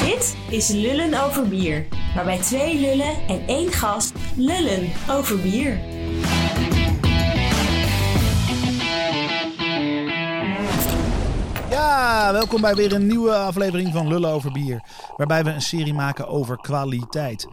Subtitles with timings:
[0.00, 5.80] Dit is Lullen over bier, waarbij twee lullen en één gast lullen over bier.
[11.70, 14.82] Ja, welkom bij weer een nieuwe aflevering van Lullen over bier.
[15.16, 17.48] Waarbij we een serie maken over kwaliteit.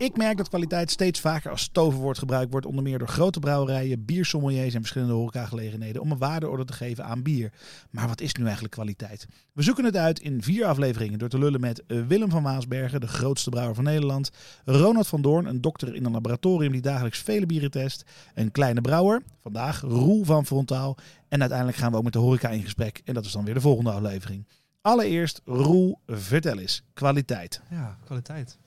[0.00, 4.04] Ik merk dat kwaliteit steeds vaker als toverwoord gebruikt wordt, onder meer door grote brouwerijen,
[4.04, 7.52] biersommeliers en verschillende horecagelegenheden, om een waardeorde te geven aan bier.
[7.90, 9.26] Maar wat is nu eigenlijk kwaliteit?
[9.52, 13.00] We zoeken het uit in vier afleveringen door te lullen met eh, Willem van Waasbergen,
[13.00, 14.30] de grootste brouwer van Nederland,
[14.64, 18.80] Ronald van Doorn, een dokter in een laboratorium die dagelijks vele bieren test, een kleine
[18.80, 20.96] brouwer, vandaag Roel van Frontaal,
[21.28, 23.54] en uiteindelijk gaan we ook met de horeca in gesprek en dat is dan weer
[23.54, 24.46] de volgende aflevering.
[24.80, 27.60] Allereerst, Roel, vertel eens, kwaliteit.
[27.70, 28.58] Ja, kwaliteit.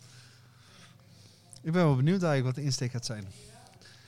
[1.63, 3.23] Ik ben wel benieuwd eigenlijk wat de insteek gaat zijn.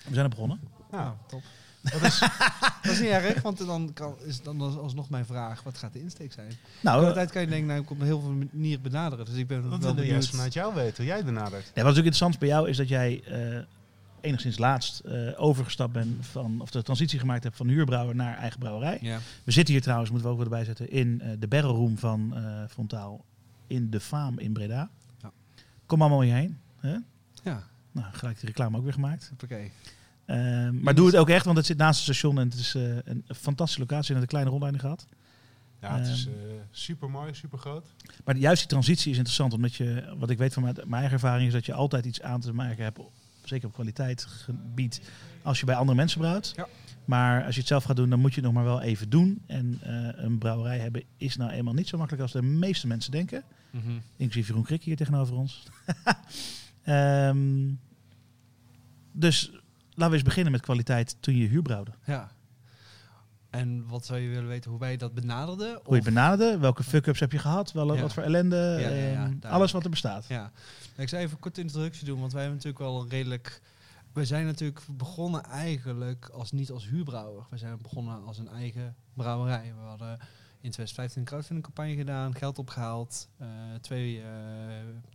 [0.08, 0.59] We zijn er begonnen.
[0.91, 1.41] Ja, top.
[1.82, 2.20] Dat is,
[2.82, 5.94] dat is niet erg, want dan kan, is dan als- alsnog mijn vraag, wat gaat
[5.94, 6.52] de insteek zijn?
[6.82, 9.26] Nou, Kwaliteit kan je denk ik nou, op heel veel manieren benaderen.
[9.26, 10.12] Dus ik ben Dat wel benieuwd.
[10.12, 11.52] juist vanuit jou weten, hoe jij het benadert.
[11.52, 13.60] Ja, wat natuurlijk interessant bij jou is dat jij eh,
[14.21, 18.60] enigszins laatst eh, overgestapt bent van, of de transitie gemaakt hebt van huurbrouwer naar eigen
[18.60, 18.98] brouwerij.
[19.02, 19.20] Ja.
[19.43, 22.35] We zitten hier trouwens, moeten we ook weer erbij zetten, in eh, de barrelroom van
[22.35, 23.26] eh, Frontaal
[23.68, 24.90] in de Faam in Breda.
[25.21, 25.32] Ja.
[25.85, 26.60] Kom allemaal hierheen.
[26.80, 26.96] Hè?
[27.46, 29.32] Ja, Nou, gelijk de reclame ook weer gemaakt.
[29.43, 29.60] oké.
[30.26, 32.76] Eh, maar doe het ook echt, want het zit naast het station en het is
[32.76, 35.07] eh, een fantastische locatie en het een kleine rondleiding gehad.
[35.82, 36.35] Ja, het is Ehm.
[36.71, 37.85] super mooi, super groot.
[38.26, 41.12] Maar juist die transitie is interessant, omdat je, wat ik weet van mijn, mijn eigen
[41.13, 42.99] ervaring, is dat je altijd iets aan te maken hebt,
[43.43, 45.02] zeker op kwaliteitsgebied,
[45.41, 46.54] als je bij andere mensen brouwt.
[46.55, 46.68] Ja.
[47.05, 49.09] Maar als je het zelf gaat doen, dan moet je het nog maar wel even
[49.09, 49.41] doen.
[49.48, 53.12] En eh, een brouwerij hebben is nou eenmaal niet zo makkelijk als de meeste mensen
[53.12, 53.43] denken.
[53.71, 53.91] Mhm.
[54.18, 55.63] Inclusief Jeroen Krik hier tegenover ons.
[56.86, 57.74] Ehm,
[59.12, 59.52] dus
[59.90, 61.92] laten we eens beginnen met kwaliteit toen je huurbrouwde.
[62.05, 62.32] Ja.
[63.50, 65.68] En wat zou je willen weten hoe wij dat benaderden?
[65.68, 68.02] Hoe je het Of- benaderde, welke fuck-ups heb je gehad, wel, Ja.
[68.02, 70.25] wat voor ellende, Ja, ja, ja, ehm, alles wat er bestaat.
[70.28, 70.52] Ja,
[70.96, 73.62] ik zou even een korte introductie doen, want wij hebben natuurlijk wel een redelijk.
[74.14, 77.46] We zijn natuurlijk begonnen eigenlijk als niet als huurbrouwer.
[77.50, 79.74] We zijn begonnen als een eigen brouwerij.
[79.80, 80.20] We hadden
[80.66, 83.48] in 2015 een crowdfunding campagne gedaan, geld opgehaald, eh,
[83.81, 84.28] twee, eh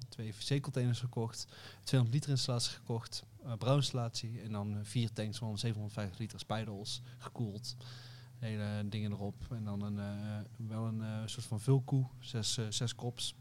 [0.09, 1.47] twee VC-containers gekocht,
[1.83, 7.77] 200 liter installatie gekocht, uh, brouwinstallatie en dan vier tanks van 750 liter spijdels, gekoeld.
[8.39, 9.35] Hele dingen erop.
[9.51, 13.35] En dan een, eh, wel een soort van vulkoe, zes, zes kops.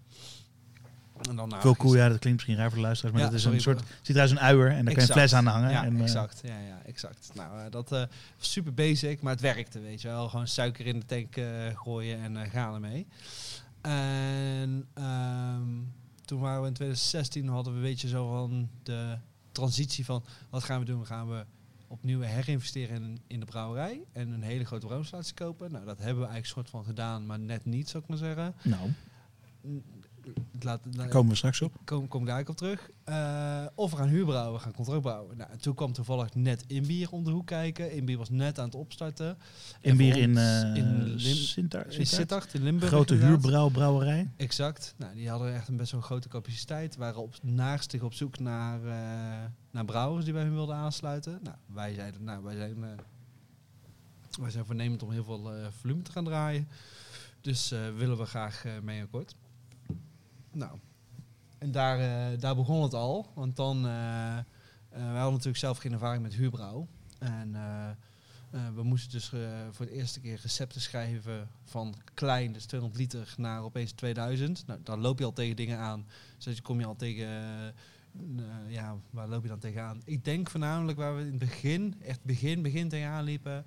[1.29, 3.29] En dan nou, Veel koe, ja, dat klinkt misschien raar voor de luisteraars, maar Ja,
[3.29, 5.15] dat is sorry, een soort, ziet eruit als een uier en daar kan je een
[5.15, 5.71] fles aan hangen.
[5.71, 6.39] Ja, en, eh, exact.
[6.43, 7.31] Ja, ja, exact.
[7.33, 8.03] Nou, eh, dat eh,
[8.37, 10.29] was super basic, maar het werkte, weet je wel.
[10.29, 13.07] Gewoon suiker in de tank eh, gooien en eh, gaan ermee.
[13.81, 15.67] En ehm,
[16.25, 19.17] toen waren we in 2016, hadden we weet je zo van de
[19.51, 21.05] transitie van wat gaan we doen?
[21.05, 21.45] Gaan we
[21.87, 25.71] opnieuw herinvesteren in, in de brouwerij en een hele grote brouwinstallatie kopen?
[25.71, 28.55] Nou, dat hebben we eigenlijk soort van gedaan, maar net niet, zou ik maar zeggen.
[28.63, 28.91] nou,
[30.61, 31.73] Laat, daar komen we straks op.
[31.85, 32.89] Kom, kom ik daar ook op terug.
[33.03, 35.37] Eh, of we gaan huurbrouwen, we gaan contract brouwen.
[35.37, 37.91] Nou, en toen kwam toevallig net Inbier om de hoek kijken.
[37.91, 39.37] Inbier was net aan het opstarten.
[39.81, 42.07] In bier voor in, eh in Lim- Sintar- In Sittard.
[42.07, 42.89] Sittard, in Limburg.
[42.91, 44.29] Grote huurbrouwbrouwerij.
[44.37, 44.93] Exact.
[44.97, 46.95] Nou, die hadden echt een best wel grote capaciteit.
[46.95, 51.39] Waren op, naarstig op zoek naar, eh, naar brouwers die bij hun wilden aansluiten.
[51.43, 52.75] Nou, wij zeiden, nou, wij zijn,
[54.39, 55.51] wij zijn voornemend om heel veel
[55.81, 56.67] volume te gaan draaien.
[57.41, 59.35] Dus willen we graag mee akkoord.
[60.51, 60.79] Nou,
[61.57, 63.31] en daar, eh, daar begon het al.
[63.33, 63.83] Want dan, eh,
[64.89, 66.87] wij hadden natuurlijk zelf geen ervaring met huurbrouw.
[67.19, 67.51] En
[68.75, 69.31] we moesten dus
[69.71, 74.67] voor de eerste keer recepten schrijven van klein, dus 200 liter, naar opeens 2000.
[74.67, 76.05] Nou, dan loop je al tegen dingen aan.
[76.35, 77.27] Dus dan kom je al tegen,
[78.67, 80.01] ja, waar loop je dan tegenaan?
[80.05, 83.65] Ik denk voornamelijk waar we in het begin, echt begin, begin tegenaan liepen,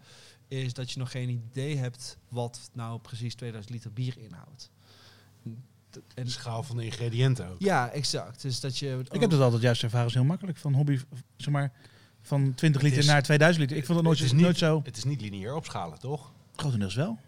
[0.49, 4.71] is dat je nog geen idee hebt wat nou precies 2000 liter bier inhoudt.
[6.15, 7.57] De schaal van de ingrediënten ook.
[7.59, 8.43] ja, exact.
[8.43, 9.01] Dus dat je...
[9.11, 10.57] Ik heb dat altijd juist ervaren als heel makkelijk.
[10.59, 10.99] Van hobby,
[11.37, 11.73] zeg maar,
[12.23, 13.77] van 20 liter is- naar 2000 liter.
[13.77, 14.81] Ik vond het nooit, het, is nooit niet, zo.
[14.85, 16.33] het is niet lineair opschalen, toch?
[16.57, 17.19] Grotendeels wel.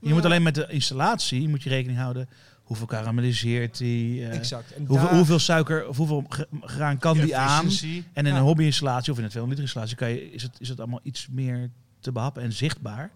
[0.00, 0.14] Je Ja.
[0.14, 2.28] moet alleen met de installatie moet je rekening houden.
[2.62, 4.24] Hoeveel karamelliseert die?
[4.26, 4.72] eh, exact.
[4.72, 6.26] En hoeveel, daar- hoeveel suiker of hoeveel
[6.60, 7.66] graan kan die aan?
[8.12, 8.36] En in Ja.
[8.38, 11.00] een hobbyinstallatie of in een 200 liter installatie kan je, is, het, is het allemaal
[11.02, 11.70] iets meer
[12.00, 13.10] te behappen en zichtbaar.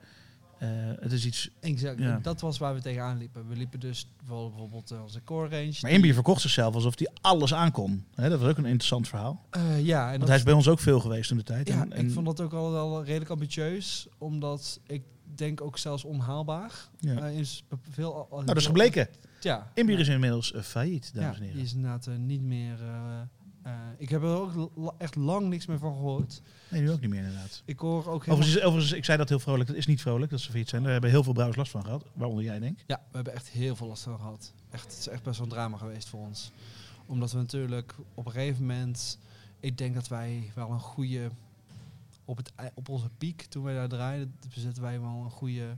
[0.63, 0.69] Eh,
[1.01, 1.51] het is iets.
[1.61, 1.99] Exact.
[1.99, 2.19] Ja.
[2.23, 3.49] Dat was waar we tegenaan liepen.
[3.49, 5.75] We liepen dus bijvoorbeeld eh, onze core range.
[5.81, 8.05] Maar Inbier verkocht zichzelf alsof hij alles aankon.
[8.15, 9.47] Hè, dat was ook een interessant verhaal.
[9.51, 11.69] Eh, ja, en Want dat, hij is bij ons ook veel geweest in de tijd.
[11.69, 15.03] ja, En- en- ik vond dat ook al wel redelijk ambitieus, omdat ik
[15.35, 16.89] denk ook zelfs onhaalbaar.
[16.99, 17.17] ja.
[17.19, 19.09] Eh, is veel, nou, dat is gebleken.
[19.41, 19.71] Ja.
[19.75, 20.01] Inbier Ja.
[20.01, 21.57] is inmiddels failliet, dames ja, en heren.
[21.57, 22.79] die is inderdaad niet meer,
[23.63, 26.43] eh, ik heb er ook la- echt lang niks meer van gehoord.
[26.71, 27.63] Nee, nu ook niet meer inderdaad.
[27.65, 28.29] Ik hoor ook.
[28.29, 29.69] Overigens, overigens, ik zei dat heel vrolijk.
[29.69, 30.83] Dat is niet vrolijk dat ze failliet zijn.
[30.83, 32.05] Daar hebben heel veel brouwers last van gehad.
[32.13, 32.85] Waaronder jij, denk ik.
[32.87, 34.53] Ja, we hebben echt heel veel last van gehad.
[34.71, 36.53] Echt, het is echt best wel een drama geweest voor ons.
[37.07, 39.19] Omdat we natuurlijk op een gegeven moment...
[39.61, 41.31] Ik denk dat wij wel een goede...
[42.25, 45.77] Op, het, op onze piek, toen wij daar draaiden, bezetten wij wel een goede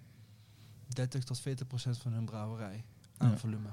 [0.89, 2.85] 30 tot 40 procent van hun brouwerij
[3.17, 3.37] aan Ja.
[3.37, 3.69] volume.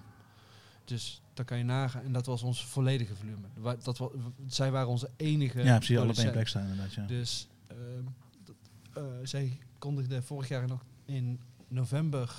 [0.85, 2.03] Dus dan kan je nagaan.
[2.03, 3.47] En dat was ons volledige volume.
[3.57, 4.09] Wa- Dat wa-
[4.47, 5.97] zij waren onze enige Ja, precies.
[5.97, 6.93] Alle één plek staan inderdaad.
[6.93, 7.05] Ja.
[7.05, 7.77] Dus ehm,
[8.43, 8.55] dat,
[8.93, 12.35] eh, zij kondigde vorig jaar nog in november,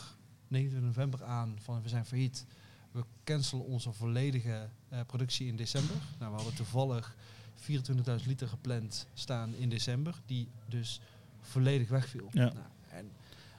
[0.49, 2.45] 29 november aan van we zijn failliet.
[2.91, 5.97] We cancelen onze volledige eh, productie in december.
[6.19, 7.17] Nou, we hadden toevallig
[7.55, 11.01] 24.000 liter gepland staan in december, die dus
[11.41, 12.29] volledig wegviel.
[12.33, 12.45] Ja.
[12.45, 12.57] Nou,
[12.91, 13.11] en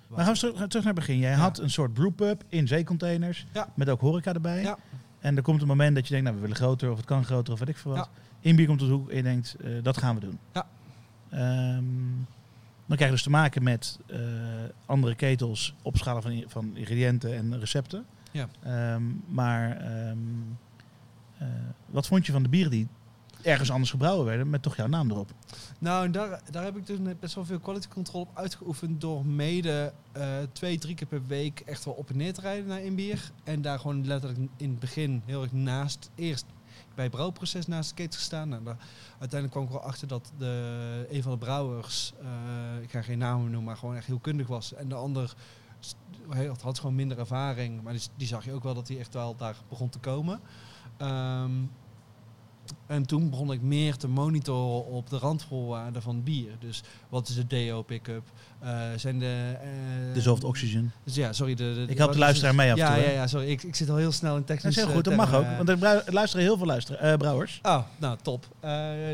[0.08, 1.18] Maar gaan we terug, terug naar het begin.
[1.18, 1.38] Jij Ja.
[1.38, 3.46] had een soort brewpub in zeecontainers.
[3.54, 3.70] Ja.
[3.76, 4.62] Met ook horeca erbij.
[4.62, 4.78] Ja.
[5.24, 7.26] En er komt een moment dat je denkt, nou, we willen groter of het kan
[7.26, 8.10] groter of weet ik veel wat.
[8.40, 10.40] Inbier komt op de hoek en je denkt, eh, dat gaan we doen.
[10.54, 10.68] Ja.
[11.30, 11.84] Ehm,
[12.86, 14.20] dan krijg je dus te maken met eh,
[14.86, 18.06] andere ketels, opschalen van, van ingrediënten en recepten.
[18.32, 18.48] Ja.
[18.64, 20.18] Ehm, maar ehm,
[21.38, 21.48] eh,
[21.86, 22.88] wat vond je van de bieren die
[23.44, 25.32] ergens anders gebrouwen werden met toch jouw naam erop?
[25.80, 29.94] Nou, daar, daar heb ik dus best wel veel quality control op uitgeoefend door mede
[30.12, 33.32] eh, twee, drie keer per week echt wel op en neer te rijden naar Inbier.
[33.44, 36.46] En daar gewoon letterlijk in het begin heel erg naast, eerst
[36.96, 38.50] bij het brouwproces naast de keten gestaan.
[38.50, 38.78] Nou, daar,
[39.10, 43.18] uiteindelijk kwam ik wel achter dat de, een van de brouwers, eh, ik ga geen
[43.18, 44.74] namen noemen, maar gewoon echt heel kundig was.
[44.74, 45.34] En de ander
[46.30, 49.14] had, had gewoon minder ervaring, maar die, die zag je ook wel dat hij echt
[49.14, 50.40] wel daar begon te komen.
[50.98, 51.52] Ehm,
[52.88, 56.52] en toen begon ik meer te monitoren op de randvoorwaarden van bier.
[56.60, 58.24] Dus wat is de DO pick-up?
[58.60, 59.58] Eh, zijn de...
[59.62, 60.92] eh, Dissolved oxygen.
[61.04, 61.56] Dus ja, sorry.
[61.56, 63.48] De, de, Ik help de luisteraar mee af ja, toe, Ja, ja, sorry.
[63.50, 64.72] Ik, ik zit al heel snel in Dat technisch...
[64.72, 65.46] is heel eh, goed, dat mag ook.
[65.58, 67.60] Want er er luisteren heel veel luisteren, eh, brouwers.
[67.64, 68.48] Oh, nou top.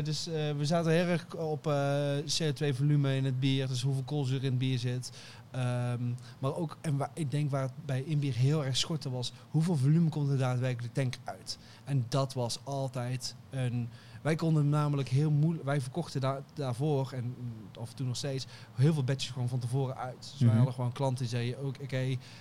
[0.04, 0.24] Dus
[0.56, 1.72] we zaten heel erg op eh,
[2.18, 5.10] CO2-volume in het bier, dus hoeveel koolzuur in het bier zit.
[5.50, 6.02] Ehm,
[6.38, 9.76] maar ook, en waar, ik denk waar het bij inbier heel erg schortte was, hoeveel
[9.76, 11.58] volume komt er daadwerkelijk de tank uit?
[11.90, 13.88] En dat was altijd een...
[14.22, 15.64] Wij konden namelijk heel moeilijk...
[15.64, 19.48] Wij verkochten daar, daarvoor, en mm, af en toe nog steeds, heel veel batches gewoon
[19.48, 20.16] van tevoren uit.
[20.30, 20.56] Dus wij Mhm.
[20.56, 21.96] hadden gewoon klanten die zeiden ook, oké,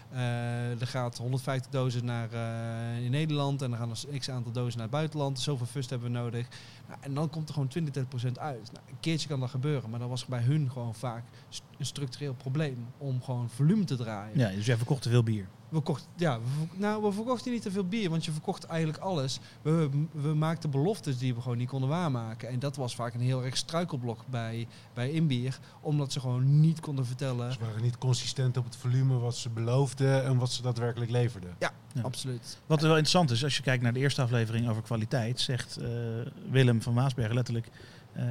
[0.09, 4.51] eh, er gaat 150 dozen naar eh, in Nederland en er gaan er x aantal
[4.51, 5.39] dozen naar het buitenland.
[5.39, 6.47] Zoveel fust hebben we nodig.
[6.87, 8.71] Nou, en dan komt er gewoon 20, 30% uit.
[8.73, 11.85] Nou, een keertje kan dat gebeuren, maar dat was bij hun gewoon vaak st- een
[11.85, 14.37] structureel probleem om gewoon volume te draaien.
[14.37, 15.47] Ja, dus jij verkocht te veel bier.
[15.69, 18.99] We, kocht, ja, we, nou, we verkochten niet te veel bier, want je verkocht eigenlijk
[19.03, 19.39] alles.
[19.61, 22.49] We, we maakten beloftes die we gewoon niet konden waarmaken.
[22.49, 26.79] En dat was vaak een heel erg struikelblok bij, bij Inbier, omdat ze gewoon niet
[26.79, 27.53] konden vertellen.
[27.53, 31.55] Ze waren niet consistent op het volume wat ze beloofden en wat ze daadwerkelijk leverden.
[31.59, 31.71] Ja.
[32.01, 32.59] Absoluut.
[32.65, 35.89] Wat wel interessant is, als je kijkt naar de eerste aflevering over kwaliteit, zegt eh,
[36.49, 37.69] Willem van Maasbergen letterlijk
[38.13, 38.25] eh,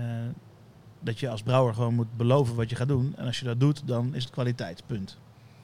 [1.01, 3.15] dat je als brouwer gewoon moet beloven wat je gaat doen.
[3.17, 4.83] En als je dat doet, dan is het kwaliteit.
[4.87, 5.19] Punt.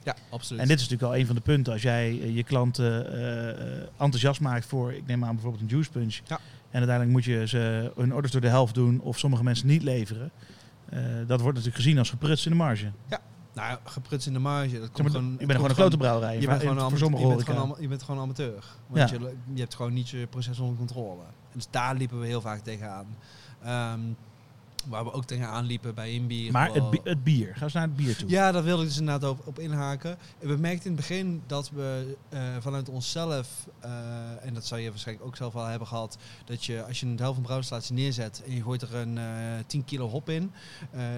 [0.05, 0.63] Ja, absoluut.
[0.63, 1.73] En dit is natuurlijk al een van de punten.
[1.73, 5.69] Als jij eh, je klanten eh, eh, enthousiast maakt voor, ik neem aan bijvoorbeeld een
[5.69, 6.15] juice punch.
[6.15, 6.41] Ja.
[6.71, 9.83] En uiteindelijk moet je ze hun orders door de helft doen of sommige mensen niet
[9.83, 10.31] leveren.
[11.27, 12.91] Dat wordt natuurlijk gezien als geprutst in de marge.
[13.55, 14.81] nou, gepruts in de marge.
[14.81, 16.41] Dat komt gewoon, je bent gewoon een grote brouwerij.
[16.41, 18.65] Je bent gewoon, een voor je, bent gewoon, je bent gewoon amateur.
[18.87, 19.17] Want Ja.
[19.19, 21.23] je, je hebt gewoon niet je proces onder controle.
[21.23, 23.07] En dus daar liepen we heel vaak tegenaan.
[23.63, 24.01] Ehm
[24.89, 26.53] waar we ook tegenaan liepen bij Inbier.
[26.53, 27.53] Maar het, bi- het bier.
[27.57, 28.29] Ga eens naar het bier toe.
[28.29, 30.19] Ja, daar wilde ik dus inderdaad op, op inhaken.
[30.41, 33.91] En we merkten in het begin dat we eh, vanuit onszelf, eh,
[34.47, 37.19] en dat zou je waarschijnlijk ook zelf wel hebben gehad, dat je als je een
[37.19, 39.25] helft van brouwstatie neerzet en je gooit er een eh
[39.67, 40.53] 10 kilo hop in,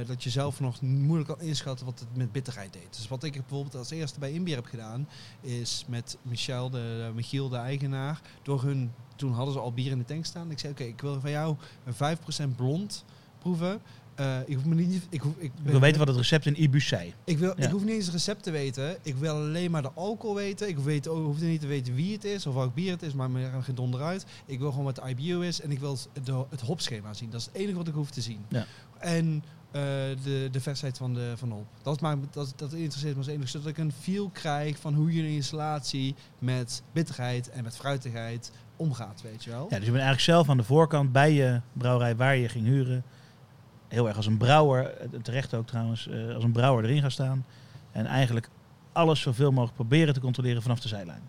[0.06, 2.86] dat je zelf nog moeilijk kan inschatten wat het met bitterheid deed.
[2.96, 5.08] Dus wat ik bijvoorbeeld als eerste bij Inbier heb gedaan,
[5.40, 6.76] is met Michel, de,
[7.06, 10.50] de Michiel, de eigenaar, door hun, toen hadden ze al bier in de tank staan.
[10.50, 12.16] Ik zei, oké, ik wil van jou een
[12.52, 13.04] 5% blond
[13.46, 13.80] proeven.
[14.14, 15.06] Eh, ik hoef me niet.
[15.10, 17.14] Ik, hoef, ik, Ik wil weten wat het recept in Ibus zei.
[17.24, 17.64] ik, wil, Ja.
[17.64, 18.96] ik hoef niet eens het recept te weten.
[19.02, 20.68] Ik wil alleen maar de alcohol weten.
[20.68, 23.30] Ik weet, hoef niet te weten wie het is of welk bier het is, maar
[23.30, 24.26] me geen donder uit.
[24.46, 27.30] Ik wil gewoon wat de IBU is en ik wil het, het hopschema zien.
[27.30, 28.40] Dat is het enige wat ik hoef te zien.
[28.48, 28.66] Ja.
[28.98, 29.82] En eh,
[30.22, 31.66] de, de versheid van de, van de hop.
[31.82, 33.48] Dat, maakt, me- dat, dat interesseert me als enige.
[33.48, 38.50] Zodat ik een feel krijg van hoe je een installatie met bitterheid en met fruitigheid
[38.76, 39.62] omgaat, weet je wel.
[39.62, 42.64] Ja, dus je bent eigenlijk zelf aan de voorkant bij je brouwerij waar je ging
[42.64, 43.04] huren.
[43.88, 47.10] Heel erg als een brouwer, eh, terecht ook trouwens, eh, als een brouwer erin gaan
[47.10, 47.44] staan.
[47.92, 48.48] En eigenlijk
[48.92, 51.22] alles zoveel mogelijk proberen te controleren vanaf de zijlijn.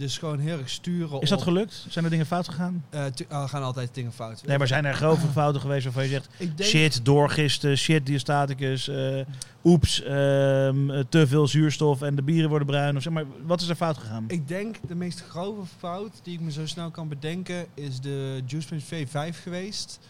[0.00, 1.86] Dus gewoon heel erg sturen Is dat gelukt?
[1.88, 2.84] Zijn er dingen fout gegaan?
[2.90, 4.42] Er gaan altijd dingen fout.
[4.46, 6.28] Nee, maar zijn er grove fouten geweest waarvan je zegt...
[6.38, 9.20] denk, Shit, doorgisten, shit, diastaticus, eh
[9.64, 12.96] oeps, ehm, eh, te veel zuurstof en de bieren worden bruin.
[12.96, 14.24] Of zeg maar, wat is er fout gegaan?
[14.26, 18.42] Ik denk de meest grove fout die ik me zo snel kan bedenken is de
[18.46, 20.00] JuicePrince V5 geweest.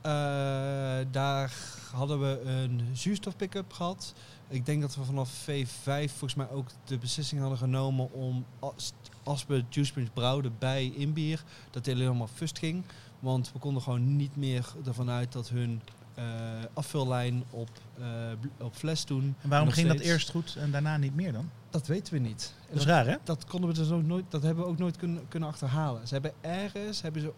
[0.00, 0.12] Eh,
[1.10, 1.52] daar
[1.92, 4.14] hadden we een zuurstof pick-up gehad.
[4.48, 8.92] Ik denk dat we vanaf V5 volgens mij ook de beslissing hadden genomen om als,
[9.22, 12.84] als we JuicePrince brouwden bij inbier, dat die helemaal fust ging.
[13.18, 15.80] Want we konden gewoon niet meer ervan uit dat hun
[16.14, 16.24] eh,
[16.72, 18.06] afvullijn op, eh,
[18.58, 19.34] op fles doen.
[19.40, 21.50] En waarom ging dat eerst goed en daarna niet meer dan?
[21.70, 22.54] Dat weten we niet.
[22.68, 23.16] Dat is raar, hè?
[23.24, 26.08] Dat konden we dus ook nooit, dat hebben we ook nooit kunnen, kunnen achterhalen.
[26.08, 27.32] Ze hebben ergens, hebben ze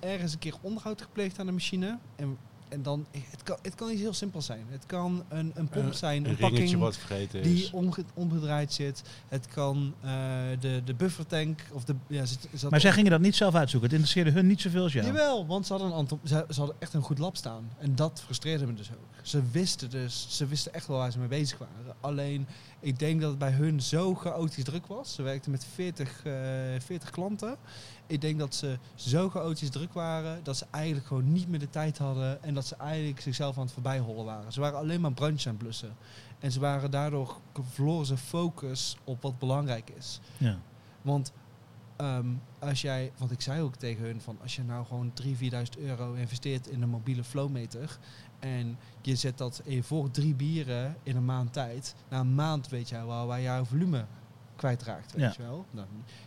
[0.00, 1.98] ergens een keer onderhoud gepleegd aan de machine.
[2.16, 2.36] En,
[2.68, 4.64] en dan, het kan, het kan iets heel simpels zijn.
[4.68, 7.70] Het kan een, een pomp zijn, een, pakking wat vergeten die is.
[7.70, 9.02] omge- omgedraaid zit.
[9.28, 10.10] Het kan eh,
[10.60, 11.94] de, de buffertank of de.
[12.06, 13.88] Ja, zit, zat Maar zij gingen dat niet zelf uitzoeken.
[13.90, 15.06] Het interesseerde hun niet zoveel als jou.
[15.06, 17.70] Jawel, want ze hadden, een aantal, ze, ze hadden echt een goed lab staan.
[17.78, 19.26] En dat frustreerde me dus ook.
[19.26, 21.96] Ze wisten dus, ze wisten echt wel waar ze mee bezig waren.
[22.00, 22.46] Alleen,
[22.80, 25.14] ik denk dat het bij hun zo chaotisch druk was.
[25.14, 26.32] Ze werkten met 40, eh
[26.78, 27.56] 40 klanten.
[28.06, 31.70] Ik denk dat ze zo chaotisch druk waren dat ze eigenlijk gewoon niet meer de
[31.70, 32.42] tijd hadden.
[32.42, 34.52] En dat ze eigenlijk zichzelf aan het voorbijhollen waren.
[34.52, 35.96] Ze waren alleen maar brandjes aan het blussen.
[36.38, 37.40] En ze waren daardoor,
[37.70, 40.20] verloren ze focus op wat belangrijk is.
[40.38, 40.58] Ja.
[41.02, 41.32] Want
[41.96, 42.26] ehm,
[42.58, 45.78] als jij, want ik zei ook tegen hun van als je nou gewoon 3.000, 4.000
[45.78, 47.98] euro investeert in een mobiele flowmeter
[48.46, 52.68] en je zet dat in voor drie bieren in een maand tijd, na een maand
[52.68, 54.04] weet jij wel waar jouw volume
[54.56, 55.32] kwijtraakt, weet Ja.
[55.36, 55.66] je wel.
[55.70, 55.86] Nou,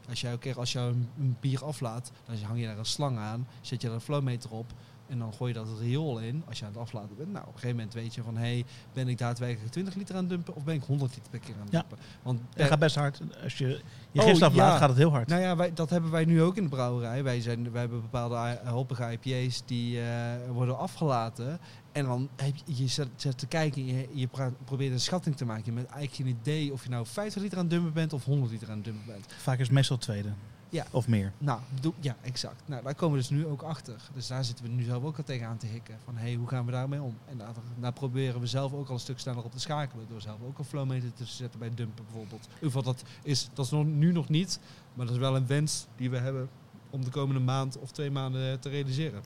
[0.10, 2.86] als jij een keer als je een, een bier aflaat, dan hang je daar een
[2.86, 4.72] slang aan, zet je er een flowmeter op
[5.08, 7.32] en dan gooi je dat riool in als je aan het aflaten bent.
[7.32, 10.16] Nou, op een gegeven moment weet je van, hé, hey, ben ik daadwerkelijk 20 liter
[10.16, 11.80] aan het dumpen of ben ik 100 liter per keer aan het Ja.
[11.80, 11.98] dumpen?
[12.24, 13.22] Want Dat gaat best hard.
[13.44, 13.68] Als je
[14.12, 14.78] je Oh, gist aflaat, ja.
[14.78, 15.28] gaat het heel hard.
[15.28, 17.24] nou ja, wij, dat hebben wij nu ook in de brouwerij.
[17.24, 20.08] Wij, zijn, wij hebben bepaalde hoppige IPA's die eh,
[20.52, 21.60] worden afgelaten.
[21.92, 25.36] En dan heb je, je zet, zet te kijken, je, je pra- probeert een schatting
[25.36, 25.64] te maken.
[25.66, 28.26] Je hebt eigenlijk geen idee of je nou 50 liter aan het dumpen bent of
[28.26, 29.26] 100 liter aan het dumpen bent.
[29.38, 30.30] Vaak is het meestal tweede.
[30.70, 30.86] Ja.
[30.92, 31.32] Of meer.
[31.38, 31.60] Nou,
[32.00, 32.62] ja, exact.
[32.66, 34.02] Nou, daar komen we dus nu ook achter.
[34.14, 35.98] Dus daar zitten we nu zelf ook al tegenaan te hikken.
[36.04, 37.18] Van, hé, hey, hoe gaan we daarmee om?
[37.30, 40.06] En daar, daar proberen we zelf ook al een stuk sneller op te schakelen.
[40.10, 42.46] Door zelf ook een flowmeter te zetten bij dumpen bijvoorbeeld.
[42.46, 44.60] In ieder geval, dat is, dat is nog, nu nog niet.
[44.94, 46.50] Maar dat is wel een wens die we hebben
[46.90, 49.22] om de komende maand of twee maanden te realiseren.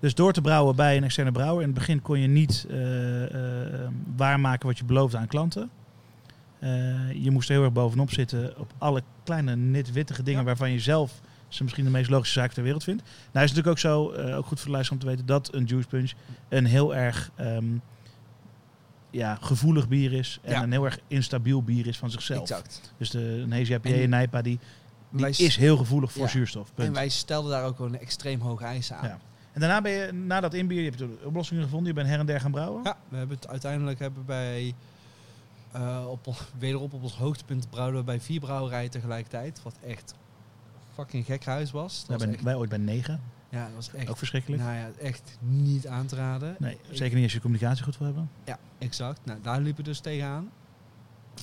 [0.00, 1.60] Dus door te brouwen bij een externe brouwer.
[1.62, 3.24] In het begin kon je niet eh,
[3.84, 5.70] eh, waarmaken wat je beloofde aan klanten.
[6.58, 10.46] Eh, je moest er heel erg bovenop zitten op alle kleine nitwittige dingen Ja.
[10.46, 13.02] waarvan je zelf ze misschien de meest logische zaak ter wereld vindt.
[13.02, 15.54] Nou is het natuurlijk ook zo, ook goed voor de luisteraar om te weten, dat
[15.54, 16.12] een juice punch
[16.48, 17.64] een heel erg ehm,
[19.10, 20.38] ja, gevoelig bier is.
[20.42, 20.62] En Ja.
[20.62, 22.40] een heel erg instabiel bier is van zichzelf.
[22.40, 22.92] Exact.
[22.98, 24.58] Dus de, een Hazy IPA En- Nijpa, die,
[25.10, 26.28] die is heel gevoelig voor Ja.
[26.28, 26.74] zuurstof.
[26.74, 26.88] Punt.
[26.88, 29.08] En wij stelden daar ook een extreem hoge eisen aan.
[29.08, 29.18] Ja.
[29.56, 31.88] En daarna ben je, na dat inbier, je hebt de oplossingen gevonden.
[31.88, 32.84] Je bent her en der gaan brouwen.
[32.84, 34.74] Ja, we hebben het uiteindelijk hebben wij
[35.72, 39.62] eh, op, wederop op ons hoogtepunt brouwden we bij vier brouwerijen tegelijkertijd.
[39.62, 40.14] Wat echt
[40.94, 41.98] fucking gek huis was.
[42.00, 43.20] Dat was ben, echt, wij ooit bij negen.
[43.48, 44.62] ja, dat was echt, Ook verschrikkelijk.
[44.62, 46.56] nou ja, echt niet aan te raden.
[46.58, 48.30] nee, zeker niet als je communicatie goed wil hebben.
[48.44, 49.20] Ja, exact.
[49.24, 50.50] Nou, daar liepen we dus tegenaan.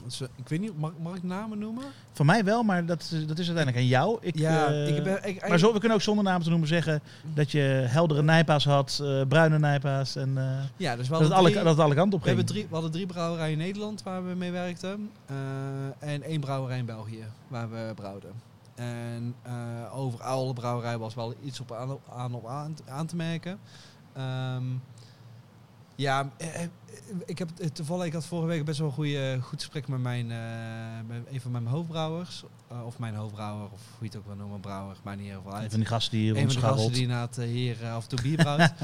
[0.04, 1.84] Dus, ik weet niet, mag, mag ik namen noemen?
[2.12, 4.18] Van mij wel, maar dat, is- dat is uiteindelijk aan jou.
[4.22, 5.24] Ik, ja, eh, ik ben...
[5.28, 7.02] Ik, maar zo, we kunnen ook zonder namen te noemen zeggen
[7.34, 10.16] dat je heldere nijpa's had, eh, bruine nijpa's.
[10.16, 12.38] En eh, ja, dus we dat, het alle, dat het alle kanten op We, ging.
[12.38, 15.10] hebben drie, we hadden drie brouwerijen in Nederland waar we mee werkten.
[16.00, 18.32] en één brouwerij in België waar we brouwden.
[18.76, 19.36] En
[19.94, 23.60] over alle brouwerijen was wel iets op aan, aan, op aan, aan te merken.
[24.14, 24.64] Ehm,
[25.96, 26.70] ja, eh, eh,
[27.26, 30.00] ik heb het toevallig, ik had vorige week best wel een goede, goed gesprek met,
[30.02, 32.44] mijn, eh, een van mijn hoofdbrouwers.
[32.70, 35.42] Eh, of mijn hoofdbrouwer, of hoe je het ook wil noemen, brouwer, maar niet heel
[35.42, 37.46] veel uit Een van die gasten die hier een van de gasten die inderdaad eh,
[37.46, 38.74] hier eh, af en toe bier brouwt.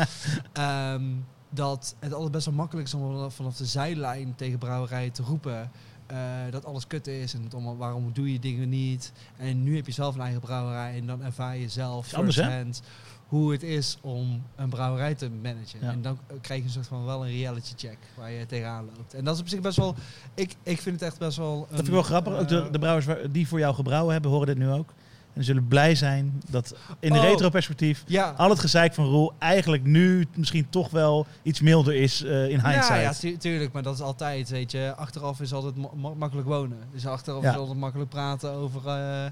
[0.54, 1.04] Ehm,
[1.50, 5.72] dat het altijd best wel makkelijk is om vanaf- de zijlijn tegen brouwerijen te roepen.
[6.08, 6.18] eh,
[6.52, 9.12] dat alles kut is en het allemaal, waarom doe je dingen niet.
[9.38, 12.82] En nu heb je zelf een eigen brouwerij en dan ervaar je zelf hè?
[13.30, 15.80] Hoe het is om een brouwerij te managen.
[15.82, 15.92] Ja.
[15.92, 19.14] En dan krijg je een soort van wel een reality check waar je tegenaan loopt.
[19.14, 19.96] En dat is op zich best wel,
[20.34, 21.60] ik, ik vind het echt best wel...
[21.60, 22.34] Dat vind ik wel grappig.
[22.38, 24.94] Ook de, eh, de brouwers die voor jou gebrouwen hebben, horen dit nu ook.
[25.40, 27.24] En zullen blij zijn dat in de Oh.
[27.24, 32.24] retro-perspectief ja, al het gezeik van Roel eigenlijk nu misschien toch wel iets milder is
[32.24, 32.88] eh, in hindsight.
[32.88, 34.94] Ja, ja tu- tuurlijk, maar dat is altijd, weet je.
[34.96, 36.78] Achteraf is altijd ma- ma- makkelijk wonen.
[36.94, 37.50] Dus achteraf Ja.
[37.52, 38.80] is altijd makkelijk praten over...
[38.80, 39.32] eh, maar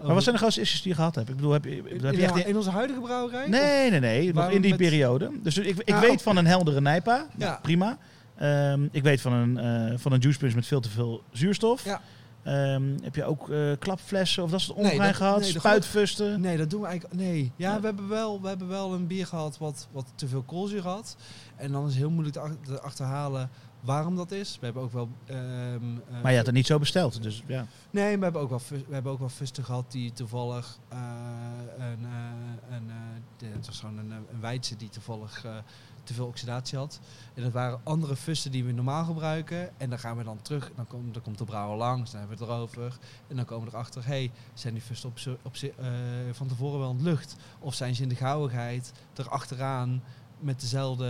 [0.00, 1.28] over- wat zijn de grootste issues die je gehad hebt?
[1.28, 2.46] Ik bedoel, heb je, heb je echt...
[2.46, 3.48] in onze huidige brouwerij?
[3.48, 4.32] Nee, nee, nee.
[4.34, 5.30] Nog in die met- periode.
[5.42, 7.26] Dus ik, ik weet op- van een heldere Nijpa.
[7.36, 7.58] Ja.
[7.62, 7.98] Prima.
[8.36, 11.84] Ehm, ik weet van een, eh van een juice punch met veel te veel zuurstof.
[11.84, 12.00] Ja.
[12.48, 15.40] Ehm, heb je ook eh, klapflessen of dat soort Nee, dat- gehad?
[15.40, 16.40] nee, Spuitfusten?
[16.40, 17.20] Nee, dat doen we eigenlijk.
[17.20, 17.52] Nee.
[17.56, 17.80] Ja, Ja.
[17.80, 21.16] We, hebben wel, we hebben wel een bier gehad wat, wat te veel koolzuur had.
[21.56, 23.50] En dan is het heel moeilijk te, ach- te achterhalen
[23.80, 24.56] waarom dat is.
[24.60, 25.08] We hebben ook wel.
[25.26, 27.66] ehm, eh, Maar je had het niet zo besteld, dus ja.
[27.90, 30.98] Nee, we hebben ook wel, we hebben ook wel fusten gehad die toevallig eh,
[31.78, 32.04] een,
[32.70, 32.90] een,
[33.36, 35.44] de- het was gewoon een, een weidse die toevallig
[36.08, 37.00] te veel oxidatie had.
[37.34, 39.70] En dat waren andere fusten die we normaal gebruiken.
[39.80, 42.38] En dan gaan we dan terug, dan, komt dan komt de brouwer langs, dan hebben
[42.38, 42.98] we het erover.
[43.28, 45.86] En dan komen we erachter, hey, zijn die fusten op, z'n- op, eh,
[46.32, 47.36] van tevoren wel ontlucht?
[47.58, 50.02] Of zijn ze in de gauwigheid erachteraan
[50.40, 51.04] met dezelfde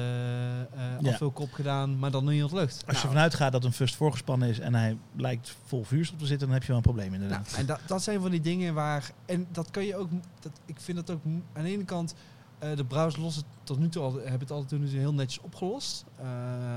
[0.75, 1.11] eh Ja.
[1.11, 2.75] afvulkop gedaan, maar dan niet ontlucht?
[2.87, 6.19] Als je Nou, vanuit gaat dat een fust voorgespannen is en hij lijkt vol vuurstof
[6.19, 7.47] te zitten, dan heb je wel een probleem inderdaad.
[7.47, 9.11] Nou, en dat, dat zijn van die dingen waar.
[9.27, 10.11] En dat kan je ook.
[10.41, 11.25] Dat, ik vind dat ook.
[11.53, 12.15] Aan de ene kant.
[12.59, 15.45] Eh, de brouwers lossen het tot nu toe al, hebben het altijd nu heel netjes
[15.45, 16.05] opgelost.
[16.17, 16.27] Eh,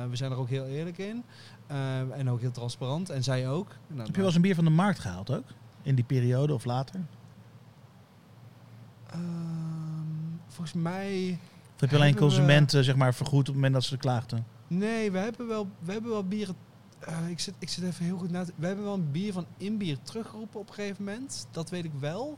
[0.09, 1.23] we zijn er ook heel eerlijk in.
[1.67, 3.09] Eh, en ook heel transparant.
[3.09, 3.67] En zij ook.
[3.87, 5.45] Nou, heb je wel eens een bier van de markt gehaald ook?
[5.81, 6.99] In die periode of later?
[9.07, 9.19] Ehm,
[10.47, 11.39] volgens mij.
[11.75, 14.45] Of heb je alleen we- consumenten zeg maar, vergoed op het moment dat ze klaagden?
[14.67, 16.55] Nee, we hebben wel, we hebben wel bieren.
[17.29, 18.53] ik, zit, ik zit even heel goed na te.
[18.55, 21.47] We hebben wel een bier van Inbier teruggeroepen op een gegeven moment.
[21.51, 22.37] Dat weet ik wel.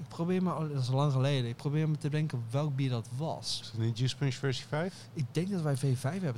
[0.00, 0.68] Ik probeer maar.
[0.68, 1.48] Dat is lang geleden.
[1.50, 3.58] Ik probeer me te denken welk bier dat was.
[3.62, 4.94] Is dat niet Juice Punch versie 5?
[5.12, 6.34] Ik denk dat wij V5 hebben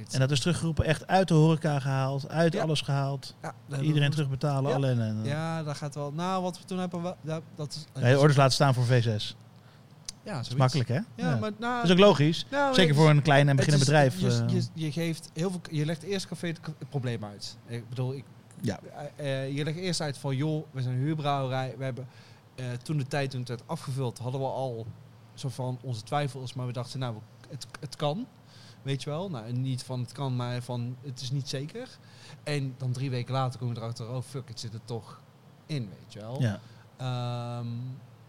[0.00, 0.14] iets.
[0.14, 2.62] En dat is teruggeroepen echt uit de horeca gehaald, uit Ja.
[2.62, 3.34] alles gehaald.
[3.42, 4.76] ja, Iedereen we- terugbetalen, Ja.
[4.76, 5.24] alle en en.
[5.24, 6.12] Ja, dat gaat wel.
[6.12, 8.02] Nou, wat we toen hebben, we- ja, dat is.
[8.02, 9.36] Ja, je orders laten staan voor V6.
[10.22, 10.98] Ja, Dat is makkelijk hè?
[11.14, 12.46] Ja, maar nou, Dat is ook logisch.
[12.50, 14.20] nou, Zeker het- voor een klein en het beginnend bedrijf.
[14.20, 14.48] Je, eh.
[14.48, 15.60] je, je geeft heel veel.
[15.70, 17.56] Je legt eerst café het, het probleem uit.
[17.66, 18.24] Ik bedoel, ik,
[18.60, 18.78] Ja.
[19.16, 21.74] eh, eh, je legt eerst uit van joh, we zijn een huurbrouwerij.
[21.78, 22.06] We hebben
[22.54, 24.86] eh, toen de tijd toen het werd afgevuld, hadden we al
[25.34, 27.16] zo van onze twijfels, maar we dachten nou,
[27.48, 28.26] het, het kan.
[28.82, 29.30] Weet je wel?
[29.30, 31.98] Nou, niet van het kan, maar van het is niet zeker.
[32.42, 35.20] En dan drie weken later kom je erachter, oh fuck, het zit er toch
[35.66, 36.40] in, weet je wel.
[36.40, 36.60] ja.
[36.96, 37.68] Ehm,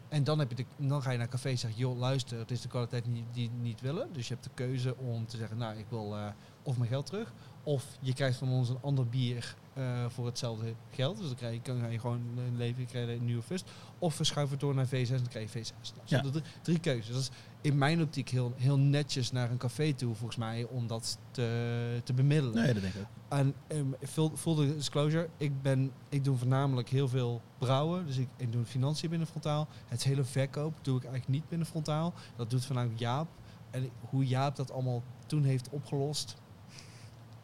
[0.10, 2.52] en dan, heb je de, dan ga je naar café en zeg joh, luister, het
[2.52, 4.14] is de kwaliteit die, die niet willen.
[4.14, 6.28] Dus je hebt de keuze om te zeggen, nou, ik wil eh,
[6.66, 7.34] of mijn geld terug.
[7.64, 11.18] Of je krijgt van ons een ander bier eh, voor hetzelfde geld.
[11.18, 13.72] Dus dan krijg je, kan je gewoon een leven, je krijgt een nieuwe fust.
[14.00, 15.70] Of we schuiven het door naar V6 en dan krijg je V6.
[15.72, 16.22] Nou, zo Ja.
[16.22, 17.08] de drie, drie keuzes.
[17.14, 17.30] Dat is
[17.62, 22.02] in mijn optiek heel, heel netjes naar een café toe, volgens mij, om dat te,
[22.04, 22.56] te bemiddelen.
[22.64, 23.08] Nee, dat denk ik ook.
[23.38, 28.06] En um, full, full disclosure, ik, ben, ik doe voornamelijk heel veel brouwen.
[28.06, 29.68] Dus ik, ik doe financiën binnen Frontaal.
[29.88, 32.14] Het hele verkoop doe ik eigenlijk niet binnen Frontaal.
[32.36, 33.28] Dat doet voornamelijk Jaap.
[33.72, 36.36] En hoe Jaap dat allemaal toen heeft opgelost,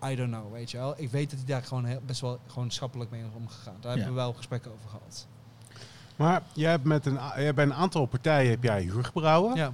[0.05, 0.93] I don't know, weet je wel.
[0.97, 3.75] Ik weet dat hij daar gewoon heel- best wel gewoon schappelijk mee is omgegaan.
[3.79, 5.27] Daar hebben we wel gesprekken over gehad.
[6.15, 7.19] Maar jij hebt met een,
[7.55, 9.55] bij een aantal partijen heb jij huurgebrouwen.
[9.55, 9.71] Ja.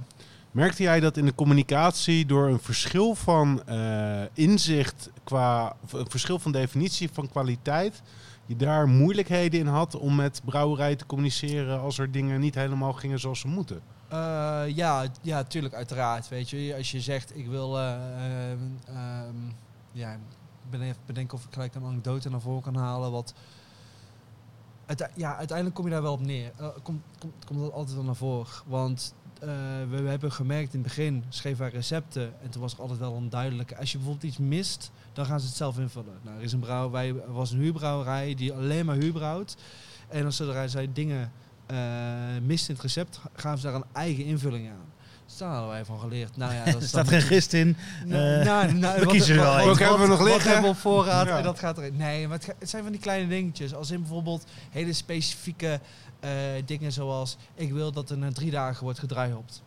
[0.50, 6.38] Merkte jij dat in de communicatie door een verschil van eh, inzicht qua een verschil
[6.38, 8.02] van definitie van kwaliteit,
[8.46, 12.92] je daar moeilijkheden in had om met brouwerij te communiceren als er dingen niet helemaal
[12.92, 13.80] gingen zoals ze moeten?
[14.08, 16.28] Eh, ja, ja, tuurlijk, uiteraard.
[16.28, 17.92] Weet je, als je zegt ik wil, eh,
[18.52, 18.56] ehm,
[19.92, 23.10] ja, ik ben even bedenken of ik gelijk een anekdote naar voren kan halen.
[23.10, 23.34] Wat,
[25.14, 26.52] ja, uiteindelijk kom je daar wel op neer.
[26.56, 27.02] Eh, komt
[27.48, 28.52] dat altijd wel naar voren.
[28.66, 29.48] Want eh,
[29.90, 33.14] we, hebben gemerkt in het begin, schreven wij recepten en toen was er altijd wel
[33.14, 33.76] een duidelijke.
[33.76, 36.18] Als je bijvoorbeeld iets mist, dan gaan ze het zelf invullen.
[36.22, 39.56] Nou, er is een brouwerij, er was een huurbrouwerij die alleen maar huur brouwt.
[40.08, 41.32] En als zodra zij dingen
[41.66, 41.76] eh
[42.42, 44.92] mist in het recept, gaven ze daar een eigen invulling aan.
[45.36, 46.36] Daar hadden wij van geleerd.
[46.36, 47.76] Nou ja, dat Er staat geen gist in.
[48.04, 50.26] nou, Eh, nou, nou, we wat- kiezen er wel wat- wat- hebben we nog wat
[50.26, 50.44] liggen?
[50.50, 51.36] hebben we op voorraad Ja.
[51.36, 51.96] en dat gaat erin.
[51.96, 53.74] Nee, maar het, ga- het zijn van die kleine dingetjes.
[53.74, 55.80] Als in bijvoorbeeld hele specifieke
[56.20, 56.30] eh,
[56.64, 57.36] dingen zoals...
[57.54, 59.62] ik wil dat er na drie dagen wordt gedryhopt.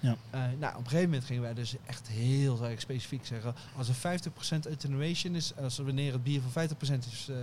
[0.00, 0.16] Ja.
[0.30, 3.54] Eh, nou, op een gegeven moment gingen wij dus echt heel erg specifiek zeggen...
[3.76, 4.20] als er
[4.64, 5.52] 50% attenuation is...
[5.56, 6.70] als er wanneer het bier van 50%
[7.10, 7.36] is eh,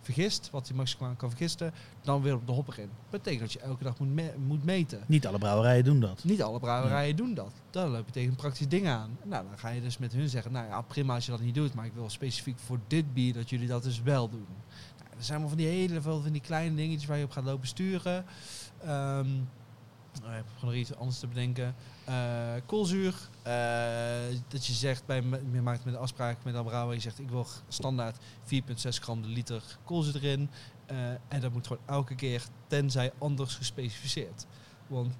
[0.00, 0.48] vergist...
[0.50, 1.72] wat hij maximaal kan vergisten...
[2.02, 2.88] dan wil op de hopper in.
[3.10, 5.00] Dat betekent dat je elke dag moet, me- moet meten.
[5.06, 6.24] Niet alle brouwerijen doen dat.
[6.24, 7.52] Niet alle brouwerijen doen dat.
[7.70, 9.18] Dan loop je tegen een praktisch ding aan.
[9.24, 11.54] Nou, dan ga je dus met hun zeggen, nou ja, prima als je dat niet
[11.54, 14.46] doet, maar ik wil specifiek voor dit bier dat jullie dat dus wel doen.
[14.98, 17.30] Nou, er zijn maar van die hele veel van die kleine dingetjes waar je op
[17.30, 18.24] gaat lopen sturen.
[18.84, 19.28] Ehm
[20.14, 21.74] ik heb gewoon nog iets anders te bedenken.
[22.04, 22.14] Eh,
[22.66, 23.14] koolzuur.
[23.42, 27.18] eh, dat je zegt, bij, je maakt met een afspraak met een brouwer, je zegt
[27.18, 30.50] ik wil standaard 4,6 gram de liter koolzuur erin.
[30.86, 30.96] Eh,
[31.28, 34.46] en dat moet gewoon elke keer, tenzij anders gespecificeerd.
[34.86, 35.14] Want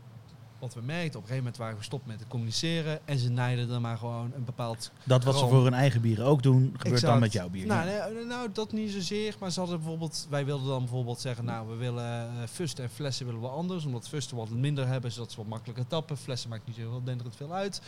[0.60, 3.06] wat we merkten, op een gegeven moment waren we gestopt met te communiceren.
[3.06, 4.90] En ze naaiden er maar gewoon een bepaald...
[5.04, 7.66] Dat wat ze voor hun eigen bieren ook doen, gebeurt dan met jouw bier.
[7.66, 9.36] Nou, nee, nou, dat niet zozeer.
[9.40, 10.26] Maar ze hadden bijvoorbeeld...
[10.30, 11.44] Wij wilden dan bijvoorbeeld zeggen...
[11.44, 13.84] Nou, we willen eh, fusten en flessen willen we anders.
[13.84, 16.16] Omdat fusten wat minder hebben, zodat ze wat makkelijker tappen.
[16.16, 17.80] Flessen maakt niet zo heel denderend veel uit.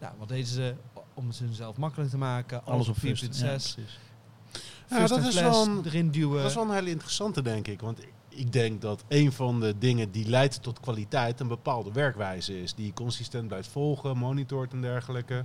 [0.00, 0.74] Nou, wat deden ze?
[1.14, 2.64] Om het hunzelf makkelijk te maken.
[2.64, 3.00] Alles op 4,6.
[3.00, 3.34] fust.
[3.40, 4.98] Ja.
[4.98, 6.36] Ja, dat is wel een- erin duwen.
[6.40, 7.80] Dat is wel een hele interessante, denk ik.
[7.80, 7.98] Want
[8.40, 12.74] ik denk dat een van de dingen die leidt tot kwaliteit een bepaalde werkwijze is.
[12.74, 15.44] Die je consistent blijft volgen, monitort en dergelijke.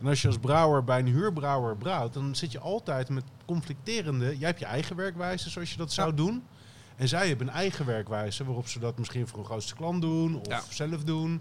[0.00, 4.38] En als je als brouwer bij een huurbrouwer brouwt, dan zit je altijd met conflicterende...
[4.38, 6.42] Jij hebt je eigen werkwijze zoals je dat zou doen.
[6.96, 10.34] En zij hebben een eigen werkwijze waarop ze dat misschien voor een grootste klant doen
[10.40, 10.62] of Ja.
[10.70, 11.40] zelf doen.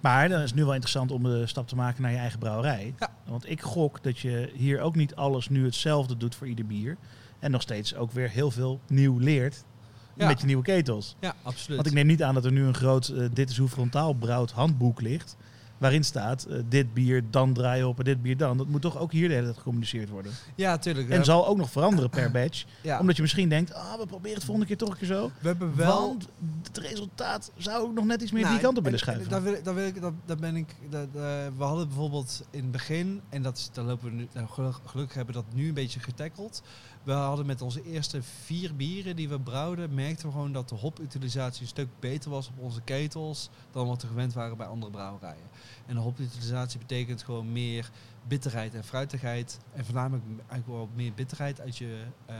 [0.00, 2.38] Maar dan is het nu wel interessant om de stap te maken naar je eigen
[2.38, 2.94] brouwerij.
[2.98, 3.14] Ja.
[3.24, 6.96] Want ik gok dat je hier ook niet alles nu hetzelfde doet voor ieder bier.
[7.38, 9.64] En nog steeds ook weer heel veel nieuw leert
[10.14, 10.26] Ja.
[10.26, 11.16] met je nieuwe ketels.
[11.20, 11.76] Ja, absoluut.
[11.76, 14.12] Want ik neem niet aan dat er nu een groot eh, dit is hoe frontaal
[14.14, 15.36] brouwt handboek ligt.
[15.78, 18.56] Waarin staat eh, dit bier dan draai op en dit bier dan.
[18.56, 20.32] Dat moet toch ook hier de hele tijd gecommuniceerd worden.
[20.54, 21.08] ja, tuurlijk.
[21.08, 22.64] En zal ook nog veranderen per batch.
[22.82, 22.98] ja.
[23.00, 25.30] Omdat je misschien denkt, ah, we proberen het volgende keer toch een keer zo.
[25.40, 26.00] we hebben wel...
[26.08, 26.28] Want
[26.62, 29.30] het resultaat zou ook nog net iets meer Nou, die kant op willen en- schuiven.
[29.30, 30.74] Daar, wil daar, wil ik, daar, daar ben ik.
[30.90, 34.28] daar- daar- we hadden bijvoorbeeld in het begin, en dat is, daar lopen we nu.
[34.32, 36.62] Nou, gelukkig, gelukkig hebben we dat nu een beetje getackeld.
[37.02, 40.74] We hadden met onze eerste vier bieren die we brouwden, merkten we gewoon dat de
[40.74, 44.90] hoputilisatie een stuk beter was op onze ketels dan wat we gewend waren bij andere
[44.92, 45.44] brouwerijen.
[45.86, 47.90] En de hoputilisatie betekent gewoon meer
[48.28, 49.58] bitterheid en fruitigheid.
[49.72, 52.34] En voornamelijk eigenlijk wel meer bitterheid uit je, eh,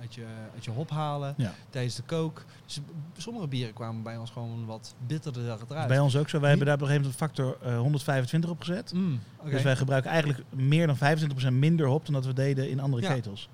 [0.00, 1.54] uit je, uit je hop halen Ja.
[1.70, 2.44] tijdens de kook.
[2.64, 2.80] Dus
[3.16, 5.88] sommige bieren kwamen bij ons gewoon wat bitterder eruit.
[5.88, 6.40] Bij ons ook zo.
[6.40, 8.92] Wij hebben daar op een gegeven moment een factor eh, 125 op gezet.
[8.94, 9.20] Mm.
[9.44, 13.02] Dus wij gebruiken eigenlijk meer dan 25% minder hop dan dat we deden in andere
[13.02, 13.14] Ja.
[13.14, 13.48] ketels.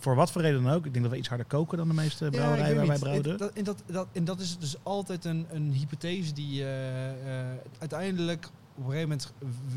[0.00, 0.86] Voor wat voor reden dan ook.
[0.86, 3.32] Ik denk dat we iets harder koken dan de meeste Ja, brouwerijen waar wij brouwden.
[3.32, 6.68] En dat, en, dat, dat, en dat is dus altijd een, een hypothese die eh,
[7.78, 9.08] uiteindelijk op een gegeven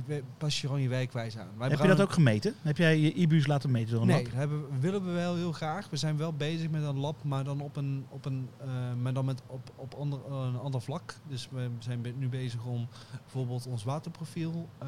[0.06, 1.48] moment pas je gewoon je werkwijze aan.
[1.58, 2.54] Wij Heb je dat ook gemeten?
[2.62, 4.50] Heb jij je IBU's laten meten door een Nee, lab?
[4.50, 5.90] we- willen we wel heel graag.
[5.90, 8.68] We zijn wel bezig met een lab, maar dan op een, op een, eh,
[9.02, 11.16] maar dan met op, op ander, een ander vlak.
[11.30, 12.88] Dus we zijn nu bezig om
[13.22, 14.70] bijvoorbeeld ons waterprofiel.
[14.78, 14.88] eh,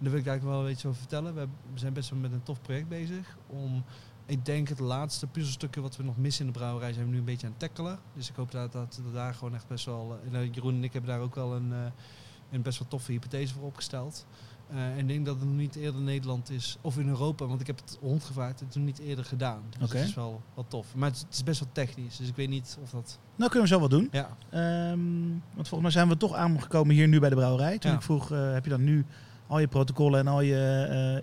[0.00, 1.34] daar wil ik eigenlijk wel iets over vertellen.
[1.34, 3.84] We zijn best wel met een tof project bezig om.
[4.28, 7.18] Ik denk het laatste puzzelstukje wat we nog missen in de brouwerij zijn we nu
[7.18, 7.98] een beetje aan het tackelen.
[8.14, 10.18] Dus ik hoop dat, dat, dat daar gewoon echt best wel.
[10.24, 11.78] en, eh, Jeroen en ik hebben daar ook wel een, eh,
[12.50, 14.26] een best wel toffe hypothese voor opgesteld.
[14.70, 17.46] Eh, en ik denk dat het nog niet eerder in Nederland is, of in Europa,
[17.46, 19.62] want ik heb het rondgevraagd, het is nog niet eerder gedaan.
[19.78, 20.94] Dus dat is wel wat tof.
[20.94, 23.18] Maar het is, best wel technisch, dus ik weet niet of dat...
[23.36, 24.08] Nou kunnen we zo wat doen.
[24.12, 27.78] Ja, Ehm, want volgens mij zijn we toch aangekomen hier nu bij de brouwerij.
[27.78, 27.96] Toen Ja.
[27.96, 29.06] ik vroeg, heb je dan nu
[29.46, 31.22] al je protocollen en al je,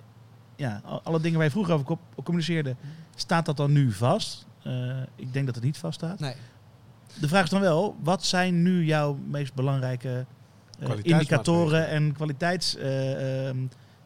[0.56, 2.76] ja, al- alle dingen waar je vroeger over co- communiceerde,
[3.16, 4.46] staat dat dan nu vast?
[4.64, 6.20] Eh, ik denk dat het niet vast staat.
[6.20, 6.36] nee.
[7.20, 10.26] De vraag is dan wel, wat zijn nu jouw meest belangrijke
[10.80, 13.58] eh, indicatoren en kwaliteits eh, ehm,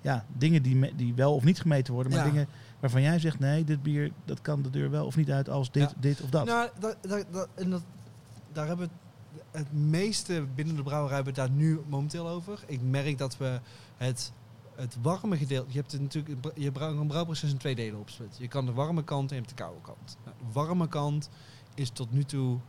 [0.01, 2.29] ja, dingen die, me- die wel of niet gemeten worden, maar Ja.
[2.31, 2.47] dingen
[2.79, 5.71] waarvan jij zegt, nee, dit bier dat kan de deur wel of niet uit als
[5.71, 5.95] dit, Ja.
[5.99, 6.45] dit of dat.
[6.45, 7.81] Nou, dat, dat, dat- en dat,
[8.53, 12.59] daar hebben we het, meeste binnen de brouwerij hebben we het daar nu momenteel over.
[12.65, 13.59] Ik merk dat we
[13.97, 14.31] het,
[14.79, 15.71] het warme gedeelte...
[15.71, 18.37] Je hebt het natuurlijk je een brouwproces in twee delen opsplit.
[18.39, 20.17] Je kan de warme kant en je hebt de koude kant.
[20.25, 21.29] Nou, de warme kant
[21.75, 22.59] is tot nu toe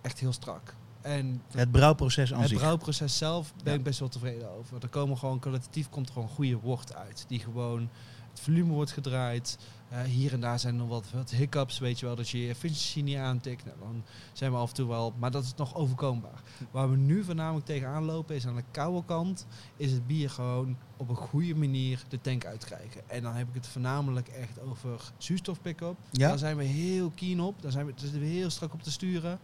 [0.00, 0.74] echt heel strak.
[1.00, 2.58] En het brouwproces aan het zich.
[2.58, 3.78] brouwproces zelf ben Ja.
[3.78, 4.82] ik best wel tevreden over.
[4.82, 7.24] Er komen gewoon kwalitatief komt er gewoon goede wort uit.
[7.28, 7.90] Die gewoon
[8.30, 9.58] het volume wordt gedraaid.
[9.94, 12.42] Eh, hier en daar zijn er nog wat, wat hiccups, weet je wel, dat je
[12.42, 13.64] je efficiency niet aantikt.
[13.64, 16.42] Nou, dan zijn we af en toe wel, maar dat is nog overkombaar.
[16.70, 20.76] Waar we nu voornamelijk tegenaan lopen is aan de koude kant, is het bier gewoon
[20.96, 23.10] op een goede manier de tank uitkrijgen.
[23.10, 25.96] En dan heb ik het voornamelijk echt over zuurstof pick-up.
[26.10, 26.28] Ja.
[26.28, 27.62] Daar zijn we heel keen op.
[27.62, 29.38] Daar zijn we, daar zitten we heel strak op te sturen.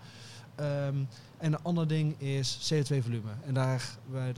[0.61, 0.97] Ehm,
[1.39, 3.31] en een ander ding is CO2-volume.
[3.45, 4.35] En daar, wij,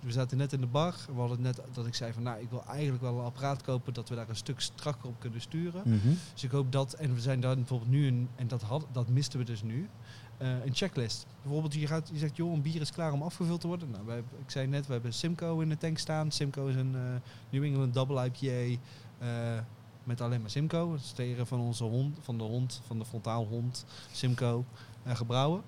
[0.00, 0.94] we zaten net in de bar.
[1.14, 3.94] We hadden net dat ik zei van, nou, ik wil eigenlijk wel een apparaat kopen
[3.94, 5.82] dat we daar een stuk strakker op kunnen sturen.
[5.84, 6.14] Mhm.
[6.32, 9.08] Dus ik hoop dat, en we zijn daar bijvoorbeeld nu, een, en dat, had, dat
[9.08, 9.88] misten we dus nu,
[10.38, 11.26] eh, een checklist.
[11.42, 13.90] Bijvoorbeeld, je, gaat, je zegt, joh, een bier is klaar om afgevuld te worden.
[13.90, 16.30] Nou, wij, ik zei net, we hebben Simcoe in de tank staan.
[16.30, 17.00] Simcoe is een eh,
[17.50, 18.80] New England Double IPA
[19.18, 19.28] eh,
[20.04, 20.90] met alleen maar Simcoe.
[20.90, 24.64] Dat is tegen van onze hond, van de hond, van de frontaalhond, Simcoe,
[25.06, 25.62] eh, gebrouwen.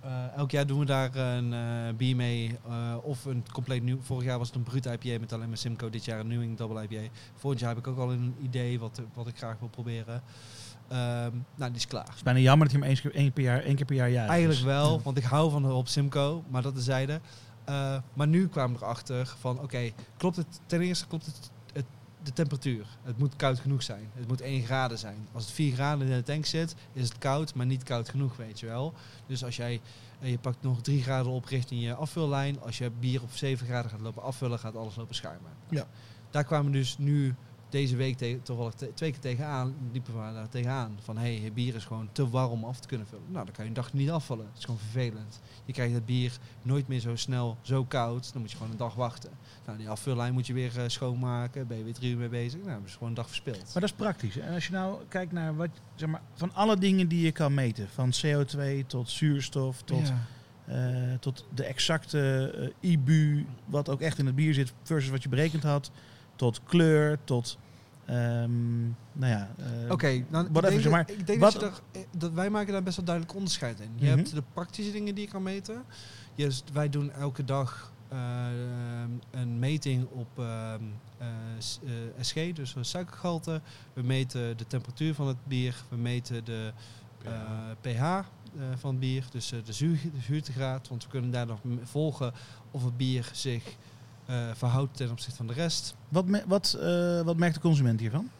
[0.00, 2.58] Eh, elk jaar doen we daar een eh, bier mee.
[2.68, 3.98] eh, of een compleet nieuw.
[4.00, 5.90] Vorig jaar was het een brut IPA met alleen maar Simcoe.
[5.90, 7.08] Dit jaar een England Double IPA.
[7.36, 10.22] Volgend jaar heb ik ook al een idee wat, wat ik graag wil proberen.
[10.88, 12.04] Ehm, nou, die is klaar.
[12.06, 13.96] Het is bijna jammer dat je hem eens keer, één, per jaar, één keer per
[13.96, 14.28] jaar.
[14.28, 15.02] Eigenlijk Dus, wel, ja.
[15.02, 17.20] want ik hou van de op Simco, maar dat terzijde.
[17.64, 21.50] Eh maar nu kwamen we erachter van, oké, klopt het, ten eerste klopt het,
[22.22, 22.86] de temperatuur.
[23.02, 24.10] Het moet koud genoeg zijn.
[24.14, 25.28] Het moet 1 graden zijn.
[25.32, 28.36] Als het 4 graden in de tank zit, is het koud, maar niet koud genoeg,
[28.36, 28.94] weet je wel.
[29.26, 29.80] Dus als jij,
[30.20, 32.60] eh, je pakt nog 3 graden op richting je afvullijn.
[32.60, 35.50] Als je bier op 7 graden gaat lopen afvullen, gaat alles lopen schuimen.
[35.68, 35.86] Ja.
[36.30, 37.34] Daar kwamen dus nu
[37.72, 40.98] deze week te, toevallig te- twee keer tegenaan, liepen we daar tegenaan.
[41.02, 43.24] Van hé, hey, bier is gewoon te warm om af te kunnen vullen.
[43.30, 44.46] Nou, dan kan je een dag niet afvallen.
[44.46, 45.40] Het is gewoon vervelend.
[45.64, 46.32] Je krijgt het bier
[46.62, 48.32] nooit meer zo snel, zo koud.
[48.32, 49.30] Dan moet je gewoon een dag wachten.
[49.66, 51.66] Nou, die afvullijn moet je weer eh, schoonmaken.
[51.66, 52.60] Ben je weer drie uur mee bezig.
[52.64, 53.56] Nou, dat is gewoon een dag verspild.
[53.64, 54.38] Maar dat is praktisch.
[54.38, 57.54] En als je nou kijkt naar wat, zeg maar, van alle dingen die je kan
[57.54, 60.18] meten, van CO2 tot zuurstof, tot, Ja.
[60.64, 65.22] eh, tot de exacte eh, IBU, wat ook echt in het bier zit, versus wat
[65.22, 65.90] je berekend had,
[66.42, 67.58] tot kleur, tot,
[68.04, 71.10] ehm, nou ja, eh, Oké, nou, ik denk, maar.
[71.10, 73.90] ik denk Wat- dat, eh, dat wij maken daar best wel duidelijk onderscheid in.
[73.96, 74.16] Je Mhm.
[74.16, 75.82] hebt de praktische dingen die je kan meten.
[76.34, 78.18] Dus wij doen elke dag eh,
[79.30, 80.80] een meting op ehm,
[81.18, 81.26] eh,
[81.58, 81.92] s- eh,
[82.24, 83.60] SG, dus een suikergehalte.
[83.92, 85.74] We meten de temperatuur van het bier.
[85.88, 86.72] We meten de
[87.24, 87.30] eh,
[87.80, 88.22] pH eh,
[88.76, 90.88] van het bier, dus de, zuur, de zuurtegraad.
[90.88, 92.32] Want we kunnen daar nog volgen
[92.70, 93.76] of het bier zich
[94.54, 95.94] verhoudt ten opzichte van de rest.
[96.08, 98.30] wat, me- wat, eh, wat merkt de consument hiervan?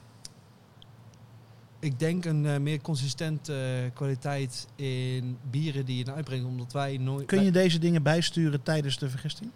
[1.78, 6.96] Ik denk een eh, meer consistente eh, kwaliteit in bieren die je uitbrengt, omdat wij
[6.96, 7.26] nooit.
[7.26, 9.50] Kun je deze dingen bijsturen tijdens de vergisting?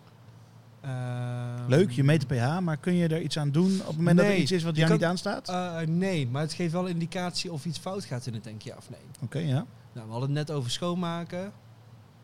[0.80, 3.96] Ehm, Leuk, je meet de pH, maar kun je er iets aan doen op het
[3.96, 5.48] moment dat er iets is wat jou kan- niet aanstaat?
[5.48, 8.76] eh, nee, maar het geeft wel indicatie of iets fout gaat in het tankje ja
[8.76, 9.00] of nee.
[9.22, 9.66] Oké, ja.
[9.92, 11.52] Nou, we hadden het net over schoonmaken.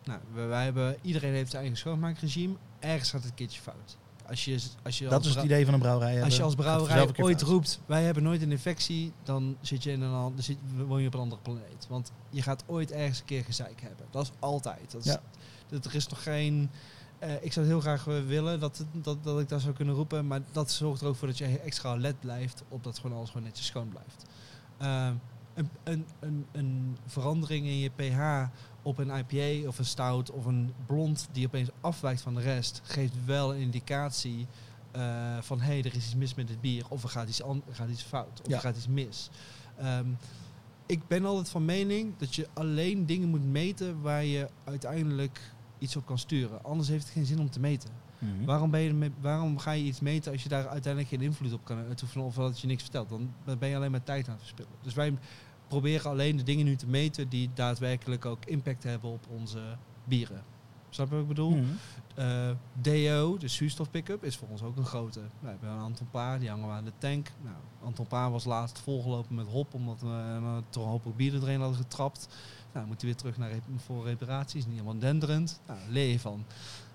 [0.05, 2.55] Nou, we- wij hebben, iedereen heeft zijn eigen schoonmaakregime.
[2.79, 3.97] Ergens gaat het een keertje fout.
[4.29, 6.23] Als je, als je Dat als is het idee van een brouwerij.
[6.23, 10.01] Als je als brouwerij ooit roept, wij hebben nooit een infectie, dan zit je in
[10.01, 10.57] een an- dan zit,
[10.87, 11.87] woon je op een andere planeet.
[11.89, 14.07] Want je gaat ooit ergens een keer gezeik hebben.
[14.11, 14.91] Dat is altijd.
[14.93, 15.21] Dat is, Ja.
[15.69, 16.71] dat, er is nog geen...
[17.19, 19.95] eh, ik zou het heel graag eh, willen dat, dat, dat ik dat zou kunnen
[19.95, 23.17] roepen, maar dat zorgt er ook voor dat je extra alert blijft op dat gewoon
[23.17, 24.25] alles gewoon netjes schoon blijft.
[24.79, 25.15] Ehm,
[25.55, 28.49] een, een, een, een verandering in je pH
[28.83, 32.81] op een IPA of een stout of een blond die opeens afwijkt van de rest,
[32.85, 34.47] geeft wel een indicatie
[34.91, 36.85] eh, van hé, hey, er is iets mis met dit bier.
[36.89, 38.41] Of er gaat iets, er gaat iets fout.
[38.41, 38.55] Of Ja.
[38.55, 39.31] er gaat iets mis.
[39.79, 40.07] Ehm,
[40.87, 45.41] ik ben altijd van mening dat je alleen dingen moet meten waar je uiteindelijk
[45.79, 46.65] iets op kan sturen.
[46.65, 47.91] Anders heeft het geen zin om te meten.
[48.19, 48.45] Mhm.
[48.45, 51.65] Waarom, ben je waarom ga je iets meten als je daar uiteindelijk geen invloed op
[51.65, 53.09] kan uitoefenen of dat je niks vertelt?
[53.09, 54.71] Dan ben je alleen maar tijd aan het verspillen.
[54.83, 55.15] Dus wij
[55.73, 59.61] proberen alleen de dingen nu te meten die daadwerkelijk ook impact hebben op onze
[60.05, 60.43] bieren.
[60.91, 61.51] Snap je wat ik bedoel?
[61.51, 61.65] Mhm.
[62.15, 65.21] Eh, DO, de zuurstof pick-up, is voor ons ook een grote.
[65.41, 67.29] We hebben een Anton Paar, die hangen we aan de tank.
[67.43, 71.35] Nou, Anton Paar was laatst volgelopen met hop, omdat we uh, toch een hoop bier
[71.35, 72.29] erin hadden getrapt.
[72.73, 75.61] Nou, moet hij weer terug naar rep- voor reparaties, niet helemaal denderend.
[75.67, 76.45] Nou, leer je van.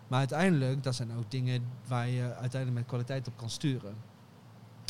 [0.07, 3.95] Maar uiteindelijk, dat zijn ook dingen waar je uiteindelijk met kwaliteit op kan sturen.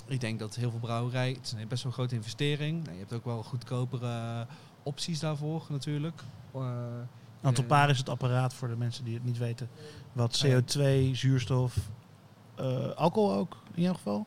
[0.07, 2.79] Ik denk dat heel veel brouwerij, het is een best wel een grote investering.
[2.83, 4.45] Nou, je hebt ook wel goedkopere
[4.83, 6.21] opties daarvoor natuurlijk.
[6.53, 6.61] Eh,
[7.41, 9.69] Antopaar is het apparaat voor de mensen die het niet weten.
[10.13, 11.75] Wat CO2, zuurstof,
[12.55, 14.25] eh, alcohol ook in jouw geval.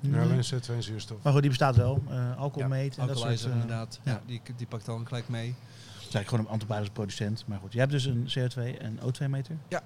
[0.00, 1.22] Ja, alleen CO2 en zuurstof.
[1.22, 2.02] Maar goed, die bestaat wel.
[2.08, 3.44] Eh alcohol Ja, meet en dat soort.
[3.44, 4.00] Eh, inderdaad.
[4.02, 4.12] ja.
[4.12, 5.46] Ja, die, die pakt dan gelijk mee.
[5.48, 7.44] Het is eigenlijk gewoon een een producent.
[7.46, 9.56] Maar goed, je hebt dus een CO2 en O2 meter.
[9.68, 9.82] Ja.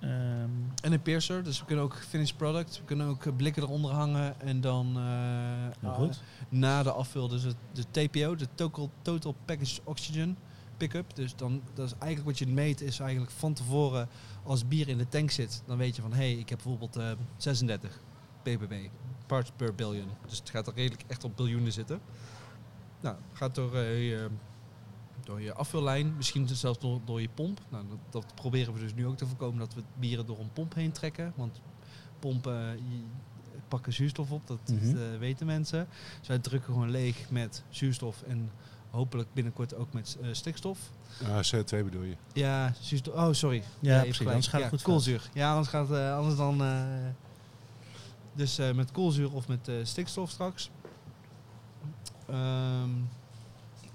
[0.00, 0.50] Ehm,
[0.82, 2.78] En een piercer, dus we kunnen ook finished product.
[2.78, 5.02] We kunnen ook eh, blikken eronder hangen en dan eh,
[5.80, 6.22] heel goed.
[6.48, 10.36] na de afvul, dus het, de TPO, de Total, Total Package Oxygen
[10.76, 11.14] Pickup.
[11.16, 14.08] Dus dan, dat is eigenlijk wat je meet, is eigenlijk van tevoren
[14.44, 16.96] als bier in de tank zit, dan weet je van hé, hey, ik heb bijvoorbeeld
[16.96, 18.00] eh, 36
[18.42, 18.74] ppb,
[19.26, 20.08] parts per billion.
[20.28, 22.00] Dus het gaat er redelijk echt op biljoenen zitten.
[23.00, 24.24] Nou, gaat door, eh,
[25.30, 27.60] door je afvullijn, misschien zelfs door, door je pomp.
[27.68, 30.52] Nou, dat, dat proberen we dus nu ook te voorkomen dat we bieren door een
[30.52, 31.32] pomp heen trekken.
[31.36, 31.60] Want
[32.18, 32.80] pompen eh,
[33.68, 34.96] pakken zuurstof op, dat, Mhm.
[34.96, 35.88] eh, weten mensen.
[36.18, 38.50] Dus wij drukken gewoon leeg met zuurstof en
[38.90, 40.78] hopelijk binnenkort ook met eh, stikstof.
[41.24, 42.16] Ah, CO2 bedoel je.
[42.32, 43.14] Ja, zuurstof.
[43.14, 43.62] Oh, sorry.
[43.80, 45.30] Ja, precies, anders gaat het ja, goed Koolzuur.
[45.34, 46.62] Ja, anders gaat eh, anders dan.
[46.62, 46.82] eh,
[48.34, 50.70] dus eh, met koolzuur of met eh, stikstof straks.
[52.28, 52.90] Ehm,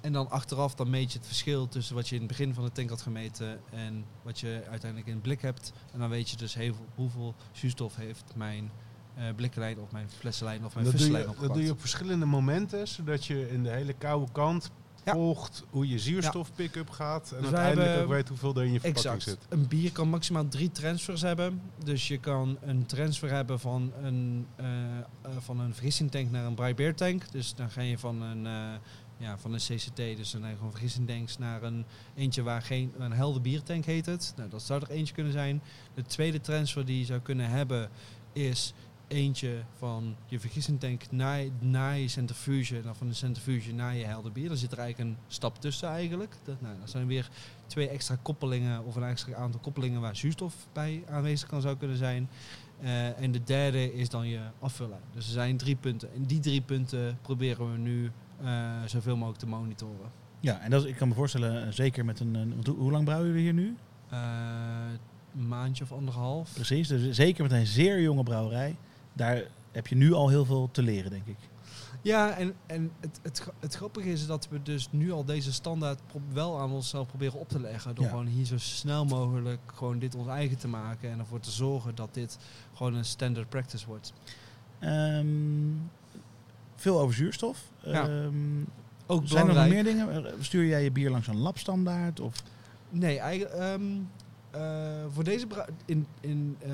[0.06, 2.64] en dan achteraf dan meet je het verschil tussen wat je in het begin van
[2.64, 5.72] de tank had gemeten en wat je uiteindelijk in het blik hebt.
[5.94, 8.72] En dan weet je dus heel veel- hoeveel zuurstof heeft mijn
[9.16, 13.26] eh blikkenlijn of mijn flessenlijn of mijn vissenlijn dat doe je op verschillende momenten, zodat
[13.26, 14.72] je in de hele koude kant
[15.06, 15.14] Ja.
[15.14, 17.32] volgt hoe je zuurstof pick-up gaat.
[17.32, 19.40] En Dus uiteindelijk hebben- ook weet hoeveel er in je verpakking Exact.
[19.42, 19.60] zit.
[19.60, 21.62] Een bier kan maximaal drie transfers hebben.
[21.84, 25.04] Dus je kan een transfer hebben van een, eh, eh,
[25.40, 27.32] van een vergissingtank naar een dry beer tank.
[27.32, 28.74] Dus dan ga je van een, eh,
[29.18, 33.42] ja, van een CCT, dus dan gewoon vergissingtanks, naar een eentje waar geen een helder
[33.42, 34.34] biertank heet het.
[34.36, 35.62] Nou, dat zou er eentje kunnen zijn.
[35.94, 37.90] De tweede transfer die je zou kunnen hebben
[38.34, 38.74] is
[39.08, 44.06] eentje van je vergissingtank naar, naar je centrifuge, en dan van de centrifuge naar je
[44.06, 44.48] helder bier.
[44.48, 46.36] Dan zit er eigenlijk een stap tussen eigenlijk.
[46.44, 47.30] Dat, nou, zijn weer
[47.68, 51.98] twee extra koppelingen of een extra aantal koppelingen waar zuurstof bij aanwezig kan zou kunnen
[51.98, 52.30] zijn.
[52.82, 55.00] Eh, en de derde is dan je afvullen.
[55.14, 56.14] Dus er zijn drie punten.
[56.14, 58.12] En die drie punten proberen we nu
[58.86, 60.12] zoveel mogelijk te monitoren.
[60.40, 62.54] Ja, en dat is, ik kan me voorstellen, eh, zeker met een...
[62.66, 63.76] hoe, hoe lang brouwen jullie hier nu?
[64.10, 64.20] Eh,
[65.36, 66.54] een maandje of anderhalf.
[66.54, 68.76] Precies, dus zeker met een zeer jonge brouwerij.
[69.14, 71.38] Daar heb je nu al heel veel te leren, denk ik.
[72.02, 76.02] Ja, en, en het, het, het grappige is dat we dus nu al deze standaard
[76.34, 77.96] wel aan onszelf proberen op te leggen.
[77.96, 78.10] Door Ja.
[78.10, 81.12] gewoon hier zo snel mogelijk gewoon dit ons eigen te maken.
[81.12, 82.38] En ervoor te zorgen dat dit
[82.74, 84.14] gewoon een standard practice wordt.
[84.80, 85.26] Ehm,
[86.86, 87.60] veel over zuurstof.
[87.84, 88.08] Ja.
[88.08, 88.34] Ehm,
[89.06, 90.26] Ook zijn er nog meer dingen?
[90.26, 92.20] Eh, Stuur jij je bier langs een labstandaard?
[92.20, 92.44] Of?
[92.90, 93.82] Nee, eigenlijk, ehm,
[94.52, 94.62] eh,
[95.14, 95.48] voor deze
[95.86, 96.72] in, in, eh,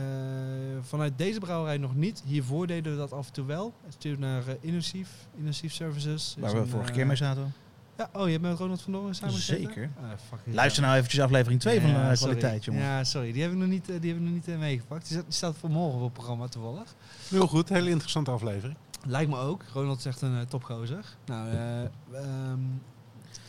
[0.81, 2.23] vanuit deze brouwerij nog niet.
[2.25, 3.73] Hiervoor deden we dat af en toe wel.
[3.85, 6.35] Het stuurde naar uh, Innossief, Innossief Services.
[6.39, 7.53] Waar we vorige keer mee zaten.
[7.97, 9.33] Ja, oh, je hebt met Ronald van Dongen samen?
[9.33, 9.89] Zeker.
[10.01, 12.81] Ah, Luister nou eventjes aflevering 2 van Ja, de kwaliteit, jongen.
[12.81, 13.31] Ja, sorry.
[13.31, 15.01] Die heb ik nog niet, die heb ik nog niet meegepakt.
[15.01, 16.95] Die staat, die staat voor morgen op het programma toevallig.
[17.29, 18.77] Heel goed, hele interessante aflevering.
[19.07, 19.63] Lijkt me ook.
[19.73, 21.05] Ronald is echt een uh, topgozer.
[21.25, 22.59] Nou, eh, ehm,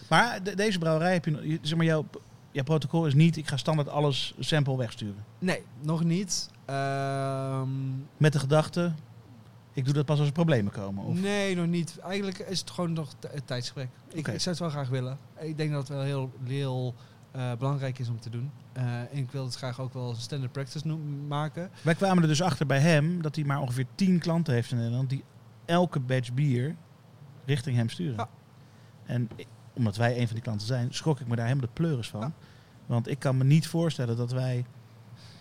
[0.08, 2.04] Maar de- deze brouwerij heb je, zeg maar, jouw,
[2.50, 5.24] jouw protocol is niet, ik ga standaard alles sample wegsturen.
[5.38, 6.50] nee, nog niet.
[6.64, 7.68] Ehm,
[8.16, 8.92] Met de gedachte,
[9.72, 11.04] ik doe dat pas als er problemen komen.
[11.04, 11.98] Of, nee, nog niet.
[11.98, 13.88] Eigenlijk is het gewoon nog het tijdsgebrek.
[14.12, 15.18] Ik, zou het wel graag willen.
[15.40, 16.94] Ik denk dat het wel heel, heel
[17.30, 18.50] eh, belangrijk is om te doen.
[18.72, 20.88] En ik wil het graag ook wel standard practice
[21.28, 21.70] maken.
[21.82, 24.76] Wij kwamen er dus achter bij hem dat hij maar ongeveer 10 klanten heeft in
[24.76, 25.24] Nederland die
[25.72, 26.76] elke batch bier
[27.44, 28.16] richting hem sturen.
[28.16, 28.28] Ja.
[29.04, 29.28] En
[29.72, 32.20] omdat wij een van die klanten zijn, schrok ik me daar helemaal de pleuris van.
[32.20, 32.32] Ja.
[32.86, 34.64] Want ik kan me niet voorstellen dat wij.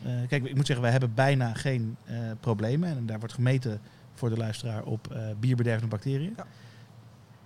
[0.04, 2.89] eh, kijk, ik moet zeggen, wij hebben bijna geen eh, problemen.
[2.98, 3.82] En daar wordt gemeten
[4.13, 6.34] voor de luisteraar op eh, bierbedervende bacteriën.
[6.38, 6.46] Ja.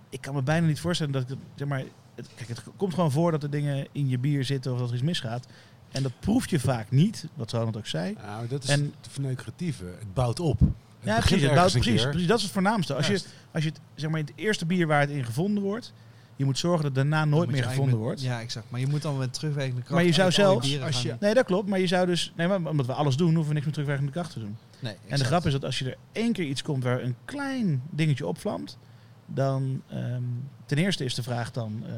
[0.08, 1.82] Ik kan me bijna niet voorstellen dat ik het, zeg maar,
[2.14, 4.88] het, kijk, het komt gewoon voor dat er dingen in je bier zitten of dat
[4.88, 5.46] er iets misgaat.
[5.90, 8.12] En dat proef je vaak niet, wat Ronald ook zei.
[8.26, 9.84] Nou, dat is En- het verneukeratieve.
[9.84, 10.60] Het bouwt op.
[10.98, 11.08] Het
[11.42, 12.28] Ja, precies, precies.
[12.28, 12.94] Dat is het voornaamste.
[12.94, 13.12] Als je,
[13.52, 15.92] als je het, zeg maar, het eerste bier waar het in gevonden wordt,
[16.36, 18.20] je moet zorgen dat daarna nooit meer gevonden wordt.
[18.22, 18.70] Ja, exact.
[18.70, 19.94] Maar je moet dan met terugwerkende kracht...
[19.94, 21.68] Maar je zou zelfs- als je- Nee, dat klopt.
[21.68, 24.12] Maar je zou dus, nee, maar omdat we alles doen, hoeven we niks met terugwerkende
[24.12, 24.56] kracht te doen.
[24.80, 27.16] Nee, En de grap is dat als je er één keer iets komt waar een
[27.24, 28.78] klein dingetje opvlamt,
[29.26, 30.22] dan ehm,
[30.66, 31.92] ten eerste is de vraag dan, eh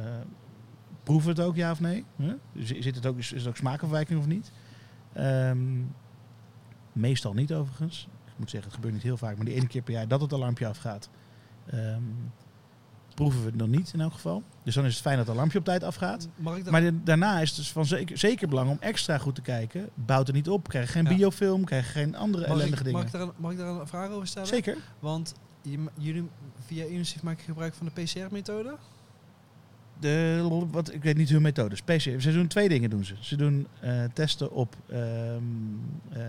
[1.03, 2.05] proeven we het ook ja of nee?
[2.17, 2.33] Huh?
[2.81, 4.51] Zit het ook, is het ook smaakafwijking of niet?
[5.13, 5.59] Ehm,
[6.93, 8.09] meestal niet overigens.
[8.39, 10.33] Moet zeggen, het gebeurt niet heel vaak, maar die ene keer per jaar dat het
[10.33, 11.09] alarmpje afgaat,
[11.67, 12.03] ehm,
[13.15, 14.43] proeven we het dan niet in elk geval.
[14.63, 16.29] Dus dan is het fijn dat het alarmpje op tijd afgaat.
[16.37, 19.89] Maar de- daarna is het dus van zeker, zeker belang om extra goed te kijken.
[19.95, 21.17] Bouwt er niet op, krijg je geen Ja.
[21.17, 22.99] biofilm, krijg je geen andere mag, ellendige ik, dingen.
[22.99, 24.49] mag, ik daar een, mag ik daar een vraag over stellen?
[24.49, 24.77] Zeker.
[24.99, 25.35] Want
[25.99, 26.29] jullie
[26.67, 28.77] via Innossief maken gebruik van de PCR-methode?
[30.01, 31.83] De, wat, ik weet niet hun methodes.
[31.83, 32.21] PCR.
[32.21, 32.91] Ze doen twee dingen.
[32.91, 33.15] Doen ze.
[33.21, 34.77] ze doen eh, testen op.
[34.89, 35.43] ehm,
[36.13, 36.21] eh,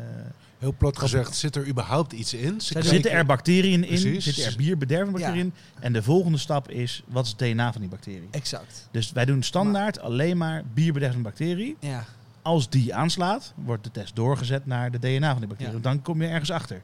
[0.59, 2.61] Heel plat gezegd, zit er überhaupt iets in?
[2.61, 3.87] Ze zitten er bacteriën in?
[3.87, 4.23] Precies.
[4.23, 5.53] Zitten er bierbedervende bacteriën in?
[5.79, 8.27] En de volgende stap is: wat is het DNA van die bacterie?
[8.31, 8.87] Exact.
[8.91, 11.77] Dus wij doen standaard alleen maar bierbedervende bacterie.
[11.79, 12.05] Ja.
[12.41, 15.73] Als die aanslaat, wordt de test doorgezet naar de DNA van die bacterie.
[15.73, 15.79] Ja.
[15.79, 16.81] Dan kom je ergens achter.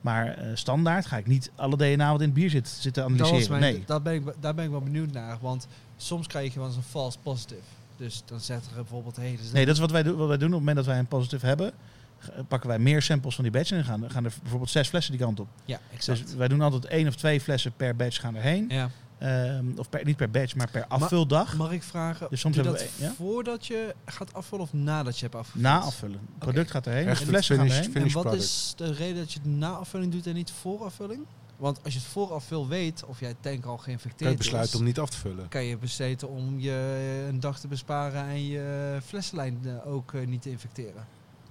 [0.00, 3.26] Maar eh, standaard ga ik niet alle DNA wat in het bier zit, zitten Dat
[3.26, 3.60] analyseren.
[3.60, 3.82] mijn, nee.
[3.86, 5.38] dat ben ik, daar ben ik wel benieuwd naar.
[5.40, 7.60] Want soms krijg je wel eens een false positive.
[7.96, 9.16] Dus dan zegt er bijvoorbeeld...
[9.16, 10.48] Hey, dus Nee, dat is wat wij, doen, wat wij doen.
[10.48, 11.72] Op het moment dat wij een positief hebben,
[12.48, 15.20] pakken wij meer samples van die batch en gaan, gaan er bijvoorbeeld zes flessen die
[15.24, 15.48] kant op.
[15.64, 16.24] Ja, exact.
[16.26, 18.64] Dus wij doen altijd één of twee flessen per batch gaan erheen.
[18.68, 18.90] ja.
[19.18, 21.56] Ehm, of per, niet per batch, maar per afvuldag.
[21.56, 23.12] Mag ik vragen, Dus soms hebben dat we- ja?
[23.16, 25.62] voordat je gaat afvullen of nadat je hebt afgevuld?
[25.64, 26.18] Na afvullen.
[26.18, 28.02] Het product gaat erheen, Echt de flessen gaan finished- erheen.
[28.02, 28.50] finished En wat product.
[28.50, 31.20] is de reden dat je het na afvulling doet en niet voor afvulling?
[31.56, 34.72] Want als je het voor afvul weet of jij tank al geïnfecteerd Kan je besluiten
[34.72, 35.48] is, om niet af te vullen.
[35.48, 40.26] kan je besluiten om je een dag te besparen en je flessenlijn eh, ook eh,
[40.26, 41.06] niet te infecteren.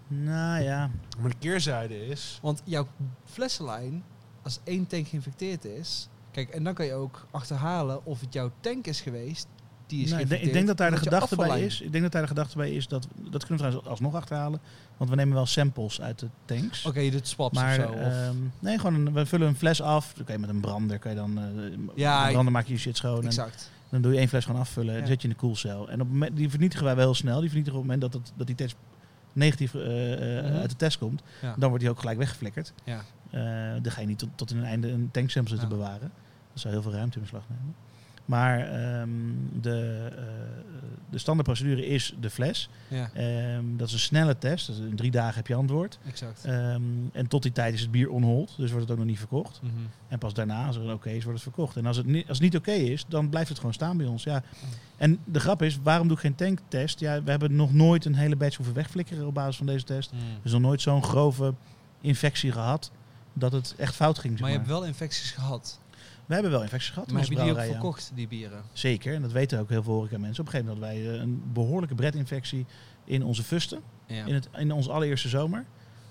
[0.08, 0.90] Nou ja,
[1.20, 2.40] Maar de keerzijde is...
[2.42, 2.88] Want jouw
[3.26, 4.04] flessenlijn,
[4.42, 8.52] als één tank geïnfecteerd is, kijk, en dan kan je ook achterhalen of het jouw
[8.60, 9.48] tank is geweest
[9.88, 11.82] die is nou, ik, denk, ik denk dat daar de gedachte bij is.
[11.82, 14.60] Ik denk dat daar de gedachte bij is dat dat kunnen we trouwens alsnog achterhalen.
[14.98, 16.86] Want we nemen wel samples uit de tanks.
[16.86, 17.92] Oké, je doet swaps Maar of zo.
[17.92, 20.14] Of, ehm, nee, gewoon een, we vullen een fles af.
[20.14, 21.44] Dan kan je met een brander, kan je dan, eh
[21.96, 23.20] Ja, met een brander maak je je shit schoon.
[23.20, 23.72] En exact.
[23.90, 24.94] dan doe je één fles gewoon afvullen.
[24.96, 25.08] En Ja.
[25.08, 25.90] zet je in de koelcel.
[25.90, 27.40] En op het moment, die vernietigen wij wel heel snel.
[27.40, 28.76] Die vernietigen op het moment dat, het, dat die test
[29.38, 30.56] negatief eh, eh, Mhm.
[30.56, 31.22] uit de test komt.
[31.58, 32.74] Dan wordt die ook gelijk weggeflikkerd.
[32.84, 33.02] Ja.
[33.30, 33.42] Eh,
[33.82, 36.12] dan ga je niet tot, tot in een einde een tanksample zitten bewaren.
[36.52, 37.76] Dat zou heel veel ruimte in beslag nemen.
[38.28, 39.10] Maar ehm,
[39.62, 40.24] de, eh,
[41.10, 42.70] de standaardprocedure is de fles.
[42.88, 44.68] Ja, Ehm, dat is een snelle test.
[44.68, 46.00] Dus in drie dagen heb je antwoord.
[46.08, 46.46] exact.
[46.46, 46.82] Ehm,
[47.14, 48.54] en tot die tijd is het bier onhold.
[48.58, 49.60] Dus wordt het ook nog niet verkocht.
[49.64, 49.74] Mhm.
[50.08, 51.76] En pas daarna, als er een oké is, wordt het verkocht.
[51.76, 54.06] En als het, niet, als het niet oké is, dan blijft het gewoon staan bij
[54.06, 54.24] ons.
[54.24, 54.44] Ja.
[54.98, 57.00] En de grap is, waarom doe ik geen tanktest?
[57.00, 60.12] Ja, we hebben nog nooit een hele batch hoeven wegflikkeren op basis van deze test.
[60.12, 60.20] Mm.
[60.44, 61.54] Is nog nooit zo'n grove
[62.02, 62.92] infectie gehad
[63.34, 64.34] dat het echt fout ging.
[64.34, 64.66] zeg Maar je maar.
[64.68, 65.80] hebt wel infecties gehad.
[66.28, 68.64] We hebben wel infecties gehad Maar heb onze je die ook verkocht, die bieren?
[68.74, 70.44] Zeker, en dat weten ook heel veel horeca mensen.
[70.44, 72.66] Op een gegeven moment hadden wij eh, een behoorlijke bredinfectie
[73.04, 73.82] in onze fusten.
[74.06, 74.26] Ja.
[74.26, 75.66] In, het, in onze allereerste zomer.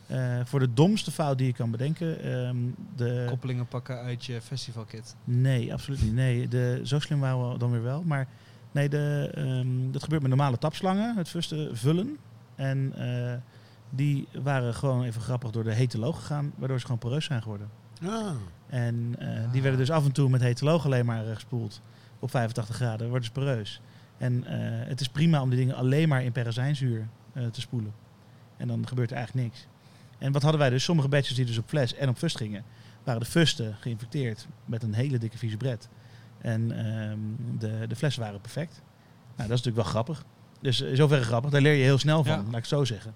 [0.07, 2.23] Eh, voor de domste fout die je kan bedenken.
[2.23, 2.57] ehm,
[2.97, 5.17] de, Koppelingen pakken uit je festivalkit.
[5.25, 6.13] Nee, absoluut niet.
[6.13, 8.03] Nee, de, zo slim waren we dan weer wel.
[8.03, 8.29] Maar
[8.73, 11.17] nee, de, ehm, dat gebeurt met normale tapslangen.
[11.17, 12.17] Het fusten vullen.
[12.55, 13.35] En eh,
[13.91, 16.53] die waren gewoon even grappig door de hete loog gegaan.
[16.57, 17.71] Waardoor ze gewoon poreus zijn geworden.
[18.03, 18.31] Ah.
[18.69, 19.53] En eh, Ah.
[19.53, 21.81] die werden dus af en toe met hete loog alleen maar gespoeld.
[22.19, 23.81] Op 85 graden worden ze poreus.
[24.19, 27.93] En eh, het is prima om die dingen alleen maar in perazijnzuur eh, te spoelen.
[28.57, 29.67] En dan gebeurt er eigenlijk niks.
[30.19, 30.85] En wat hadden wij dus?
[30.85, 32.65] Sommige batches die dus op fles en op fust gingen,
[33.05, 35.89] waren de fusten geïnfecteerd met een hele dikke vieze bret.
[36.41, 37.19] En ehm,
[37.59, 38.83] de, de flessen waren perfect.
[39.37, 40.25] Nou, dat is natuurlijk wel grappig.
[40.61, 41.51] Dus in zoverre grappig.
[41.51, 42.39] Daar leer je heel snel van, Ja.
[42.43, 43.13] laat ik het zo zeggen.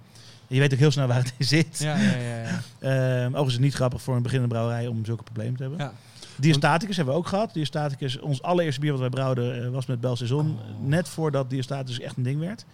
[0.55, 1.79] Je weet ook heel snel waar het in zit.
[1.79, 2.43] Ja, ja, ja.
[2.43, 2.61] ja.
[2.81, 5.81] Ehm, overigens is het niet grappig voor een beginnende brouwerij om zulke problemen te hebben.
[5.81, 5.93] ja.
[6.37, 7.53] Diastaticus hebben we ook gehad.
[7.55, 10.47] Diastaticus, ons allereerste bier wat wij brouwden, eh, was met Bel Saison.
[10.51, 10.87] Oh.
[10.89, 12.65] Net voordat Diastaticus echt een ding werd.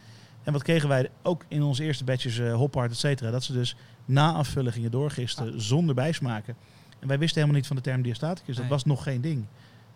[0.42, 3.30] En wat kregen wij ook in onze eerste batches, eh hophard, et cetera.
[3.30, 6.56] Dat ze dus na afvullen gingen doorgisten zonder bijsmaken.
[6.98, 8.54] En wij wisten helemaal niet van de term Diastaticus.
[8.54, 8.68] Dat Nee.
[8.72, 9.44] was nog geen ding.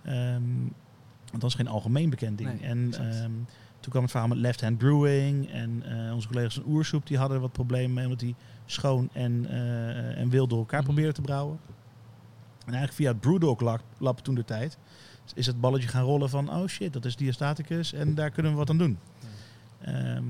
[0.04, 0.42] Ehm,
[1.32, 2.60] dat was geen algemeen bekend ding.
[2.60, 3.28] Nee, en exact.
[3.80, 5.50] Toen kwam het verhaal met Left Hand Brewing.
[5.50, 8.04] En eh, onze collega's van Oersoep die hadden wat problemen mee.
[8.04, 8.34] Omdat die
[8.66, 10.86] schoon en, eh, en wild door elkaar Mhm.
[10.86, 11.58] probeerden te brouwen.
[12.58, 14.78] En eigenlijk via het Brewdog lab, lab toen de tijd
[15.34, 18.58] is het balletje gaan rollen van oh shit, dat is diastaticus en daar kunnen we
[18.58, 18.98] wat aan doen.
[19.80, 20.24] Ehm,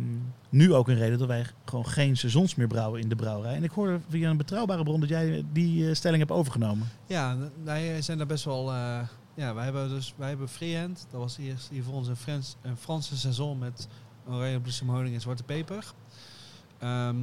[0.49, 3.55] nu ook een reden dat wij gewoon geen seizoens meer brouwen in de brouwerij.
[3.55, 6.89] En ik hoorde via een betrouwbare bron dat jij die eh, stelling hebt overgenomen.
[7.07, 8.73] Ja, wij zijn daar best wel.
[9.41, 11.07] Ja, wij hebben dus wij hebben Freehand.
[11.11, 13.89] Dat was eerst hier voor ons een, Frans, een Franse saison met
[14.29, 15.93] oranje bloesemhoning en zwarte peper.
[16.79, 17.17] Ehm,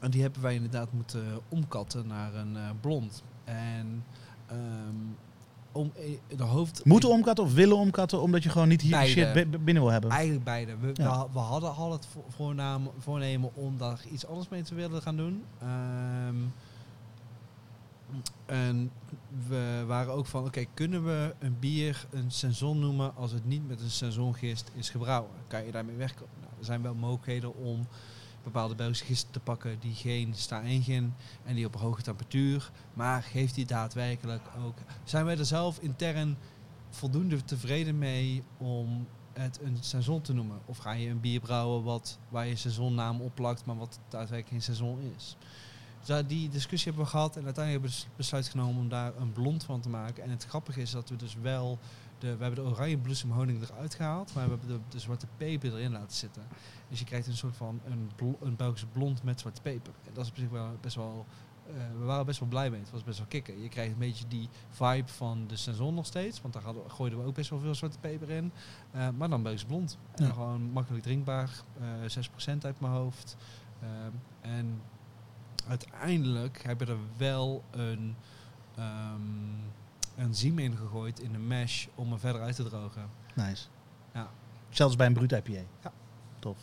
[0.00, 3.22] en die hebben wij inderdaad moeten omkatten naar een eh, blond.
[3.44, 4.04] En
[4.46, 4.94] ehm,
[5.72, 6.84] om eh, de hoofd.
[6.84, 9.10] Moeten omkatten of willen omkatten omdat je gewoon niet hier Beide.
[9.12, 10.10] shit bi- binnen wil hebben?
[10.10, 10.76] Eigenlijk beide.
[10.76, 11.08] We, we Ja.
[11.08, 15.02] ha- we hadden al het vo- voornaam, voornemen om daar iets anders mee te willen
[15.02, 15.42] gaan doen.
[15.60, 16.36] Ehm,
[18.46, 18.90] en
[19.48, 23.68] we waren ook van, oké, kunnen we een bier een seizoen noemen als het niet
[23.68, 25.30] met een seizoengist is gebrouwen?
[25.46, 26.34] Kan je daarmee wegkomen?
[26.40, 27.86] Nou, er zijn wel mogelijkheden om
[28.42, 31.08] bepaalde Belgische gisten te pakken die geen sta-engine
[31.44, 34.78] en die op hoge temperatuur, maar geeft die daadwerkelijk ook...
[35.04, 36.36] Zijn wij er zelf intern
[36.90, 40.60] voldoende tevreden mee om het een seizoen te noemen?
[40.64, 44.48] Of ga je een bier brouwen wat, waar je seizoennaam op plakt, maar wat daadwerkelijk
[44.48, 45.36] geen seizoen is?
[46.06, 49.32] Dus die discussie hebben we gehad en uiteindelijk hebben we besluit genomen om daar een
[49.32, 50.22] blond van te maken.
[50.24, 51.78] En het grappige is dat we dus wel,
[52.18, 55.72] de, we hebben de oranje bloesemhoning eruit gehaald, maar we hebben de, de zwarte peper
[55.74, 56.42] erin laten zitten.
[56.88, 59.92] Dus je krijgt een soort van een, bl- een Belgische blond met zwarte peper.
[60.06, 61.26] En dat is op zich wel best wel,
[61.66, 62.80] eh, we waren best wel blij mee.
[62.80, 63.62] Het was best wel kicken.
[63.62, 67.18] Je krijgt een beetje die vibe van de seizoen nog steeds, want daar hadden, gooiden
[67.18, 68.52] we ook best wel veel zwarte peper in.
[68.90, 69.98] Eh, maar dan Belgisch blond.
[70.14, 71.50] En gewoon makkelijk drinkbaar,
[71.80, 73.36] eh 6% uit mijn hoofd.
[73.82, 74.80] Ehm, en
[75.68, 78.14] uiteindelijk hebben we er wel een,
[78.76, 79.20] ehm
[80.16, 83.02] een ziem in gegooid in de mesh om er verder uit te drogen.
[83.34, 83.66] Nice.
[84.14, 84.28] Ja.
[84.70, 85.60] Zelfs bij een brut IPA.
[85.82, 85.92] Ja.
[86.38, 86.56] Tof.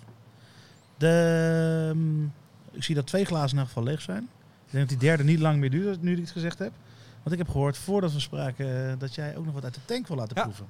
[0.97, 2.23] De, ehm,
[2.71, 4.23] ik zie dat twee glazen in elk geval leeg zijn.
[4.65, 6.71] Ik denk dat die derde niet lang meer duurt, nu ik het gezegd heb.
[7.15, 9.85] Want ik heb gehoord, voordat we spraken, eh, dat jij ook nog wat uit de
[9.85, 10.43] tank wil laten Ja.
[10.43, 10.65] proeven.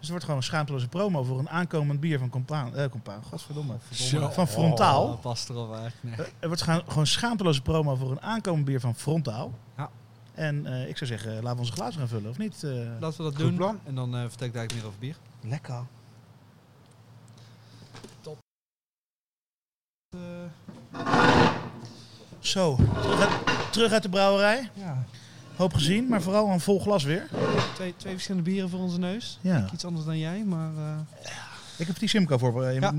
[0.00, 2.76] Dus het wordt gewoon een schaamteloze promo voor een aankomend bier van Compaan.
[2.76, 3.74] eh Compaan, godverdomme.
[3.92, 4.28] Zo.
[4.30, 5.04] Van Frontaal.
[5.08, 5.92] Oh, past er al waar.
[6.00, 6.14] Nee.
[6.14, 9.52] Eh, Er wordt gaan- gewoon schaamteloze promo voor een aankomend bier van Frontaal.
[9.76, 9.90] Ja.
[10.34, 12.64] En eh, ik zou zeggen, laten we onze glazen gaan vullen, of niet?
[12.64, 12.70] eh?
[13.00, 13.54] Laten we dat doen.
[13.56, 13.80] plan.
[13.84, 15.16] En dan eh, vertel ik daar meer over bier.
[15.40, 15.82] Lekker.
[22.40, 24.70] Zo, terug uit, terug uit de brouwerij.
[24.74, 25.04] ja.
[25.58, 27.28] Hoop gezien, maar vooral een vol glas weer.
[27.74, 29.38] twee, twee verschillende bieren voor onze neus.
[29.40, 29.64] Ja.
[29.64, 30.76] Ik iets anders dan jij, maar...
[30.76, 30.98] eh,
[31.76, 32.94] Ik heb die Simco voor eh, Ja.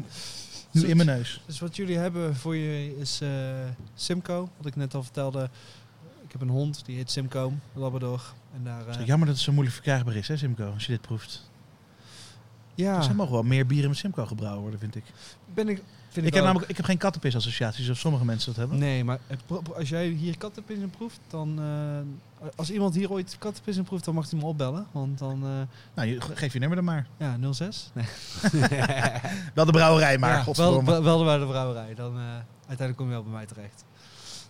[0.72, 1.42] nu in mijn neus.
[1.46, 3.30] Dus wat jullie hebben voor je is eh,
[3.96, 5.50] Simco, wat ik net al vertelde.
[6.24, 8.34] Ik heb een hond, die heet Simco, Labrador.
[8.56, 11.02] En daar, Zo Jammer dat het zo moeilijk verkrijgbaar is, hè Simco, als je dit
[11.02, 11.50] proeft.
[12.76, 15.04] ja, Dus er mogen wel meer bieren met Simco gebrouwen worden, vind ik.
[15.54, 18.78] ben ik, vind Ik heb namelijk ik heb geen kattenpisassociaties, zoals sommige mensen dat hebben.
[18.78, 19.20] Nee, maar
[19.76, 21.60] als jij hier kattenpissen proeft, dan...
[22.42, 24.88] eh, als iemand hier ooit kattenpissen proeft, dan mag hij me opbellen.
[24.92, 25.44] Want dan...
[25.44, 25.50] eh,
[25.94, 27.08] Nou, je, geef je nummer dan maar.
[27.18, 27.92] ja, 06?
[27.94, 28.06] Nee.
[29.54, 31.96] Wel de brouwerij, maar ja, wel, wel, wel bij de brouwerij.
[31.96, 32.24] Dan eh,
[32.68, 33.86] uiteindelijk kom je wel bij mij terecht.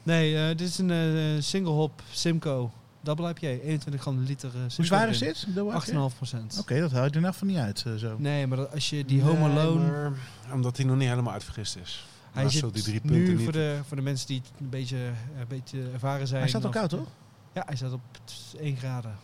[0.03, 3.47] Nee, dit is een single hop Simco Double IPA.
[3.47, 4.49] 21 gram liter.
[4.55, 5.45] eh, Hoe zwaar is dit?
[5.45, 6.09] Dubbel IPA?
[6.09, 6.57] 8,5 procent.
[6.59, 7.83] Oké, dat haal je er nog van niet uit.
[7.87, 8.15] eh, zo.
[8.19, 9.91] Nee, maar dat- als je die Home Nee, Alone...
[9.91, 10.11] maar
[10.53, 12.07] omdat hij nog niet helemaal uitvergist is.
[12.31, 13.43] Hij Nou, zit zo die drie punten nu niet.
[13.43, 16.39] voor de, voor de mensen die het een beetje, een beetje ervaren zijn.
[16.39, 17.07] Hij staat al of- koud, toch?
[17.53, 18.01] Ja, hij staat op
[18.59, 19.15] 1 graden.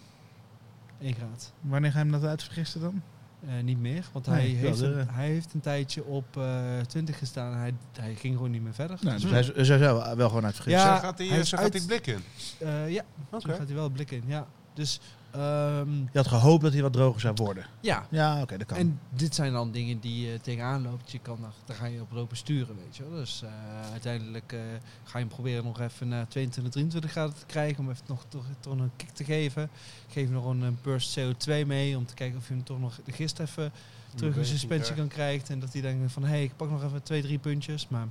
[1.01, 1.51] 1 graad.
[1.61, 3.01] Wanneer ga je hem dat uitvergisten dan?
[3.47, 7.17] Eh, niet meer, want Nee, hij, heeft een, hij heeft een tijdje op eh 20
[7.17, 7.53] gestaan.
[7.53, 8.97] en Hij, hij ging gewoon niet meer verder.
[9.01, 10.75] Nou, dus Dus- hij is wel gewoon uitvergist.
[10.75, 12.23] Ja, zo gaat hij, hij zo gaat uit- hij blikken.
[12.57, 13.41] Eh, ja, Oké.
[13.51, 14.23] zo gaat hij wel blik in.
[14.27, 14.47] Ja.
[14.73, 14.99] Dus
[15.35, 17.65] ehm, Je had gehoopt dat hij wat droger zou worden.
[17.79, 18.77] ja, Ja, oké, dat kan.
[18.77, 21.11] En dit zijn dan dingen die je tegenaan loopt.
[21.11, 23.19] Je kan, daar- ga je op lopen sturen, weet je wel.
[23.19, 23.49] Dus eh,
[23.91, 24.59] uiteindelijk eh,
[25.03, 27.83] ga je hem proberen nog even naar 22, 23 graden te krijgen.
[27.83, 29.69] Om even nog toch, toch een kick te geven.
[30.07, 31.97] Geef hem nog een, eh, burst CO2 mee.
[31.97, 33.71] Om te kijken of je hem toch nog de gist even
[34.15, 35.47] terug in suspensie kan krijgen.
[35.47, 37.87] En dat hij denkt van, hé, hey, ik pak nog even twee, drie puntjes.
[37.87, 38.07] Maar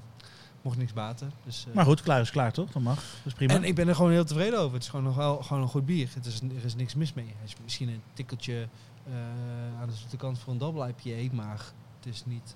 [0.65, 1.33] mocht niks baten.
[1.45, 2.71] Dus, eh, maar goed, klaar is klaar, toch?
[2.71, 2.95] Dat mag.
[2.95, 3.55] Dat is prima.
[3.55, 4.73] en ik ben er gewoon heel tevreden over.
[4.73, 6.09] Het is gewoon nog wel gewoon een goed bier.
[6.15, 7.25] Het is, er is niks mis mee.
[7.25, 8.69] Hij is misschien een tikkeltje
[9.07, 9.13] eh,
[9.81, 11.61] aan de zoete kant voor een double IPA, maar
[12.01, 12.55] het is niet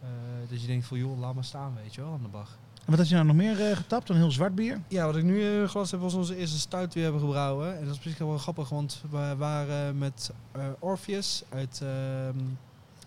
[0.00, 0.08] eh
[0.48, 2.48] dat je denkt van joh, laat maar staan, weet je wel, aan de bar.
[2.84, 4.08] En wat had je nou nog meer getapt?
[4.08, 4.80] Een heel zwart bier?
[4.88, 7.78] Ja, wat ik nu uh, glas heb was onze eerste stout die we hebben gebrouwen.
[7.78, 10.30] En dat is misschien wel grappig, want we waren met
[10.78, 12.38] Orpheus uit, ehm,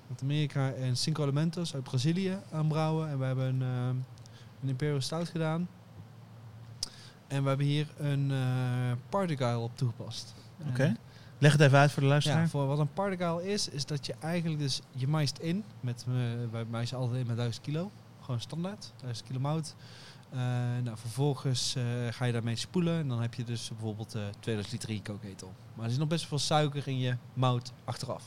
[0.09, 3.09] uit Amerika en Cinco Elementos uit Brazilië aan brouwen.
[3.09, 3.95] En we hebben een, ehm,
[4.63, 5.67] een Imperial Stout gedaan.
[7.27, 10.33] En we hebben hier een eh Party op toegepast.
[10.69, 10.95] Oké.
[11.37, 12.41] Leg het even uit voor de luisteraar.
[12.41, 16.05] Ja, voor wat een Party is, is dat je eigenlijk dus, je maist in, met,
[16.07, 17.91] eh wij altijd in met 1000 kilo.
[18.21, 19.75] Gewoon standaard, 1000 kilo mout.
[20.29, 20.39] Eh,
[20.83, 21.75] nou, vervolgens
[22.09, 25.01] ga je daarmee spoelen en dan heb je dus bijvoorbeeld eh 2000 liter in je
[25.01, 25.53] kookketel.
[25.73, 28.23] Maar er zit nog best wel veel suiker in je mout achteraf.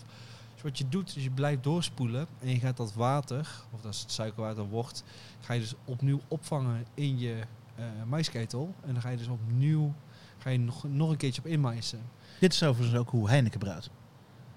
[0.56, 4.00] Dus wat je doet, is je blijft doorspoelen en je gaat dat water, of als
[4.00, 5.04] het suikerwater wordt,
[5.40, 7.34] ga je dus opnieuw opvangen in je
[7.74, 8.74] eh maisketel.
[8.86, 9.94] En dan ga je dus opnieuw,
[10.38, 12.00] ga je nog, nog een keertje op inmaizen.
[12.40, 13.90] Dit is overigens ook hoe Heineken brouwt.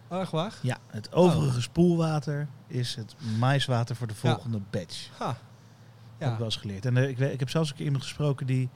[0.08, 0.54] Oh, echt waar?
[0.62, 5.10] Ja, het overige spoelwater is het maiswater voor de volgende batch.
[5.18, 5.26] Ha.
[5.28, 5.36] Dat
[6.18, 6.32] heb Ja.
[6.32, 6.86] ik wel eens geleerd.
[6.86, 8.70] En eh, ik, weet- ik heb zelfs een keer iemand gesproken die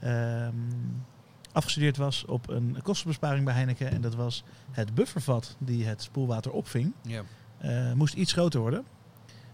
[0.00, 0.54] ehm,
[1.52, 3.90] afgestudeerd was op een kostenbesparing bij Heineken.
[3.90, 6.92] En dat was het buffervat die het spoelwater opving.
[7.02, 7.22] Ja.
[7.58, 8.84] eh, moest iets groter worden.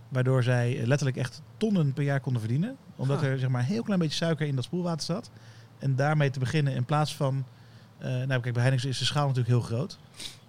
[0.09, 2.77] Waardoor zij letterlijk echt tonnen per jaar konden verdienen.
[2.97, 3.25] Omdat Ah.
[3.27, 5.31] er zeg maar, een heel klein beetje suiker in dat spoelwater zat.
[5.79, 7.45] En daarmee te beginnen in plaats van...
[7.99, 9.99] eh, nou kijk, bij Heineken is de schaal natuurlijk heel groot.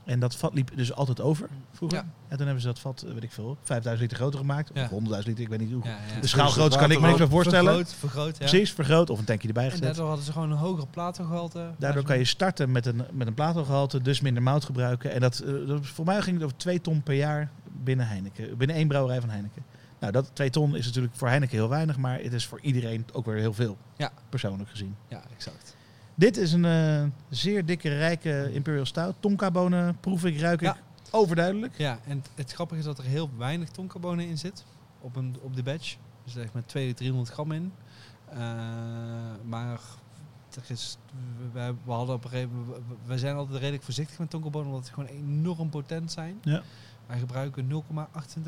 [0.10, 1.98] En dat vat liep dus altijd over vroeger.
[1.98, 2.06] Ja.
[2.28, 4.72] En toen hebben ze dat vat, eh, weet ik veel, 5000 liter groter gemaakt.
[4.74, 4.84] Ja.
[4.84, 5.84] Of 100.000 liter, ik weet niet hoe.
[5.84, 6.22] Ja, ja.
[6.22, 7.74] De schaalgrootte kan ik me niks meer voorstellen.
[7.74, 8.48] Vergroot, vergroot, ja.
[8.48, 9.86] Precies, vergroot of een tankje erbij En gezet.
[9.86, 11.72] daardoor hadden ze gewoon een hogere platengehalte.
[11.78, 15.12] Daardoor kan je starten met een, met een platengehalte, dus minder mout gebruiken.
[15.12, 17.52] En dat, eh, dat, voor mij ging het over 2 ton per jaar
[17.84, 18.58] binnen Heineken.
[18.58, 19.64] Binnen één brouwerij van Heineken.
[20.00, 23.06] Nou, dat 2 ton is natuurlijk voor Heineken heel weinig, maar het is voor iedereen
[23.14, 23.78] ook weer heel veel.
[23.96, 24.12] Ja.
[24.30, 24.96] Persoonlijk gezien.
[25.08, 25.78] Ja, exact.
[26.20, 29.16] Dit is een eh, zeer dikke, rijke Imperial Stout.
[29.20, 30.78] Tonka-bonen proef ik, ruik ik Ja.
[31.12, 31.78] overduidelijk.
[31.78, 34.66] Ja, en het, grappige is dat er heel weinig tonkabonen in zit
[35.02, 35.96] op, een, op de batch.
[36.24, 37.74] Dus er is maar 200, 300 gram in.
[38.30, 38.38] Eh,
[39.46, 39.80] maar
[40.56, 40.98] er is,
[41.54, 44.68] we, we, hadden op een gegeven moment, we, we zijn altijd redelijk voorzichtig met tonkabonen,
[44.70, 46.40] omdat ze gewoon enorm potent zijn.
[46.42, 46.62] Ja.
[47.08, 47.84] Wij gebruiken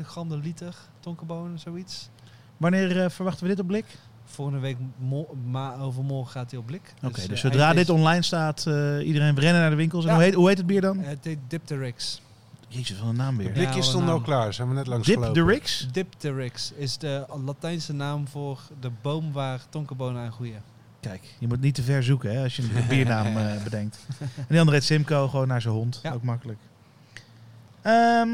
[0.02, 2.08] gram de liter tonkabonen, zoiets.
[2.56, 3.98] Wanneer eh, verwachten we dit op blik?
[4.24, 6.94] Volgende week, mo- ma overmorgen gaat hij op blik.
[7.02, 10.04] Oké, dus, eh, zodra dit online staat, eh, iedereen rennen naar de winkels.
[10.04, 10.16] En Ja.
[10.16, 10.98] hoe, heet, hoe heet het bier dan?
[10.98, 12.22] Het heet Dipterix.
[12.68, 13.46] Jezus, van een naam weer.
[13.46, 15.42] Ja, Blikjes een stonden al klaar, zijn we net langs Dip gelopen.
[15.42, 15.88] the Ricks?
[15.92, 20.62] Dipterix is de Latijnse naam voor de boom waar tonkabonen aan groeien.
[21.00, 24.06] Kijk, je moet niet te ver zoeken hè, als je een biernaam eh, bedenkt.
[24.18, 26.00] En die andere heet Simco, gewoon naar zijn hond.
[26.02, 26.12] Ja.
[26.12, 26.58] Ook makkelijk.
[27.82, 28.28] Ehm,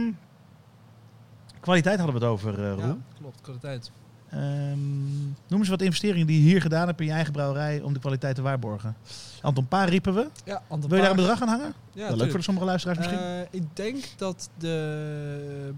[1.61, 2.86] kwaliteit hadden we het over, eh Roel.
[2.86, 3.91] Ja, klopt, kwaliteit.
[4.31, 5.18] Ehm,
[5.49, 7.99] noem eens wat investeringen die je hier gedaan hebt in je eigen brouwerij om de
[7.99, 8.97] kwaliteit te waarborgen.
[9.43, 10.29] Anton Paar riepen we.
[10.45, 11.74] Ja, Wil je daar een bedrag aan hangen?
[11.93, 13.18] Ja, Wel leuk voor de sommige luisteraars misschien.
[13.18, 15.72] Eh, ik denk dat de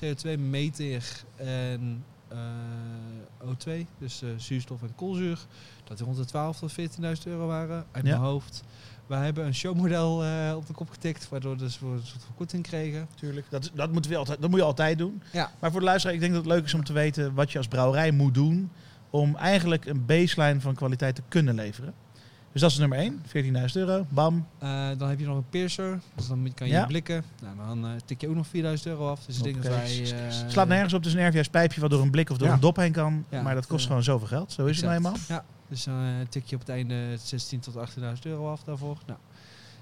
[0.00, 2.38] CO2-meter en eh,
[3.44, 5.38] O2, dus eh, zuurstof en koolzuur,
[5.84, 6.76] dat die rond de 12 tot 14.000
[7.24, 8.10] euro waren uit Ja.
[8.10, 8.62] mijn hoofd.
[9.06, 12.62] Wij hebben een showmodel eh, op de kop getikt, waardoor dus we een soort verkorting
[12.62, 13.08] kregen.
[13.14, 13.46] Tuurlijk.
[13.50, 15.22] Dat, dat, moeten we altijd, dat moet je altijd doen.
[15.32, 15.50] Ja.
[15.60, 17.58] Maar voor de luisteraar, ik denk dat het leuk is om te weten wat je
[17.58, 18.70] als brouwerij moet doen
[19.10, 21.94] om eigenlijk een baseline van kwaliteit te kunnen leveren.
[22.52, 24.06] Dus dat is nummer 1, 14.000 euro.
[24.08, 24.46] Bam.
[24.58, 26.86] Eh, dan heb je nog een piercer, dus dan kan je Ja.
[26.86, 27.24] blikken.
[27.42, 29.24] Nou, dan eh, tik je ook nog 4000 euro af.
[29.26, 30.14] Dus ik denk dat wij...
[30.46, 32.54] Slaat nergens op, is een RVS pijpje wat door een blik of door Ja.
[32.54, 33.24] een dop heen kan.
[33.28, 34.52] Ja, maar dat kost gewoon zoveel geld.
[34.52, 35.14] Zo is het nou eenmaal.
[35.72, 38.98] Dus dan eh, tik je op het einde 16 tot 18.000 euro af daarvoor.
[39.06, 39.18] Nou,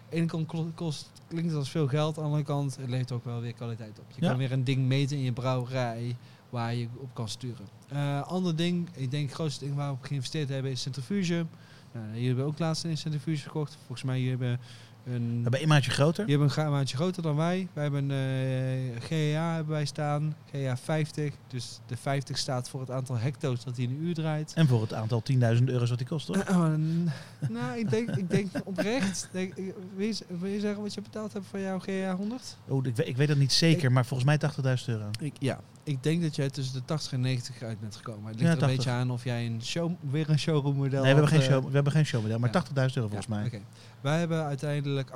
[0.09, 3.41] ene kant kost, klinkt als veel geld, aan de andere kant het levert ook wel
[3.41, 4.05] weer kwaliteit op.
[4.15, 4.29] Je Ja.
[4.29, 6.17] kan weer een ding meten in je brouwerij
[6.51, 7.67] waar je op kan sturen.
[7.89, 11.47] Eh ander ding, ik denk het grootste ding waar we geïnvesteerd hebben is centrifuge.
[11.93, 13.75] Nou, hier hebben we ook laatst een centrifuge gekocht.
[13.87, 14.61] Volgens mij hebben
[15.07, 16.27] een We hebben een maatje groter.
[16.27, 17.69] die hebben een ga- maatje groter dan wij.
[17.73, 21.35] Wij hebben een eh, GEA hebben wij staan, GEA 50.
[21.49, 24.53] Dus de 50 staat voor het aantal hecto's dat hij in een uur draait.
[24.55, 26.45] En voor het aantal 10.000 euro's wat die kost, toch?
[27.49, 29.29] nou, ik denk, ik denk oprecht.
[29.33, 29.55] Denk,
[29.97, 32.57] wil, je, wil je zeggen wat je betaald hebt voor jouw GEA 100?
[32.69, 34.29] Oh, ik, weet, ik weet dat niet zeker, maar volgens
[34.65, 35.11] mij 80.000 euro.
[35.21, 38.27] Ik, ja, ik denk dat jij tussen de 80 en 90 uit bent gekomen.
[38.31, 38.77] Het ligt Ja, er een 80.
[38.77, 41.47] beetje aan of jij een show, weer een showroom model Nee, we hebben geen, eh,
[41.47, 42.63] show, we hebben geen showmodel, maar ja.
[42.89, 43.47] 80.000 euro volgens ja, mij.
[43.47, 43.61] oké.
[44.01, 45.15] Wij hebben uiteindelijk 68,5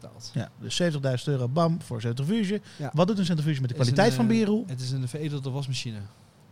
[0.00, 0.30] betaald.
[0.34, 2.60] Ja, dus 70.000 euro, bam, voor centrifuge.
[2.76, 2.90] Ja.
[2.94, 4.64] Wat doet een centrifuge met de Is een, kwaliteit van eh, bier, Roel?
[4.66, 5.98] Het is een veredelde wasmachine.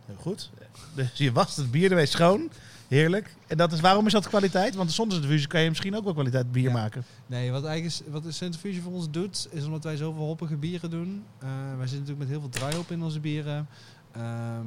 [0.05, 0.49] Heel goed.
[0.95, 2.49] Dus je wast het bier ermee schoon.
[2.87, 3.35] Heerlijk.
[3.47, 4.75] En dat is, waarom is dat kwaliteit?
[4.75, 6.73] Want zonder centrifuge kan je misschien ook wel kwaliteit bier Ja.
[6.73, 7.03] maken.
[7.25, 10.55] Nee, wat eigenlijk is, wat de centrifuge voor ons doet, is omdat wij zoveel hoppige
[10.55, 11.23] bieren doen.
[11.39, 11.47] Eh,
[11.77, 13.67] wij zitten natuurlijk met heel veel dry-hop in onze bieren.
[14.11, 14.65] Ehm,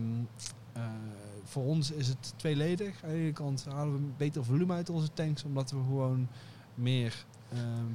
[0.72, 0.82] eh,
[1.44, 3.02] voor ons is het tweeledig.
[3.04, 6.28] Aan de ene kant halen we beter volume uit onze tanks, omdat we gewoon
[6.74, 7.24] meer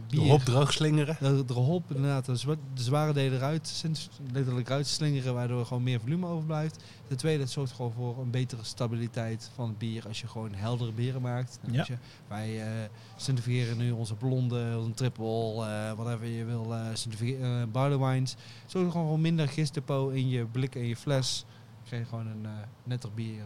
[0.07, 0.29] De bier...
[0.29, 1.17] hop droog slingeren.
[1.19, 3.83] De, de hop, inderdaad, de, zwa- de zware delen eruit,
[4.31, 6.83] letterlijk eruit slingeren, waardoor er gewoon meer volume overblijft.
[7.07, 10.53] De tweede, het zorgt gewoon voor een betere stabiliteit van het bier als je gewoon
[10.53, 11.59] heldere bieren maakt.
[11.71, 11.83] Ja.
[11.87, 11.97] je,
[12.27, 18.35] wij eh centrifugeren nu onze blonde, een triple, eh whatever je wil, eh, barley wines.
[18.65, 21.45] Zorgt er gewoon voor minder gistdepot in je blik en je fles.
[21.47, 22.47] Dan krijg je gewoon een
[22.83, 23.43] netter bier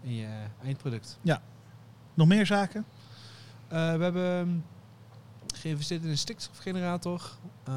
[0.00, 0.28] in je
[0.62, 1.18] eindproduct.
[2.14, 2.84] Nog meer zaken?
[3.74, 4.64] Eh, we hebben
[5.54, 7.30] geïnvesteerd in een stikstofgenerator.
[7.64, 7.74] Eh,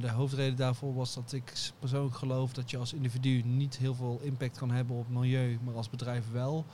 [0.00, 4.20] de hoofdreden daarvoor was dat ik persoonlijk geloof dat je als individu niet heel veel
[4.22, 6.64] impact kan hebben op het milieu, maar als bedrijf wel.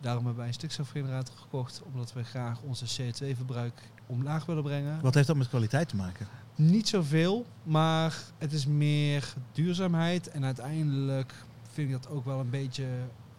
[0.00, 5.00] Daarom hebben wij een stikstofgenerator gekocht, omdat we graag onze CO2-verbruik omlaag willen brengen.
[5.00, 6.26] Wat heeft dat met kwaliteit te maken?
[6.54, 10.28] Niet zoveel, maar het is meer duurzaamheid.
[10.28, 11.34] En uiteindelijk
[11.72, 12.86] vind ik dat ook wel een beetje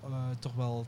[0.03, 0.09] eh,
[0.39, 0.85] toch wel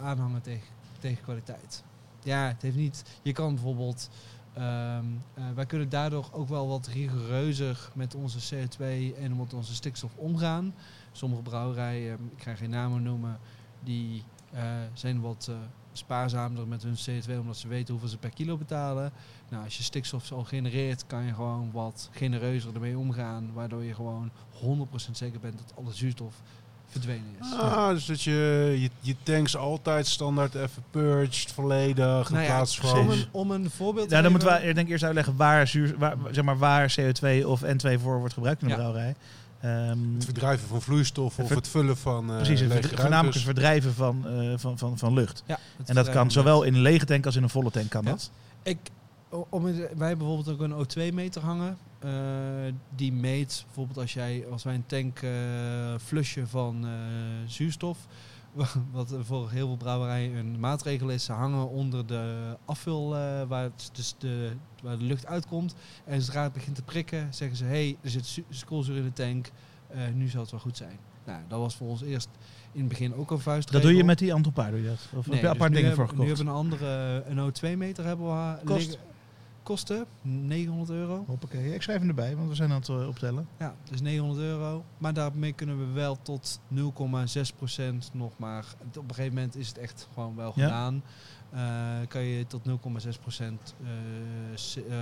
[0.00, 0.68] aanhangen tegen,
[0.98, 1.82] tegen kwaliteit.
[2.22, 3.04] Ja, het heeft niet.
[3.22, 4.10] Je kan bijvoorbeeld.
[4.52, 5.04] ehm,
[5.34, 10.10] eh, wij kunnen daardoor ook wel wat rigoureuzer met onze CO2 en met onze stikstof
[10.16, 10.74] omgaan.
[11.12, 13.38] Sommige brouwerijen, ik ga geen namen noemen,
[13.84, 14.62] die eh,
[14.92, 15.56] zijn wat eh,
[15.92, 19.12] spaarzamer met hun CO2 omdat ze weten hoeveel ze per kilo betalen.
[19.48, 23.52] Nou, als je stikstof al genereert, kan je gewoon wat genereuzer ermee omgaan.
[23.52, 26.42] Waardoor je gewoon 100% zeker bent dat alle zuurstof
[26.92, 27.52] verdwenen is.
[27.58, 32.54] Ah, dus dat je, je je tanks altijd standaard even purged, volledig, in Nou ja,
[32.54, 33.10] plaats om, van...
[33.10, 35.94] een, om een voorbeeld te Nou, dan moeten we ik denk eerst uitleggen waar, zuur,
[35.98, 38.78] waar, zeg maar, waar CO2 of N2 voor wordt gebruikt in de Ja.
[38.80, 39.14] brouwerij.
[39.60, 43.44] Ehm, Het verdrijven van vloeistof of ver- het vullen van eh precies, het voornamelijk het
[43.44, 45.42] verdrijven van, eh, van, van, van lucht.
[45.46, 48.02] Ja, En dat kan zowel in een lege tank als in een volle tank kan
[48.04, 48.10] Ja.
[48.10, 48.30] dat.
[48.62, 48.78] Ik,
[49.48, 49.72] om, wij
[50.08, 50.72] hebben bijvoorbeeld ook een
[51.10, 51.76] O2-meter hangen.
[52.02, 55.30] Eh, die meet bijvoorbeeld als, jij, als wij een tank eh
[56.04, 56.90] flushen van eh,
[57.46, 57.98] zuurstof.
[58.92, 61.24] Wat voor heel veel brouwerijen een maatregel is.
[61.24, 63.08] Ze hangen onder de afvul
[63.48, 64.50] waar, het, dus de,
[64.82, 65.74] waar de lucht uitkomt.
[66.04, 69.02] En zodra het begint te prikken, zeggen ze: hé, hey, er zit zu- koolzuur in
[69.02, 69.50] de tank.
[70.14, 70.98] nu zal het wel goed zijn.
[71.26, 72.28] Nou, dat was voor ons eerst
[72.72, 73.80] in het begin ook een vuistregel.
[73.80, 75.08] Dat doe je met die Antopaar, doe je dat?
[75.14, 76.48] Of heb je dus apart nu dingen voor hebben- Nu gekocht?
[76.48, 78.86] hebben we een andere, een O2-meter hebben we ha- Kost?
[78.88, 79.06] liggen.
[79.62, 81.24] Kosten 900 euro.
[81.26, 83.48] Hoppakee, ik schrijf hem erbij, want we zijn aan het eh, optellen.
[83.58, 84.84] Ja, dus 900 euro.
[84.98, 86.80] Maar daarmee kunnen we wel tot 0,6%
[88.12, 88.64] nog maar.
[88.96, 90.64] Op een gegeven moment is het echt gewoon wel Ja.
[90.64, 91.02] gedaan.
[91.50, 93.88] Eh, kan je tot 0,6% eh,
[94.54, 94.96] c- eh,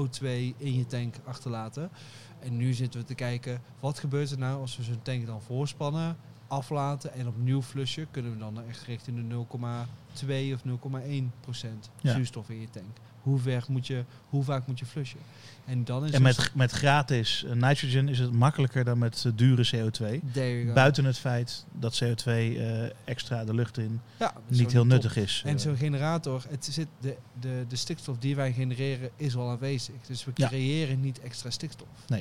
[0.00, 1.90] O2 in je tank achterlaten.
[2.38, 5.42] En nu zitten we te kijken, wat gebeurt er nou als we zo'n tank dan
[5.42, 6.16] voorspannen,
[6.50, 8.06] aflaten en opnieuw flushen?
[8.10, 12.12] Kunnen we dan echt richting de 0,2 of 0,1% Ja.
[12.14, 12.96] zuurstof in je tank?
[13.22, 15.18] Hoe, ver moet je, hoe vaak moet je flushen?
[15.64, 19.24] En dan is En het- met, met gratis eh, nitrogen is het makkelijker dan met
[19.26, 20.20] eh, dure CO2.
[20.32, 20.72] There you go.
[20.72, 24.90] Buiten het feit dat CO2 eh, extra de lucht in Ja, niet heel top.
[24.90, 25.42] nuttig is.
[25.46, 29.94] En zo'n generator, het zit de, de, de stikstof die wij genereren is al aanwezig.
[30.06, 30.46] Dus we Ja.
[30.48, 31.88] creëren niet extra stikstof.
[32.08, 32.18] eh,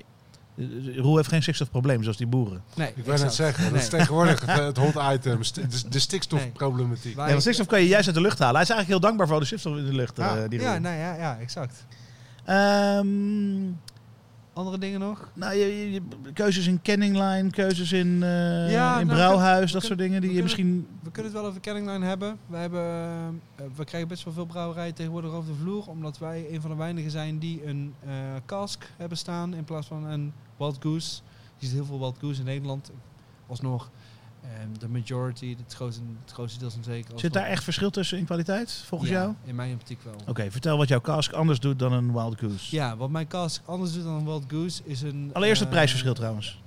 [0.96, 2.62] Roel heeft geen stikstofprobleem zoals die boeren.
[2.76, 3.82] Nee, Ik wou net zeggen, dat Nee.
[3.82, 7.16] is tegenwoordig het, het hot item, de, de stikstofproblematiek.
[7.16, 8.54] Ja, want stikstof kan je juist uit de lucht halen.
[8.56, 10.18] Hij is eigenlijk heel dankbaar voor de stikstof in de lucht.
[10.18, 10.38] Ja.
[10.38, 10.82] eh, die Ja, Roel.
[10.82, 11.86] nou ja, ja, exact.
[12.46, 13.08] Ehm,
[14.54, 15.30] Andere dingen nog?
[15.34, 16.02] nou, je, je- je-
[16.34, 20.30] keuzes in kenningline, keuzes in, eh, Ja, in nou, brouwhuis, we dat soort dingen die
[20.30, 20.88] we je kunnen- misschien...
[21.04, 22.38] We kunnen het wel over Kenningline hebben.
[22.48, 22.82] We, hebben
[23.56, 25.88] eh, we krijgen best wel veel brouwerijen tegenwoordig over de vloer.
[25.88, 28.10] Omdat wij een van de weinigen zijn die een eh
[28.46, 31.22] cask hebben staan in plaats van een Wild Goose.
[31.58, 32.92] Je ziet heel veel Wild Goose in Nederland.
[33.48, 33.90] Alsnog
[34.44, 37.20] ehm, de majority, het grootste, het grootste deel zijn zeker.
[37.20, 39.34] Zit daar echt verschil tussen in kwaliteit, volgens Ja, jou?
[39.44, 40.16] In mijn optiek wel.
[40.28, 42.76] Oké, vertel wat jouw cask anders doet dan een Wild Goose.
[42.76, 45.30] Ja, wat mijn cask anders doet dan een Wild Goose is een...
[45.34, 46.62] Allereerst het eh, prijsverschil trouwens.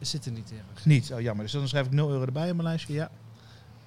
[0.00, 0.84] Zit er niet erg.
[0.84, 1.44] Niet, oh jammer.
[1.44, 2.92] Dus dan schrijf ik 0 euro erbij op mijn lijstje.
[2.92, 3.10] Ja.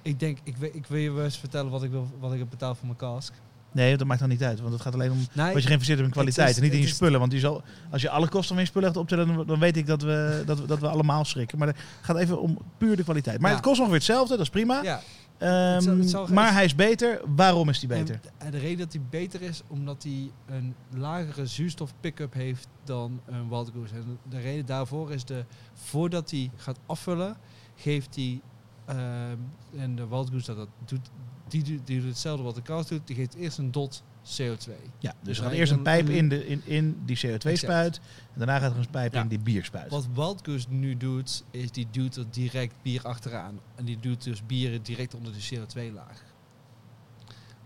[0.02, 2.38] Ik denk, ik, wil- ik wil je wel eens vertellen wat ik, wil, wat ik
[2.38, 3.32] heb betaald voor mijn cask.
[3.72, 4.60] Nee, dat maakt dan niet uit.
[4.60, 6.48] Want het gaat alleen om Nee, wat je geïnvesteerd hebt in kwaliteit.
[6.50, 7.20] is- en niet in je spullen.
[7.20, 9.86] Want zal, als je alle kosten van je spullen gaat optellen, dan, dan weet ik
[9.86, 11.58] dat we, dat, we, dat we allemaal schrikken.
[11.58, 13.40] Maar het gaat even om puur de kwaliteit.
[13.40, 13.56] Maar Ja.
[13.56, 14.82] het kost ongeveer hetzelfde, dat is prima.
[14.82, 15.00] ja,
[15.38, 17.20] Ehm, Het zal- het zal- maar hij is beter.
[17.36, 18.20] Waarom is hij beter?
[18.38, 23.20] En, de reden dat hij beter is, omdat hij een lagere zuurstof pick-up heeft dan
[23.26, 23.94] een Wild Goose.
[23.94, 25.44] En de reden daarvoor is de,
[25.74, 27.36] voordat hij gaat afvullen,
[27.76, 28.40] geeft hij,
[28.86, 29.36] ehm,
[29.78, 31.10] en de Wild Goose dat, dat doet,
[31.50, 34.02] die, doet- die doet hetzelfde wat de Cast doet, die geeft eerst een dot
[34.38, 34.70] CO2.
[34.98, 37.96] ja, dus er gaat eerst een pijp in, de, in, in die CO2-spuit.
[38.32, 39.22] En daarna gaat er een pijp Ja.
[39.22, 39.90] in die bierspuit.
[39.90, 43.60] Wat Wild Goose nu doet, is die duwt er direct bier achteraan.
[43.74, 46.24] En die duwt dus bieren direct onder de CO2-laag.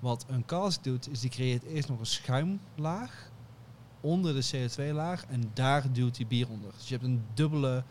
[0.00, 3.30] Wat een cask doet, is die creëert eerst nog een schuimlaag
[4.00, 5.24] onder de CO2-laag.
[5.26, 6.70] En daar duwt die bier onder.
[6.78, 7.84] Dus je hebt een dubbele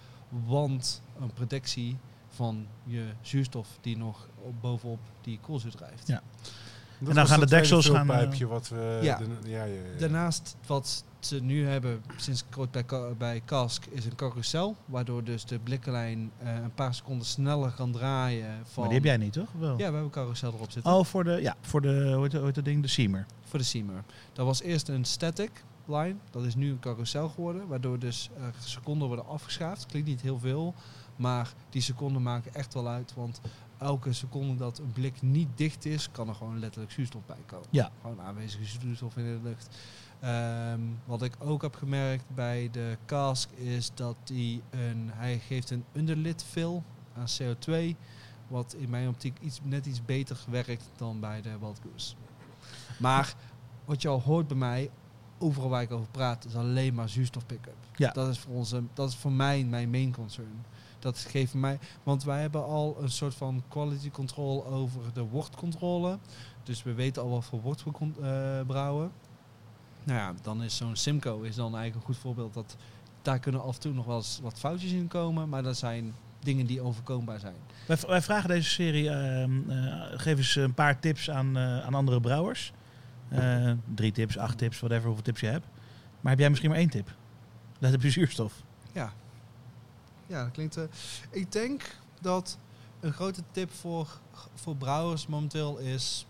[0.46, 1.98] wand, een protectie
[2.42, 6.08] van je zuurstof die nog op, bovenop die koolzuur drijft.
[6.08, 6.22] Ja.
[7.00, 9.00] Dat En dan gaan de deksels gaan, vulpijpje wat we...
[9.02, 9.18] Ja.
[9.18, 10.00] de- ja, ja, ja.
[10.00, 12.86] Daarnaast wat ze nu hebben sinds kort bij,
[13.18, 14.76] bij Cask is een carousel.
[14.86, 18.50] Waardoor dus de blikkenlijn eh, een paar seconden sneller kan draaien.
[18.64, 19.50] Van Maar die heb jij niet, toch?
[19.60, 19.70] Wel.
[19.72, 20.94] Ja, we hebben een carousel erop zitten.
[20.94, 22.82] Oh, voor de, ja, voor de, hoe heet, hoe heet dat ding?
[22.82, 23.26] De Seamer.
[23.44, 24.04] Voor de Seamer.
[24.34, 26.16] Dat was eerst een static line.
[26.32, 27.68] Dat is nu een carousel geworden.
[27.68, 29.86] Waardoor dus eh, seconden worden afgeschaafd.
[29.86, 30.74] Klinkt niet heel veel.
[31.22, 33.14] Maar die seconden maken echt wel uit.
[33.14, 33.42] Want
[33.78, 37.68] elke seconde dat een blik niet dicht is, kan er gewoon letterlijk zuurstof bij komen.
[37.70, 37.92] Ja.
[38.02, 39.78] Gewoon aanwezige zuurstof in de lucht.
[40.20, 45.70] Ehm, wat ik ook heb gemerkt bij de cask is dat die een, hij geeft
[45.70, 46.82] een underlit fill
[47.18, 47.96] aan CO2.
[48.48, 52.16] Wat in mijn optiek iets, net iets beter werkt dan bij de Wild Goose.
[53.00, 53.36] Maar
[53.86, 54.90] wat je al hoort bij mij,
[55.40, 57.76] overal waar ik over praat, is alleen maar zuurstof pick-up.
[57.96, 58.12] Ja.
[58.12, 60.66] Dat is voor ons, een- dat is voor mij mijn main concern.
[61.02, 66.18] Dat geeft mij, want wij hebben al een soort van quality control over de wortcontrole.
[66.64, 69.12] Dus we weten al wat voor wort we eh, brouwen.
[70.04, 72.76] Nou ja, dan is zo'n Simco is dan eigenlijk een goed voorbeeld dat
[73.22, 76.14] daar kunnen af en toe nog wel eens wat foutjes in komen, maar dat zijn
[76.40, 77.56] dingen die overkombaar zijn.
[77.88, 81.94] Wij, wij vragen deze serie, ehm, eh, geef eens een paar tips aan, eh, aan
[81.94, 82.74] andere brouwers.
[83.96, 85.66] Drie tips, acht tips, whatever, hoeveel tips je hebt.
[86.22, 87.16] Maar heb jij misschien maar één tip?
[87.80, 88.64] Let op je zuurstof.
[88.92, 89.14] Ja.
[90.32, 90.78] Ja, dat klinkt.
[90.78, 90.84] eh,
[91.32, 92.58] ik denk dat
[93.00, 94.20] een grote tip voor,
[94.54, 96.26] voor brouwers momenteel is.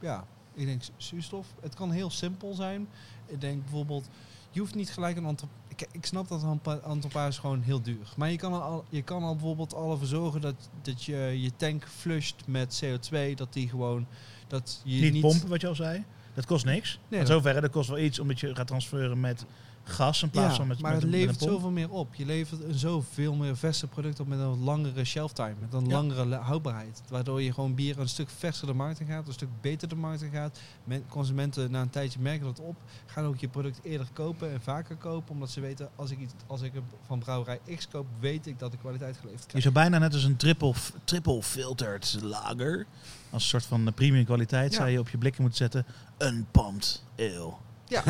[0.00, 1.46] Ja, ik denk zu- zuurstof.
[1.60, 2.88] Het kan heel simpel zijn.
[3.26, 4.08] Ik denk bijvoorbeeld.
[4.50, 5.48] Je hoeft niet gelijk een antro
[5.92, 8.12] ik, snap dat een pa- antropa is gewoon heel duur.
[8.16, 11.56] Maar je kan al, je kan al bijvoorbeeld al ervoor zorgen dat, dat je je
[11.56, 13.34] tank flusht met CO2.
[13.34, 14.06] Dat die gewoon.
[14.46, 16.04] Dat je Niet, niet, pompen, wat je al zei.
[16.34, 16.98] Dat kost niks.
[17.08, 19.44] Nee, dat- zoverre, dat kost wel iets omdat je gaat transferen met
[19.84, 22.14] gas in plaats Ja, van met, maar met, het een- levert een zoveel meer op.
[22.14, 25.54] Je levert een zoveel meer verse product op met een langere shelf time.
[25.60, 25.92] Met een Ja.
[26.02, 27.02] langere houdbaarheid.
[27.08, 29.26] Waardoor je gewoon bier een stuk verser de markt in gaat.
[29.26, 30.58] Een stuk beter de markt in gaat.
[30.84, 32.76] Men- consumenten na een tijdje merken dat op.
[33.06, 35.30] Gaan ook je product eerder kopen en vaker kopen.
[35.34, 38.58] Omdat ze weten, als ik, iets, als ik een van brouwerij X koop, weet ik
[38.58, 39.62] dat ik kwaliteit geleverd Je krijg.
[39.62, 40.72] zou bijna net als een triple,
[41.04, 42.86] triple filtered lager,
[43.30, 44.76] als een soort van premium kwaliteit, Ja.
[44.78, 45.86] zou je op je blikken moeten zetten,
[46.18, 47.52] unpumped ale.
[47.92, 48.02] Ja,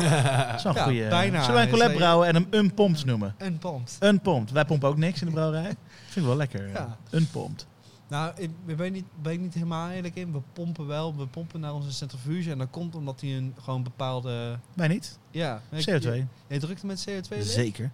[0.47, 1.07] Dat is een Ja, goeie.
[1.07, 1.39] bijna.
[1.39, 3.35] Zullen wij een collab Is- brouwen en hem unpumped noemen?
[3.37, 3.97] een pand.
[4.01, 4.51] Unpumped.
[4.51, 5.63] Wij pompen ook niks in de brouwerij.
[5.67, 5.75] Dat
[6.13, 6.67] vind ik wel lekker.
[6.67, 6.73] Ja.
[6.73, 6.97] Ja.
[7.17, 7.65] Unpumped.
[8.07, 10.31] Nou, ik ik ben, niet, ben ik niet helemaal eerlijk in.
[10.31, 11.15] We pompen wel.
[11.17, 12.51] We pompen naar onze centrifuge.
[12.51, 14.59] En dat komt omdat hij een gewoon bepaalde...
[14.73, 15.19] Wij niet.
[15.31, 16.01] Ja, ik- CO2.
[16.13, 17.43] Je, je drukt met CO2 leeg?
[17.43, 17.91] Zeker.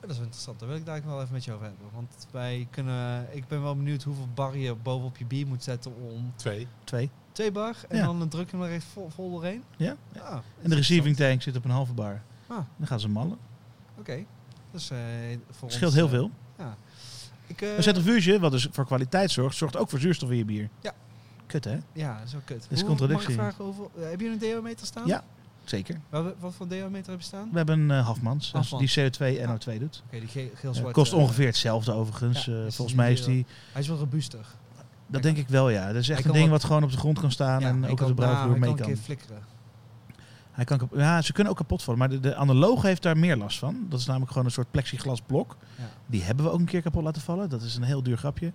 [0.00, 0.58] Dat is wel interessant.
[0.60, 1.86] Daar wil ik daar wel even met je over hebben.
[1.94, 5.92] Want wij kunnen, ik ben wel benieuwd hoeveel bar je bovenop je bier moet zetten
[5.96, 6.66] om Twee.
[6.84, 7.10] Twee.
[7.34, 7.76] Twee bar.
[7.88, 8.04] En Ja.
[8.04, 9.62] dan druk je hem er echt vol, vol doorheen.
[9.76, 9.96] Ja.
[10.14, 12.22] Ja, En de receiving tank zit op een halve bar.
[12.46, 12.58] Ah.
[12.76, 13.38] Dan gaan ze mallen.
[13.98, 14.24] Oké.
[14.70, 14.98] Dus eh
[15.50, 16.30] voor Scheelt ons, heel eh, veel.
[17.46, 20.44] Ik, eh, Een centrifuge, wat dus voor kwaliteit zorgt, zorgt ook voor zuurstof in je
[20.44, 20.68] bier.
[20.80, 20.92] Ja.
[21.46, 21.78] Kut hè?
[21.92, 22.66] Ja, dat is wel kut.
[22.70, 23.36] is Hoe- contradictie.
[23.36, 25.06] Mag ik vragen over, eh, heb je een deometer staan?
[25.06, 25.24] Ja.
[25.64, 26.00] Zeker.
[26.10, 27.48] Wat, wat voor deometer heb je staan?
[27.50, 28.92] We hebben een uh, Hafmans, Hafmans.
[28.94, 30.02] die CO2 en O2 doet.
[30.06, 32.44] Oké, die Eh, kost eh, ongeveer hetzelfde overigens.
[32.44, 33.46] ja, Eh, is volgens mij is heel- die...
[33.72, 34.46] Hij is wel robuuster.
[35.06, 35.86] Dat denk ik wel, ja.
[35.86, 37.82] Dat is echt kan een ding wat gewoon op de grond kan staan Ja, en
[37.82, 38.76] hij ook kan- op de brouwvloer mee Hij kan.
[38.76, 39.38] kan een keer flikkeren.
[40.52, 42.00] Hij kan ja, ze kunnen ook kapot vallen.
[42.00, 43.86] Maar de, de analoge heeft daar meer last van.
[43.88, 45.56] Dat is namelijk gewoon een soort plexiglasblok.
[45.76, 45.84] Ja.
[46.06, 47.48] Die hebben we ook een keer kapot laten vallen.
[47.48, 48.52] Dat is een heel duur grapje.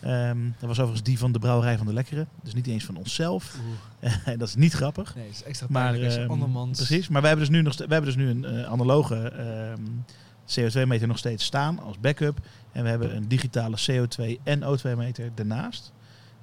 [0.00, 2.26] Ehm, dat was overigens die van de brouwerij van de Lekkere.
[2.42, 3.56] Dus niet eens van onszelf.
[4.38, 5.14] dat is niet grappig.
[5.14, 6.76] Nee, is extra pijnlijk als je ehm, andermans...
[6.76, 7.08] Precies.
[7.08, 9.82] Maar we hebben dus nu, nog, we hebben dus nu een eh, analoge ehm,
[10.60, 12.38] CO2-meter nog steeds staan als backup.
[12.72, 15.92] En we hebben een digitale CO2 en O2-meter ernaast.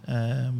[0.05, 0.53] Ehm,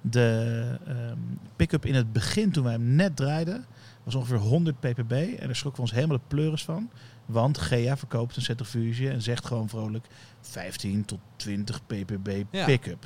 [0.00, 1.18] de ehm,
[1.56, 3.64] pick-up in het begin, toen wij hem net draaiden,
[4.02, 5.12] was ongeveer 100 ppb.
[5.12, 6.90] En daar schrokken we ons helemaal de pleuris van.
[7.26, 10.06] Want GEA verkoopt een centrifuge en zegt gewoon vrolijk
[10.40, 12.64] 15 tot 20 ppb Ja.
[12.64, 13.04] pick-up.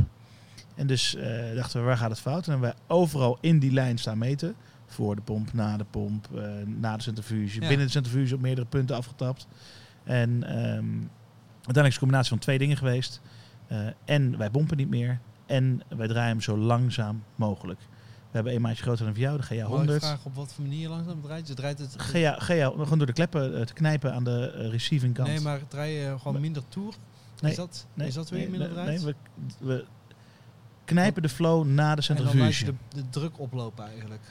[0.74, 2.44] En dus eh, dachten we, waar gaat het fout?
[2.44, 4.54] En hebben wij overal in die lijn staan meten.
[4.86, 7.60] Voor de pomp, na de pomp, eh, na de centrifuge.
[7.60, 7.68] Ja.
[7.68, 9.46] Binnen de centrifuge op meerdere punten afgetapt.
[10.04, 10.86] En ehm,
[11.66, 13.20] uiteindelijk is het een combinatie van twee dingen geweest.
[13.66, 15.20] Eh, en wij pompen niet meer.
[15.46, 17.80] En wij draaien hem zo langzaam mogelijk.
[17.80, 20.04] We hebben een maatje groter dan voor jou, de GA Mag ik 100.
[20.04, 21.48] vragen op wat voor manier langzaam draait?
[21.48, 21.94] Je draait het...
[21.98, 25.28] GA, GA, gewoon door de kleppen eh, te knijpen aan de eh, receiving kant.
[25.28, 26.94] Nee, maar draai je gewoon minder toer?
[27.40, 28.88] Nee, is dat, Nee, is dat weer nee, minder draait?
[28.88, 29.14] nee, we,
[29.66, 29.84] we
[30.84, 32.64] knijpen de flow na de en dan laat je centrifuge.
[32.64, 34.22] de, de druk oplopen eigenlijk.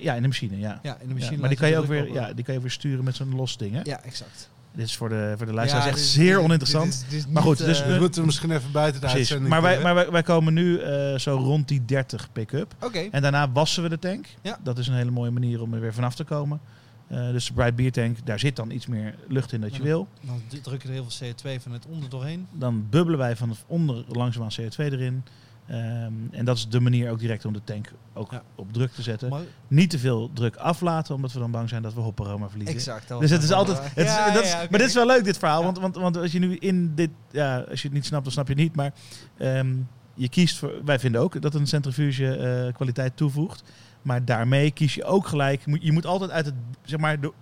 [0.00, 0.78] Ja, in de machine, ja.
[0.82, 2.22] Ja, in de Ja, machine maar die kan je ook weer, oplopen.
[2.22, 3.72] ja, die kan je weer sturen met zo'n los ding.
[3.74, 3.80] Hè?
[3.84, 4.50] Ja, exact.
[4.74, 7.04] Dit is voor de, voor de luisteraars Ja, echt dit- zeer dit- oninteressant.
[7.08, 9.18] dit is- Maar goed, dus eh, we- We moeten misschien even buiten de Precies.
[9.18, 9.48] uitzending.
[9.50, 12.74] Maar, wij, maar wij, wij komen nu eh, zo rond die 30 pick-up.
[12.80, 12.98] Oké.
[13.10, 14.26] En daarna wassen we de tank.
[14.42, 14.58] Ja.
[14.62, 16.60] Dat is een hele mooie manier om er weer vanaf te komen.
[17.06, 19.82] Eh, dus de Bright Beer Tank, daar zit dan iets meer lucht in dat je
[19.82, 20.08] wil.
[20.20, 22.46] Dan druk je er heel veel CO2 van het onder doorheen.
[22.52, 25.22] Dan bubbelen wij van onder langzaamaan CO2 erin.
[25.66, 28.42] Ehm, en dat is de manier ook direct om de tank ook Ja.
[28.54, 29.28] op druk te zetten.
[29.28, 32.76] Maar, Niet te veel druk aflaten, omdat we dan bang zijn dat we hopperoma verliezen.
[32.76, 33.08] exact.
[33.08, 33.78] dat Dus het is altijd.
[33.82, 34.52] Het is, Ja, dat is.
[34.54, 35.58] Maar dit is wel leuk, dit verhaal.
[35.58, 35.64] Ja.
[35.64, 37.10] Want, want, want als je nu in dit.
[37.30, 38.76] Ja, als je het niet snapt, dan snap je het niet.
[38.76, 38.92] Maar
[39.38, 39.74] ehm,
[40.14, 40.72] je kiest voor.
[40.84, 43.62] Wij vinden ook dat een centrifuge eh, kwaliteit toevoegt.
[44.02, 45.66] Maar daarmee kies je ook gelijk.
[45.66, 46.54] moet- Je moet altijd uit het.
[46.84, 47.32] Zeg maar, de,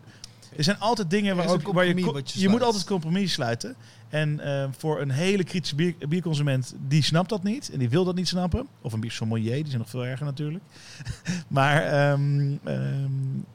[0.57, 1.95] er zijn altijd dingen waar, ook, waar je.
[1.95, 3.75] je Je, moet altijd compromis sluiten.
[4.11, 7.71] En eh, voor een hele kritische bier, bierconsument, die snapt dat niet.
[7.71, 8.67] En die wil dat niet snappen.
[8.81, 10.65] Of een biersommelier, die zijn nog veel erger natuurlijk.
[11.49, 13.09] maar ehm ehm,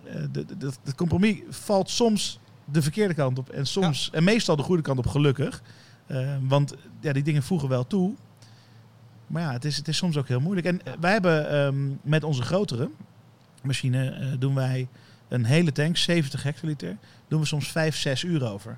[0.04, 0.46] eh,
[0.84, 3.50] het compromis valt soms de verkeerde kant op.
[3.50, 5.62] En soms, en meestal de goede kant op, gelukkig.
[6.42, 8.14] Want ja, die dingen voegen wel toe.
[9.28, 10.68] Maar ja, het is, het is soms ook heel moeilijk.
[10.68, 12.90] En eh, wij hebben ehm, met onze grotere
[13.64, 14.88] machine eh, doen wij
[15.28, 16.98] een hele tank, 70 hectoliter,
[17.28, 18.78] doen we soms 5, 6 uur over.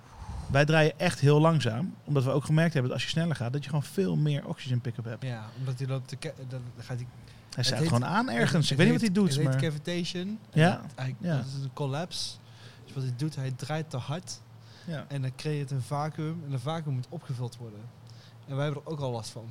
[0.52, 3.54] Wij draaien echt heel langzaam, omdat we ook gemerkt hebben dat als je sneller gaat,
[3.54, 5.24] dat je gewoon veel meer oxygen pick-up hebt.
[5.24, 6.16] Ja, omdat hij loopt te...
[6.16, 7.08] ke- Dan gaat hij
[7.56, 8.72] Hij staat gewoon aan ergens.
[8.72, 10.40] Ik weet niet wat hij doet, Het heet cavitation.
[10.54, 11.36] Ja, Hij, ja.
[11.38, 12.30] Dat is een collapse.
[12.86, 14.42] Dus wat hij doet, hij draait te hard.
[14.86, 15.06] Ja.
[15.08, 16.42] En dan creëert een vacuüm.
[16.46, 17.80] En de vacuüm moet opgevuld worden.
[18.48, 19.46] En wij hebben er ook al last van.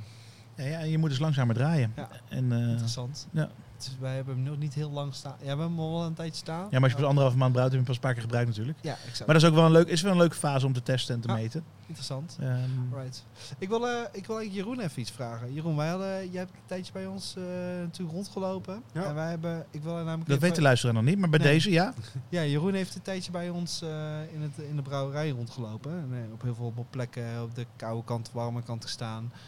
[0.57, 1.92] Ja, ja, je moet dus langzamer draaien.
[1.97, 2.09] Ja.
[2.28, 3.26] En, eh, Interessant.
[3.30, 3.49] ja.
[3.85, 5.33] Dus wij hebben hem nog niet heel lang staan.
[5.39, 6.62] Ja, we hebben hem al wel een tijdje staan.
[6.62, 8.22] ja, maar als je pas anderhalve maand brouwt, heb je hem pas een paar keer
[8.22, 8.79] gebruikt natuurlijk.
[8.83, 9.18] Ja, exact.
[9.27, 11.14] Maar dat is ook wel een, leuk, is wel een leuke fase om te testen
[11.14, 11.35] en te Ja.
[11.35, 11.64] meten.
[11.87, 12.37] Interessant.
[12.41, 13.24] Ehm, Right.
[13.59, 15.53] Ik wil, eh, ik wil eigenlijk Jeroen even iets vragen.
[15.53, 17.43] Jeroen, wij hadden, jij hebt een tijdje bij ons eh,
[17.81, 18.83] natuurlijk rondgelopen.
[18.93, 19.05] Ja.
[19.05, 21.49] En wij hebben, ik wil namelijk dat weet de luisteraar nog niet, maar bij Nee.
[21.53, 21.93] deze ja.
[22.29, 23.89] Ja, Jeroen heeft een tijdje bij ons eh,
[24.33, 25.93] in, het, in de brouwerij rondgelopen.
[25.93, 29.33] En, op heel veel plekken op de koude kant, warme kant gestaan.
[29.33, 29.39] Eh,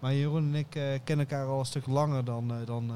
[0.00, 2.94] maar Jeroen en ik eh, kennen elkaar al een stuk langer dan, eh, dan eh,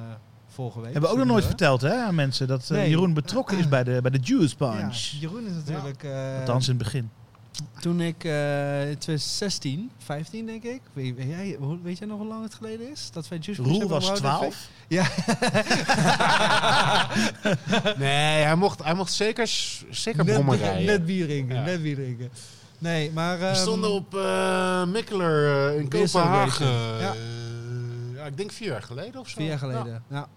[0.48, 0.92] vorige week.
[0.92, 2.88] Hebben we ook nog nooit verteld hè, aan mensen dat eh, Nee.
[2.88, 4.96] Jeroen betrokken is bij de, bij de Juice Ja, Punch.
[4.96, 6.02] Jeroen is natuurlijk...
[6.02, 7.10] eh, Althans in het begin.
[7.80, 10.80] Toen ik eh, in 2016, 15 denk ik.
[10.92, 13.10] Weet, weet jij, hoe- weet jij nog hoe lang het geleden is?
[13.12, 14.38] Dat wij Juice Punch Roel hebben was gebrouwd?
[14.40, 14.68] 12.
[14.88, 15.04] Ja.
[17.98, 19.46] Nee, hij mocht, hij mocht zeker,
[19.90, 20.84] zeker net, brommen rijden.
[20.86, 21.62] net bier drinken, Ja.
[21.62, 22.30] net bier drinken.
[22.82, 23.38] Nee, maar...
[23.38, 26.66] We ehm, stonden op eh Mikkeler eh, in Kopenhagen.
[26.66, 27.12] Ja.
[27.12, 29.36] Eh, ja, ik denk vier jaar geleden of zo.
[29.36, 30.28] Vier jaar geleden, ja.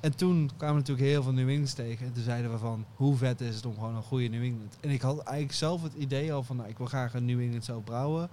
[0.00, 2.06] En toen kwamen natuurlijk heel veel New Englands tegen.
[2.06, 4.76] En toen zeiden we van, hoe vet is het om gewoon een goede New England.
[4.80, 7.40] En ik had eigenlijk zelf het idee al van, nou, ik wil graag een New
[7.40, 8.30] England zelf brouwen.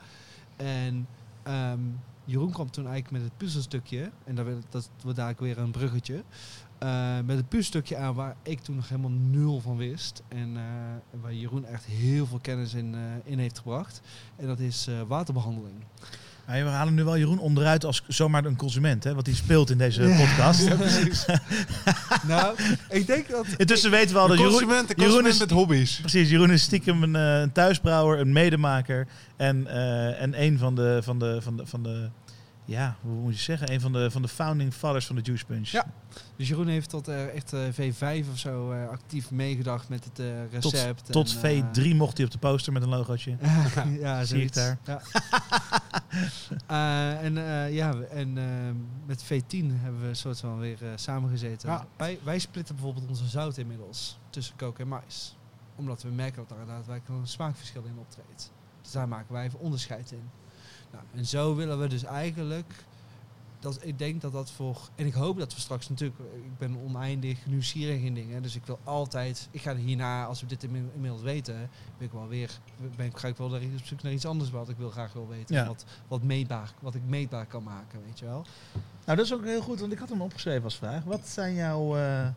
[0.55, 1.07] En
[1.43, 1.79] ehm,
[2.25, 4.11] Jeroen kwam toen eigenlijk met het puzzelstukje.
[4.23, 6.23] En dat, dat wordt eigenlijk weer een bruggetje.
[6.81, 10.21] Eh, met het puzzelstukje aan waar ik toen nog helemaal nul van wist.
[10.27, 10.61] En eh,
[11.21, 14.01] waar Jeroen echt heel veel kennis in, eh, in heeft gebracht.
[14.35, 15.75] En dat is eh, waterbehandeling.
[16.47, 19.69] Ja, we halen nu wel Jeroen onderuit als zomaar een consument, hè, want die speelt
[19.69, 20.69] in deze podcast.
[22.27, 22.55] nou,
[22.89, 23.45] ik denk dat...
[23.57, 25.99] Intussen weten we al dat Jeroen, consument, de Jeroen consument is- met hobby's.
[25.99, 29.07] precies, Jeroen is stiekem een, een thuisbrouwer, een medemaker
[29.37, 29.67] en,
[30.17, 32.09] en een van de, van de, van de, van de,
[32.71, 35.45] ja, hoe moet je zeggen, een van de, van de founding fathers van de Juice
[35.45, 35.69] Punch.
[35.69, 35.85] Ja.
[36.35, 40.19] Dus Jeroen heeft tot eh, echt eh, V5 of zo eh, actief meegedacht met het
[40.19, 41.11] eh, Tot, recept.
[41.11, 43.37] tot en, eh, V3 mocht hij op de poster met een logootje.
[43.99, 44.77] ja, Zie ik daar.
[44.85, 45.01] Ja.
[46.67, 48.43] Eh, en eh, ja, en eh,
[49.05, 51.69] met V10 hebben we een soort van weer eh, samengezeten.
[51.69, 51.85] Ja.
[51.97, 55.37] Wij, wij splitten bijvoorbeeld onze zout inmiddels tussen kook en mais.
[55.75, 58.51] Omdat we merken dat er inderdaad wel een smaakverschil in optreedt.
[58.81, 60.29] Dus daar maken wij even onderscheid in.
[60.91, 62.73] Nou, en zo willen we dus eigenlijk...
[63.59, 64.89] Dat, ik denk dat dat voor...
[64.95, 66.19] En ik hoop dat we straks natuurlijk...
[66.19, 68.41] Ik ben oneindig nieuwsgierig in dingen.
[68.41, 69.47] Dus ik wil altijd...
[69.51, 71.69] Ik ga hierna, als we dit inmi- inmiddels weten...
[71.97, 72.59] Ben ik wel weer...
[72.95, 75.27] Ben ik, ga ik wel op zoek naar iets anders wat ik wil graag wil
[75.27, 75.55] weten.
[75.55, 75.67] Ja.
[75.67, 78.45] Wat, wat, meetbaar, wat ik meetbaar kan maken, weet je wel.
[79.05, 81.03] Nou, dat is ook heel goed, want ik had hem opgeschreven als vraag.
[81.03, 82.27] Wat zijn jouw eh,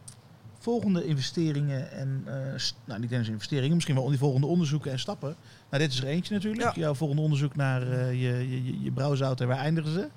[0.64, 2.24] volgende investeringen en,
[2.56, 5.36] st- nou niet eens investeringen, misschien wel die volgende onderzoeken en stappen?
[5.70, 6.62] Nou, dit is er eentje natuurlijk.
[6.62, 6.72] Ja.
[6.80, 10.08] Jouw volgende onderzoek naar eh, je, je, je, brouwzout en waar eindigen ze?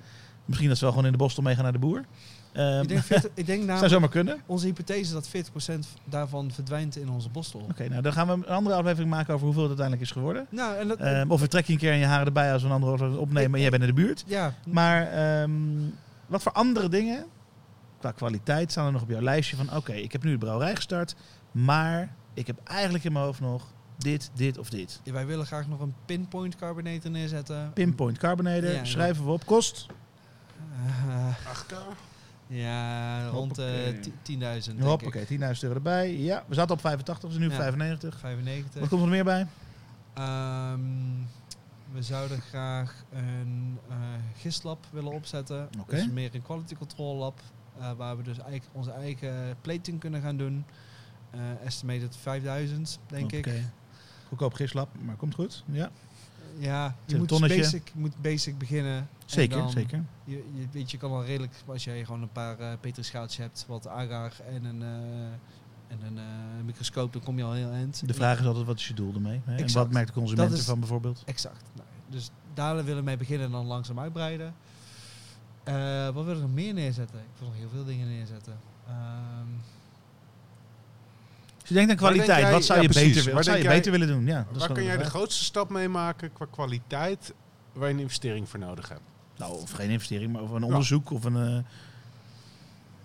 [0.46, 2.04] Misschien dat ze wel gewoon in de bostel meegaan naar de boer.
[2.54, 4.34] Ehm, ik denk, 40 ik denk zou zomaar kunnen.
[4.34, 5.32] Oké, onze hypothese dat 40%
[6.06, 7.68] daarvan verdwijnt in onze bostel.
[7.90, 10.46] nou dan gaan we een andere aflevering maken over hoeveel het uiteindelijk is geworden.
[10.50, 12.62] Nou, en dat, Ehm, of we trekken je een keer in je haren erbij als
[12.62, 14.24] we een andere opnemen en jij bent in de buurt.
[14.28, 15.52] ja, Maar ehm,
[16.28, 17.26] wat voor andere dingen
[18.00, 20.76] qua kwaliteit staan er nog op jouw lijstje van oké, ik heb nu de brouwerij
[20.76, 21.16] gestart,
[21.52, 23.68] maar ik heb eigenlijk in mijn hoofd nog
[23.98, 25.02] dit, dit of dit.
[25.04, 27.72] wij willen graag nog een pinpoint carbonator neerzetten.
[27.74, 29.86] Pinpoint carbonator, Ja, schrijven we op, kost.
[31.08, 31.74] Eh, 8K?
[32.48, 33.66] ja, rond eh,
[34.02, 35.08] ti- 10.000 denk Hop, ik.
[35.08, 36.18] oké, 10.000 euro erbij.
[36.18, 37.64] Ja, we zaten op 85, we zijn nu op Ja.
[37.64, 38.20] 95.
[38.20, 38.80] 95.
[38.80, 39.48] Wat komt er meer bij?
[40.14, 40.80] Ehm,
[41.92, 43.96] we zouden graag een eh
[44.38, 45.70] gistlab willen opzetten.
[45.80, 45.96] Oké.
[45.96, 47.40] Dus meer een quality control lab.
[47.80, 50.66] Eh, waar we dus eigenlijk onze eigen plating kunnen gaan doen.
[51.32, 53.46] Eh estimated 5000, denk ik.
[53.48, 53.72] Oké.
[54.28, 55.64] Goedkoop gislab, maar komt goed.
[55.72, 55.90] Ja,
[56.60, 58.98] Ja, je moet, basic, je moet basic beginnen.
[58.98, 60.04] En zeker, dan- zeker.
[60.24, 63.66] Je, je, weet, je kan al redelijk, als jij gewoon een paar uh, petrischaaltjes hebt,
[63.68, 64.82] wat agar en een,
[65.88, 68.08] en een microscoop, dan kom je al heel eind.
[68.08, 69.42] De vraag is altijd, wat is je doel ermee?
[69.46, 69.56] Hè?
[69.56, 71.24] En wat merkt de consument ervan bijvoorbeeld?
[71.26, 71.64] Exact.
[71.76, 74.54] Nou, dus daar willen we mee beginnen en dan langzaam uitbreiden.
[75.68, 77.20] Eh, wat wil ik nog meer neerzetten?
[77.20, 78.60] Ik wil nog heel veel dingen neerzetten.
[78.88, 78.96] Ehm,
[81.60, 83.16] Als je denkt aan kwaliteit, jij- wat zou ja, je, precies.
[83.16, 84.26] beter, wat zou je jij- beter willen doen?
[84.26, 85.10] Ja, dat Waar kan jij de vraag.
[85.12, 87.34] grootste stap mee maken qua kwaliteit
[87.74, 89.02] waar je een investering voor nodig hebt?
[89.38, 91.36] Nou, of geen investering, maar of een onderzoek of een...
[91.36, 91.58] eh,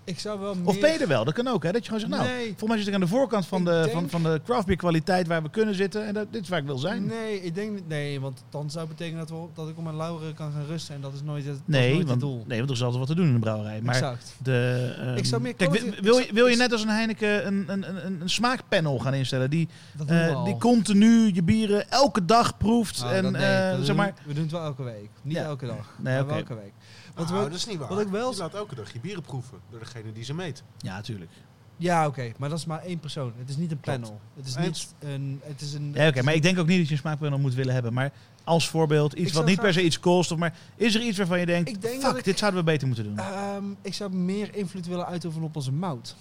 [0.05, 0.67] ik zou wel meer...
[0.67, 1.25] Of ben je er wel?
[1.25, 1.73] Dat kan ook, hè?
[1.73, 2.47] Dat je gewoon zegt, nou, Nee.
[2.47, 4.67] volgens mij zit ik aan de voorkant van Ik de, denk- van, van de craft
[4.67, 6.07] beer kwaliteit waar we kunnen zitten.
[6.07, 7.07] En dat, dit is waar ik wil zijn.
[7.07, 9.97] Nee, ik denk nee, want dan zou het betekenen dat, we, dat ik op mijn
[9.97, 12.31] lauweren kan gaan rusten en dat is nooit het, dat is Nee, nooit want, het
[12.31, 12.45] doel.
[12.47, 13.81] nee, want er is altijd wat te doen in de brouwerij.
[13.83, 14.35] Maar exact.
[14.43, 17.47] de, ehm, Ik zou meer kijk, wil, wil je, wil je net als een Heineken
[17.47, 19.69] een, een, een, een smaakpanel gaan instellen die,
[20.07, 23.01] eh, die continu je bieren elke dag proeft?
[23.01, 25.09] Nou, en nee, eh, zeg maar, we doen het wel elke week.
[25.23, 25.43] Niet Ja.
[25.45, 26.73] elke dag, Nee, maar elke week.
[27.15, 27.89] Wat Nou, we, dat is niet waar.
[27.89, 30.63] wat ik wel- Je laat elke dag je bieren proeven door degene die ze meet.
[30.79, 31.31] ja, natuurlijk.
[31.77, 33.33] ja, oké, maar dat is maar één persoon.
[33.39, 34.01] Het is niet een Klopt.
[34.01, 34.21] panel.
[34.37, 35.41] Het is niet een...
[35.45, 37.55] Het is een Ja, oké, maar ik denk ook niet dat je een smaakpanel moet
[37.55, 37.93] willen hebben.
[37.93, 38.13] Maar
[38.45, 40.31] als voorbeeld, iets wat niet graag- per se iets kost.
[40.33, 42.67] Of maar is er iets waarvan je denkt, Ik denk fuck, ik- dit zouden we
[42.67, 43.19] beter moeten doen?
[43.19, 46.17] Ehm, ik zou meer invloed willen uitoefenen op onze mout.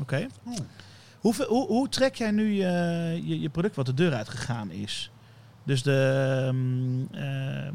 [0.00, 0.26] Oké.
[1.20, 4.70] Hoeveel- Hoe, hoe trek jij nu je, je, je product wat de deur uit gegaan
[4.70, 5.10] is?
[5.64, 5.92] Dus de,
[6.48, 7.74] ehm, ehm,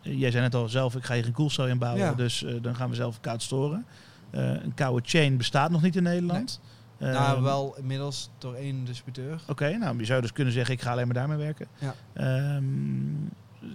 [0.00, 2.14] jij zei net al zelf, ik ga hier een koelcel in bouwen, Ja.
[2.14, 3.86] dus eh, dan gaan we zelf koud storen.
[4.30, 6.60] Eh, een koude chain bestaat nog niet in Nederland.
[6.98, 9.40] Ehm, nou, wel inmiddels door één distributeur.
[9.46, 11.66] Oké, nou je zou dus kunnen zeggen, ik ga alleen maar daarmee werken.
[11.78, 11.94] Ja.
[12.12, 12.64] Ehm,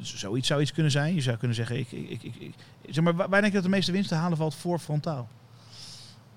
[0.02, 1.16] zoiets zou iets kunnen zijn.
[1.16, 2.54] Je zou kunnen zeggen, ik, ik, ik, ik,
[2.90, 5.28] zeg maar, waar denk je dat de meeste winst te halen valt voor frontaal?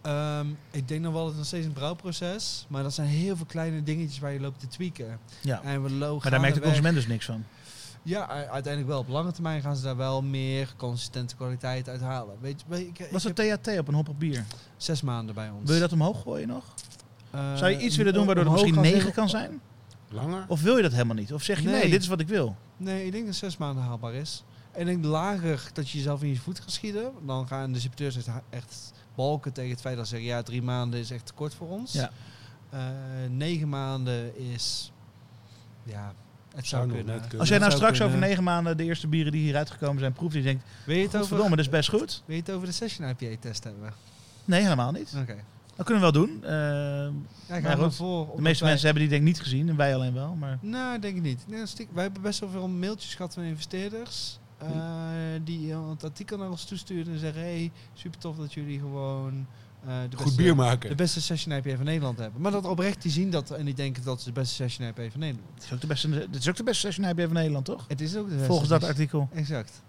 [0.02, 3.36] Ehm, ik denk nog wel dat het nog steeds een brouwproces, maar dat zijn heel
[3.36, 5.18] veel kleine dingetjes waar je loopt te tweaken.
[5.40, 5.62] Ja.
[5.62, 7.44] En we Maar daar merkt de consument dus niks van.
[8.02, 8.98] Ja, uiteindelijk wel.
[8.98, 12.36] Op lange termijn gaan ze daar wel meer consistente kwaliteit uit halen.
[12.40, 14.44] Weet je, ik, ik Wat is heb het THT op een hoppig bier?
[14.76, 15.64] zes maanden bij ons.
[15.64, 16.64] Wil je dat omhoog gooien nog?
[17.30, 19.60] Eh, Zou je iets willen doen waardoor het misschien als 9 in- kan zijn?
[20.10, 20.44] Langer?
[20.48, 21.32] Of wil je dat helemaal niet?
[21.32, 21.90] Of zeg je nee, Nee.
[21.90, 22.56] dit is wat ik wil?
[22.76, 24.44] Nee, ik denk dat zes maanden haalbaar is.
[24.72, 27.12] En ik denk lager dat je jezelf in je voet gaat schieten.
[27.26, 30.28] Dan gaan de distributeurs echt, echt balken tegen het feit dat ze zeggen...
[30.34, 31.92] ja, drie maanden is echt te kort voor ons.
[31.92, 32.10] Ja.
[32.70, 32.80] Eh,
[33.30, 34.92] negen maanden is...
[35.84, 36.12] Ja,
[36.58, 37.22] het zou, kunnen.
[37.38, 38.16] Als jij nou straks kunnen.
[38.16, 40.96] over 9 maanden de eerste bieren die hieruit gekomen zijn proeft en je denkt, Wil
[40.96, 42.22] je het over, dat is best goed.
[42.26, 43.92] wil je het over de Session IPA-test hebben?
[44.44, 45.14] Nee, helemaal niet.
[45.20, 45.36] Oké.
[45.76, 46.44] Dat kunnen we wel doen.
[46.44, 48.36] Eh, Ja, Maar ga maar goed, voor.
[48.36, 50.34] de meeste wij- mensen hebben die denk ik niet gezien en wij alleen wel.
[50.34, 51.44] Maar Nou, denk ik niet.
[51.46, 54.38] Nee, wij hebben best wel veel mailtjes gehad van investeerders.
[54.58, 54.68] eh,
[55.44, 57.40] die het artikel naar ons toestuurden en zeggen...
[57.42, 59.46] Hey, super tof dat jullie gewoon...
[59.88, 60.88] eh, de Goed beste, bier maken.
[60.88, 62.40] De beste session IPA van Nederland hebben.
[62.40, 65.10] Maar dat oprecht, die zien dat en die denken dat ze de beste session IPA
[65.10, 65.48] van Nederland.
[65.54, 67.84] het is ook de beste, het is ook de beste session IPA van Nederland, toch?
[67.88, 69.28] Het is ook de beste Volgens dat artikel.
[69.34, 69.82] Exact.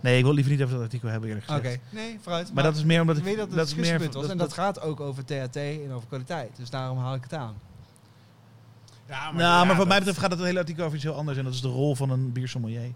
[0.00, 1.80] Nee, ik wil liever niet over dat artikel hebben eerlijk Oké, gezegd.
[1.90, 2.52] nee, vooruit.
[2.54, 3.28] Maar, dat is meer omdat ik ik...
[3.28, 4.22] weet dat het dat is meer, discussiepunt was.
[4.22, 6.56] dat- en dat gaat ook over THT en over kwaliteit.
[6.56, 7.54] Dus daarom haal ik het aan.
[9.08, 11.14] Ja, nou, ja, maar wat dat- mij betreft gaat het hele artikel over iets heel
[11.14, 11.38] anders.
[11.38, 12.92] En dat is de rol van een biersommelier.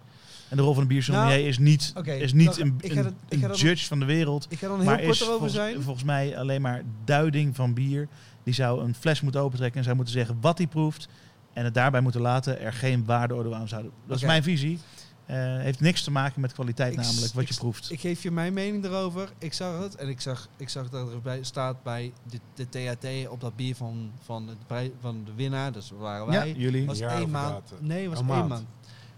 [0.51, 3.12] En de rol van een biersommelier Nou, is niet, is niet een, ik ga dat-
[3.12, 4.46] een- ik ga een dat- judge van de wereld.
[4.48, 5.82] Ik ga dan heel maar kort is erover volgens, zijn.
[5.82, 8.09] volgens mij alleen maar duiding van bier.
[8.44, 11.09] Die zou een fles moeten opentrekken en zou moeten zeggen wat hij proeft.
[11.53, 13.90] En het daarbij moeten laten er geen waardeoordeel aan zouden.
[14.07, 14.78] Dat is mijn visie.
[15.26, 17.92] Eh, heeft niks te maken met kwaliteit Ik- namelijk, wat ik- je proeft.
[17.92, 19.28] Ik geef je mijn mening erover.
[19.38, 22.68] Ik zag het en ik zag, ik zag dat er bij, staat bij de, de
[22.68, 25.72] THT op dat bier van, van, het, van de winnaar.
[25.72, 26.53] Dus dat waren ja, wij.
[26.57, 26.86] jullie.
[26.86, 27.72] was jaar één maand.
[27.80, 28.66] Nee, was Een één maand.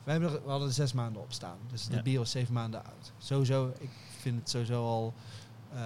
[0.04, 1.58] Wij hebben we hadden er zes maanden op staan.
[1.70, 1.94] Dus Ja.
[1.94, 3.12] het bier was zeven maanden oud.
[3.18, 3.90] Sowieso, ik
[4.20, 5.14] vind het sowieso al
[5.72, 5.78] eh,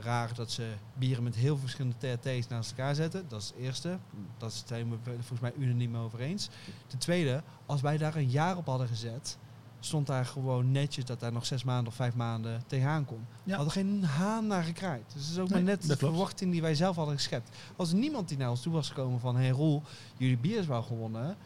[0.00, 3.24] raar dat ze bieren met heel verschillende THT's naast elkaar zetten.
[3.28, 3.98] Dat is het eerste.
[4.38, 6.48] Dat zijn we volgens mij unaniem over eens.
[6.86, 9.38] Ten tweede, als wij daar een jaar op hadden gezet
[9.80, 13.26] stond daar gewoon netjes dat daar nog zes maanden of vijf maanden tegenaan kon.
[13.44, 13.54] Ja.
[13.54, 15.02] Hadden geen haan naar gekraaid.
[15.14, 17.56] Dus het is ook maar net de verwachting die wij zelf hadden geschept.
[17.76, 19.36] Als niemand die naar ons toe was gekomen van...
[19.36, 19.82] Hey Roel,
[20.16, 21.36] jullie bier is wel gewonnen.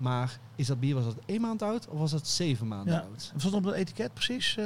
[0.00, 3.00] Maar is dat bier, was dat één maand oud of was dat zeven maanden Ja.
[3.00, 3.30] oud?
[3.32, 4.56] Wat stond op het etiket precies?
[4.58, 4.64] eh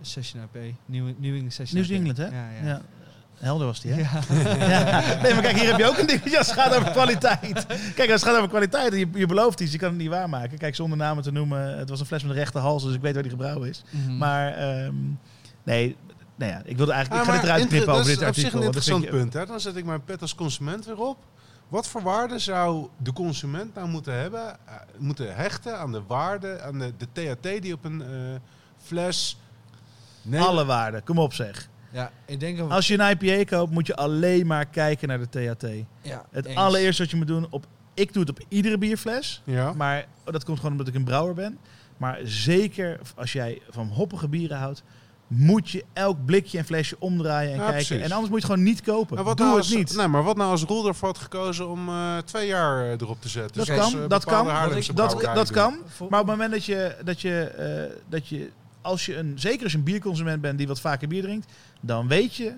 [0.00, 0.74] Session IP.
[0.86, 1.84] New, New England Session.
[1.84, 2.24] England, hè?
[2.26, 2.80] Ja, ja.
[3.38, 4.00] Helder was die, hè?
[4.00, 4.20] Ja.
[4.68, 5.00] Ja.
[5.22, 7.66] Nee, maar kijk, hier heb je ook een dingetje als het gaat over kwaliteit.
[7.94, 10.58] Kijk, als het gaat over kwaliteit je, je belooft iets, je kan het niet waarmaken.
[10.58, 13.00] Kijk, zonder namen te noemen, het was een fles met een rechte hals, dus ik
[13.00, 13.82] weet waar die gebrouwen is.
[13.90, 14.16] Mhm.
[14.16, 14.94] Maar, ehm,
[15.62, 15.96] nee,
[16.36, 18.28] nou ja, ik wilde eigenlijk, ik Ah, ga dit eruit knippen over dat dit is
[18.28, 18.58] op zich artikel.
[18.66, 19.32] een dat interessant ik- punt.
[19.32, 19.46] Hè?
[19.46, 21.16] Dan zet ik mijn pet als consument weer op.
[21.72, 26.60] Wat voor waarde zou de consument nou moeten hebben, eh, moeten hechten aan de waarde,
[26.60, 27.06] aan de, de
[27.36, 28.08] THT die op een eh,
[28.78, 29.38] fles...
[30.22, 31.68] Nee, Alle waarden, kom op zeg.
[31.90, 32.58] ja, ik denk...
[32.58, 35.66] dat- Als je een IPA koopt, moet je alleen maar kijken naar de THT.
[36.02, 36.56] ja, Het eens.
[36.56, 39.42] allereerste wat je moet doen, op, ik doe het op iedere bierfles.
[39.44, 39.72] Ja.
[39.72, 41.58] Maar dat komt gewoon omdat ik een brouwer ben.
[41.96, 44.82] Maar zeker als jij van hoppige bieren houdt,
[45.34, 47.86] moet je elk blikje en flesje omdraaien en Ja, kijken.
[47.86, 48.04] precies.
[48.04, 49.14] En anders moet je het gewoon niet kopen.
[49.14, 49.96] Maar wat Doe nou het niet.
[49.96, 53.20] Nee, maar wat nou als Roel ervoor had gekozen om eh, twee jaar eh, erop
[53.20, 53.56] te zetten?
[53.56, 54.46] Dat Zoals, kan, eh, dat kan,
[54.94, 55.78] dat, dat kan.
[56.10, 59.62] Maar op het moment dat je, dat je, eh, dat je als je een, zeker
[59.62, 62.52] als je een bierconsument bent die wat vaker bier drinkt, dan weet je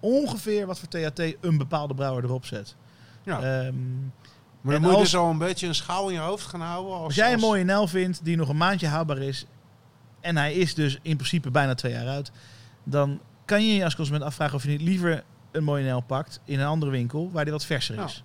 [0.00, 2.74] ongeveer wat voor THT een bepaalde brouwer erop zet.
[3.22, 3.34] Ja.
[3.40, 3.74] Ehm,
[4.60, 6.46] Maar en dan moet je als- dus al een beetje een schaal in je hoofd
[6.46, 6.92] gaan houden.
[6.92, 9.46] Als, als jij een als- mooie NL vindt die nog een maandje houdbaar is
[10.20, 12.30] en hij is dus in principe bijna twee jaar oud,
[12.84, 16.40] dan kan je je als consument afvragen of je niet liever een mooie NL pakt
[16.44, 18.24] in een andere winkel waar die wat verser is.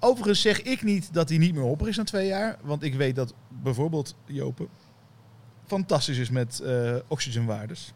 [0.00, 2.94] Overigens zeg ik niet dat hij niet meer hoppig is na twee jaar, want ik
[2.94, 4.68] weet dat bijvoorbeeld Jopen
[5.66, 7.92] fantastisch is met eh oxygenwaardes.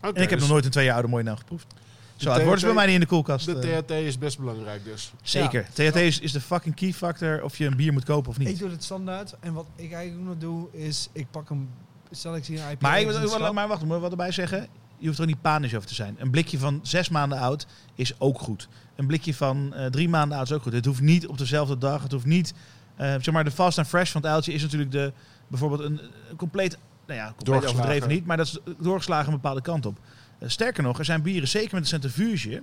[0.00, 1.74] En ik heb dus nog nooit een twee jaar oude mooie NL geproefd.
[2.16, 3.46] Zo, het wordt ze bij mij niet in de koelkast.
[3.46, 3.78] De eh.
[3.78, 5.12] THT is best belangrijk dus.
[5.22, 5.66] Zeker.
[5.72, 8.46] THT is, is de fucking key factor of je een bier moet kopen of Ik
[8.46, 8.58] niet.
[8.58, 9.34] doe het standaard.
[9.40, 11.68] En wat ik eigenlijk nog doe, is ik pak een...
[12.10, 12.88] Stel ik zie een IPA.
[12.88, 14.66] Maar, ik, het maar, wacht, moet ik wat erbij zeggen?
[14.98, 16.16] Je hoeft er ook niet panisch over te zijn.
[16.18, 18.68] Een blikje van zes maanden oud is ook goed.
[18.96, 20.72] Een blikje van eh, drie maanden oud is ook goed.
[20.72, 22.02] Het hoeft niet op dezelfde dag.
[22.02, 22.54] Het hoeft niet...
[22.96, 25.12] eh, zeg maar, de fast and fresh van het uiltje is natuurlijk de,
[25.48, 26.00] bijvoorbeeld een,
[26.30, 26.78] een compleet...
[27.06, 27.78] Nou ja, compleet Doorgeslagen.
[27.78, 29.98] overdreven niet, maar dat is doorgeslagen een bepaalde kant op.
[30.38, 32.62] Eh, sterker nog, er zijn bieren, zeker met een centrifuge,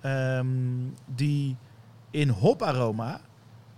[0.00, 0.46] ehm,
[1.06, 1.56] die
[2.10, 3.20] in hoparoma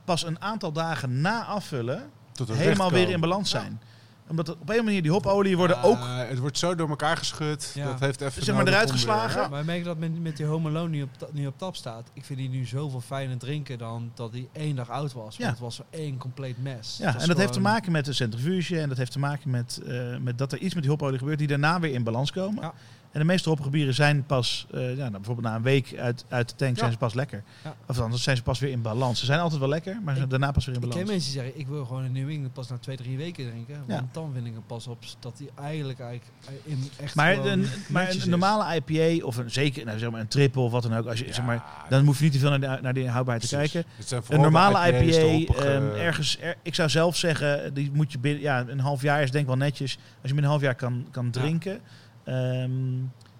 [0.04, 2.10] pas een aantal dagen na afvullen
[2.52, 3.80] helemaal weer in balans zijn.
[4.28, 7.72] Omdat op een manier die hopolie worden ook het wordt zo door elkaar geschud.
[7.74, 7.84] Ja.
[7.86, 9.40] Dat heeft even Zeg maar eruit geslagen.
[9.42, 9.48] ja.
[9.48, 12.10] Maar ik merk dat met, met die Home Alone nu op, nu op tap staat.
[12.12, 15.22] Ik vind die nu zoveel fijner drinken dan dat die één dag oud was.
[15.22, 15.48] Want Ja.
[15.48, 16.96] het was zo één compleet mes.
[17.00, 19.80] Ja, en dat heeft te maken met de centrifuge en dat heeft te maken met,
[19.86, 22.72] eh, met dat er iets met die hopolie gebeurt die daarna weer in balans komen.
[23.12, 26.24] En de meeste hoppige bieren zijn pas, eh, ja, nou, bijvoorbeeld na een week uit,
[26.28, 26.78] uit de tank Ja.
[26.78, 27.42] zijn ze pas lekker.
[27.64, 27.74] Ja.
[27.86, 29.18] Of anders zijn ze pas weer in balans.
[29.20, 30.98] Ze zijn altijd wel lekker, maar ze zijn Ik- daarna pas weer in Ik ken
[30.98, 31.12] balans.
[31.12, 33.74] mensen die zeggen, ik wil gewoon een New England pas na twee, drie weken drinken.
[33.86, 33.94] Ja.
[33.94, 36.30] Want dan vind ik hem pas op dat hij eigenlijk, eigenlijk
[36.64, 40.28] in echt Maar, een, maar een normale IPA of een, zeker nou, zeg maar een
[40.28, 42.38] triple of wat dan ook, als je, Ja, zeg maar, dan hoef je niet te
[42.38, 43.84] veel naar, de, naar die houdbaarheid te kijken.
[44.28, 48.64] Een normale IPA, ehm, ergens, er- ik zou zelf zeggen, die moet je binnen, ja,
[48.68, 49.94] een half jaar is denk ik wel netjes.
[49.96, 51.80] Als je binnen een half jaar kan, kan drinken.
[52.24, 52.72] Ehm,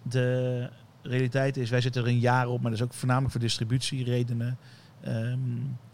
[0.02, 0.68] de
[1.02, 4.58] realiteit is, wij zitten er een jaar op, maar dat is ook voornamelijk voor distributieredenen.
[5.00, 5.38] Ehm,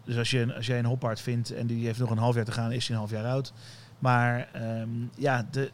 [0.03, 2.45] dus als, je, als jij een hophard vindt en die heeft nog een half jaar
[2.45, 3.53] te gaan, is hij een half jaar oud.
[3.99, 5.71] Maar ehm, ja, de,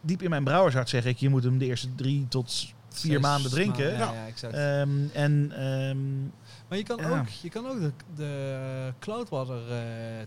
[0.00, 3.20] diep in mijn brouwershart zeg ik, je moet hem de eerste drie tot vier Zes
[3.20, 3.84] maanden drinken.
[3.84, 4.26] maanden, Ja, Ja.
[4.26, 4.54] exact.
[4.54, 5.98] Ehm, en ehm,
[6.68, 7.18] maar je kan, ja.
[7.18, 9.78] ook, je kan ook de, de Cloudwater eh,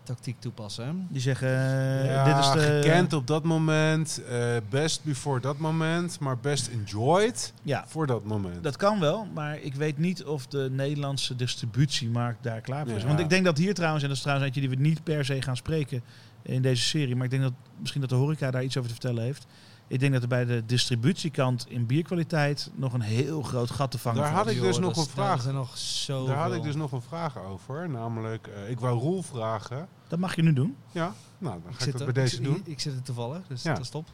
[0.04, 1.08] tactiek toepassen.
[1.10, 2.82] die zeggen, eh, Ja, dit is de...
[2.82, 8.24] gekend op dat moment, eh, best before dat moment, maar best enjoyed Ja, voor dat
[8.24, 8.64] moment.
[8.64, 13.02] Dat kan wel, maar ik weet niet of de Nederlandse distributiemarkt daar klaar voor is.
[13.02, 13.08] Ja.
[13.08, 15.26] Want ik denk dat hier trouwens, en dat is trouwens eentje die we niet per
[15.26, 16.04] se gaan spreken
[16.42, 18.96] in deze serie, maar ik denk dat misschien dat de horeca daar iets over te
[18.96, 19.46] vertellen heeft.
[19.90, 23.98] Ik denk dat er bij de distributiekant in bierkwaliteit nog een heel groot gat te
[23.98, 25.52] vangen Daar had ik dus Joh, nog een vraag.
[25.52, 27.90] nog zo Daar had ik dus nog een vraag over.
[27.90, 29.88] Namelijk, eh, ik wou Roel vragen.
[30.08, 30.76] Dat mag je nu doen.
[30.92, 32.56] Ja, nou, dan ga ik, dat er- bij deze ik, doen.
[32.56, 33.74] Ik, ik zit er toevallig, dus Ja.
[33.74, 34.08] dat is top.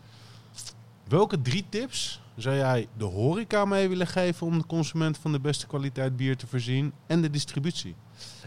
[1.07, 5.39] Welke drie tips zou jij de horeca mee willen geven om de consument van de
[5.39, 7.95] beste kwaliteit bier te voorzien en de distributie?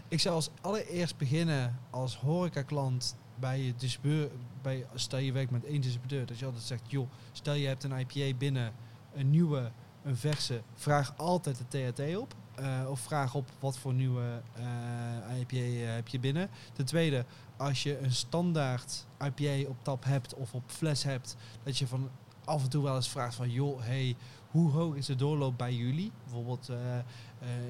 [0.07, 4.29] Ik zou als allereerst beginnen als horecaklant bij je distributeur.
[4.61, 6.25] Bij, stel je werkt met één distributeur.
[6.25, 8.73] Dat je altijd zegt, joh, stel je hebt een IPA binnen,
[9.13, 9.71] een nieuwe,
[10.03, 10.61] een verse.
[10.73, 12.35] Vraag altijd de THT op.
[12.55, 16.49] Eh, of vraag op wat voor nieuwe eh, IPA eh, heb je binnen.
[16.73, 17.25] Ten tweede,
[17.57, 22.09] als je een standaard IPA op tap hebt of op fles hebt, dat je van
[22.45, 24.15] af en toe wel eens vraagt van, joh, hey,
[24.51, 26.11] hoe hoog is de doorloop bij jullie?
[26.23, 26.71] Bijvoorbeeld,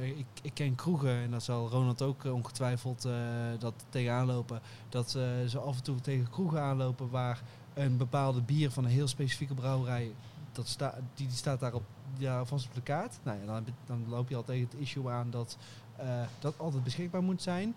[0.02, 3.14] ik, ik ken kroegen, en dat zal Ronald ook eh, ongetwijfeld eh,
[3.60, 7.42] dat tegenaan lopen, dat eh, ze af en toe tegen kroegen aanlopen waar
[7.74, 10.12] een bepaalde bier van een heel specifieke brouwerij,
[10.52, 11.84] dat sta, die, die staat daar op,
[12.18, 13.20] ja, op de kaart.
[13.24, 15.58] Nou ja, dan, dan loop je al tegen het issue aan dat
[16.00, 17.76] eh, dat altijd beschikbaar moet zijn.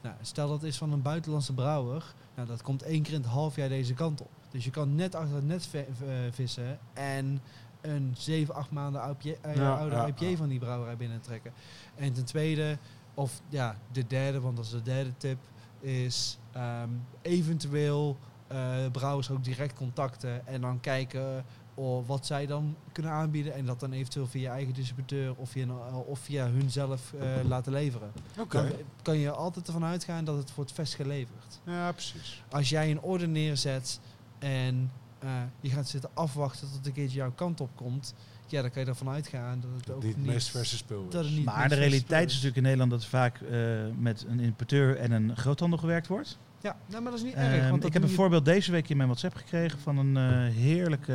[0.00, 3.30] Nou, stel dat is van een buitenlandse brouwer, nou, dat komt één keer in het
[3.30, 4.30] half jaar deze kant op.
[4.50, 5.84] Dus je kan net achter het net eh,
[6.30, 7.40] vissen en
[7.84, 11.52] een 7, 8 maanden IPA, eh, Ja, oude ja, IPA van die brouwerij binnentrekken.
[11.94, 12.78] En ten tweede,
[13.14, 15.38] of ja, de derde, want dat is de derde tip,
[15.80, 16.88] is ehm,
[17.22, 18.16] eventueel
[18.46, 21.44] eh, brouwers ook direct contacten en dan kijken
[21.74, 25.50] oh, wat zij dan kunnen aanbieden en dat dan eventueel via je eigen distributeur of
[25.50, 28.12] via, een- of via hun zelf eh, laten leveren.
[28.38, 28.60] Oké.
[28.62, 28.70] Dan
[29.02, 31.60] kan je altijd ervan uitgaan dat het wordt vers geleverd.
[31.64, 32.42] Ja, precies.
[32.50, 34.00] Als jij een order neerzet
[34.38, 34.90] en
[35.24, 35.30] eh,
[35.60, 38.14] je gaat zitten afwachten tot een keertje jouw kant op komt,
[38.46, 41.06] ja, dan kan je ervan uitgaan dat het Dat ook niet het meest verse spul
[41.10, 41.30] is.
[41.30, 43.58] niet Maar de realiteit is natuurlijk in Nederland dat vaak eh,
[43.98, 46.38] met een importeur en een groothandel gewerkt wordt.
[46.60, 47.68] Ja, nou, maar dat is niet Ehm, erg.
[47.68, 50.16] Want dat ik heb een je- voorbeeld deze week in mijn WhatsApp gekregen van een
[50.16, 51.12] eh, heerlijke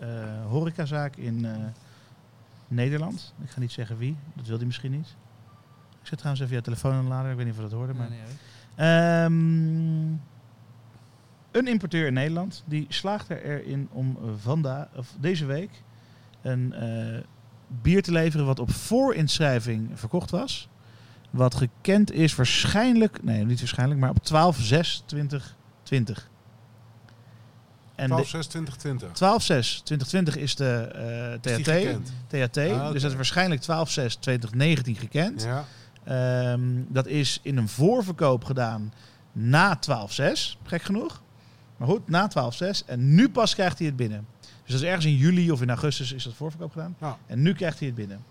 [0.00, 1.52] eh horecazaak in eh,
[2.68, 3.34] Nederland.
[3.42, 5.16] Ik ga niet zeggen wie, dat wil hij misschien niet.
[6.00, 7.78] Ik zet trouwens even jouw telefoon aan de lader, ik weet niet of je dat
[7.78, 7.92] hoorde.
[7.94, 8.10] Nee, Maar...
[8.10, 9.24] nee.
[9.24, 10.12] Ehm,
[11.56, 15.70] een importeur in Nederland die slaagt er erin om vandaag, of deze week
[16.42, 17.20] een eh,
[17.82, 20.68] bier te leveren wat op voorinschrijving verkocht was.
[21.30, 24.22] Wat gekend is waarschijnlijk, nee niet waarschijnlijk, maar op 12-6-2020.
[27.94, 29.10] En 12, de- 6, 20, 20.
[30.34, 32.12] 12-6-2020 is de eh, Is die THT, gekend?
[32.26, 35.42] THT Ah, dus dat is waarschijnlijk 12-6-2019 gekend.
[35.42, 35.64] Ja.
[36.04, 38.92] Ehm, dat is in een voorverkoop gedaan
[39.32, 41.22] na 12-6, gek genoeg.
[41.76, 42.30] Maar goed, na
[42.82, 42.84] 12-6.
[42.86, 44.26] En nu pas krijgt hij het binnen.
[44.40, 46.96] Dus dat is ergens in juli of in augustus is dat voorverkoop gedaan.
[47.00, 47.18] Ja.
[47.26, 48.24] En nu krijgt hij het binnen.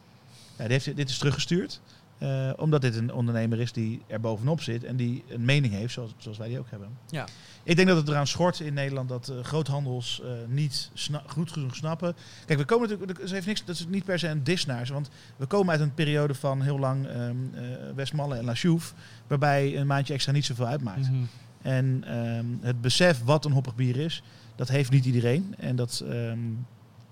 [0.58, 1.82] Ja, die heeft, dit is teruggestuurd.
[2.18, 5.94] eh, omdat dit een ondernemer is die er bovenop zit en die een mening heeft,
[5.94, 6.90] zoals, zoals wij die ook hebben.
[7.10, 7.26] Ja.
[7.64, 10.92] Ik denk dat het eraan schort in Nederland dat eh, groothandels eh, niet
[11.28, 12.16] goed genoeg snappen.
[12.46, 14.86] Kijk, we komen natuurlijk, dat heeft niks, dat is niet per se een dis naar
[14.86, 17.30] ze, want we komen uit een periode van heel lang eh,
[17.96, 18.94] Westmalle en La Chouffe,
[19.28, 21.10] waarbij een maandje extra niet zoveel uitmaakt.
[21.10, 21.24] Mhm.
[21.66, 24.24] En ehm, het besef wat een hoppig bier is,
[24.56, 25.56] dat heeft niet iedereen.
[25.58, 26.40] En dat ehm,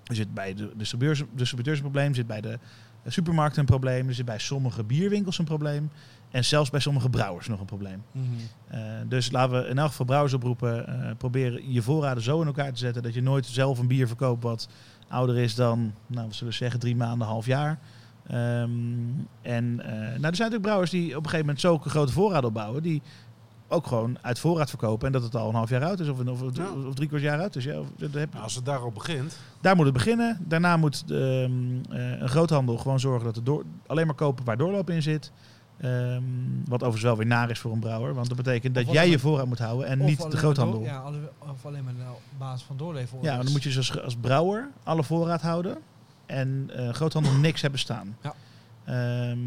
[0.03, 2.59] zit bij de distributeurs, een probleem, zit bij de
[3.05, 5.89] supermarkten een probleem, zit bij sommige bierwinkels een probleem.
[6.31, 8.03] En zelfs bij sommige brouwers nog een probleem.
[8.11, 8.25] Mhm.
[8.67, 10.87] Eh, dus laten we in elk geval brouwers oproepen.
[10.87, 14.07] eh proberen je voorraden zo in elkaar te zetten dat je nooit zelf een bier
[14.07, 14.67] verkoopt wat
[15.07, 17.79] ouder is dan, nou, we zullen zeggen, drie maanden, half jaar.
[18.27, 18.69] Ehm,
[19.41, 22.47] en eh, nou, er zijn natuurlijk brouwers die op een gegeven moment zulke grote voorraden
[22.47, 23.01] opbouwen, die
[23.67, 26.19] ook gewoon uit voorraad verkopen en dat het al een half jaar oud is of,
[26.19, 26.65] een, of, Ja.
[26.87, 27.63] of drie kwart jaar oud is.
[27.63, 29.37] Ja, of- dat heb- Nou, als het daar al begint.
[29.61, 30.37] daar moet het beginnen.
[30.47, 31.47] Daarna moet de,
[31.89, 35.01] ehm, eh, een groothandel gewoon zorgen dat er door, alleen maar kopen waar doorloop in
[35.01, 35.31] zit.
[35.77, 36.23] Ehm,
[36.65, 38.13] wat overigens wel weer naar is voor een brouwer.
[38.13, 40.77] Want dat betekent dat jij je voorraad moet houden en niet de groothandel.
[40.79, 41.03] door- ja,
[41.39, 43.17] of alleen maar op basis van doorleven.
[43.21, 45.77] Ja, dan moet je dus als, als brouwer alle voorraad houden
[46.25, 48.17] en eh, groothandel niks hebben staan.
[48.21, 48.33] Ja.
[48.85, 49.39] Ehm,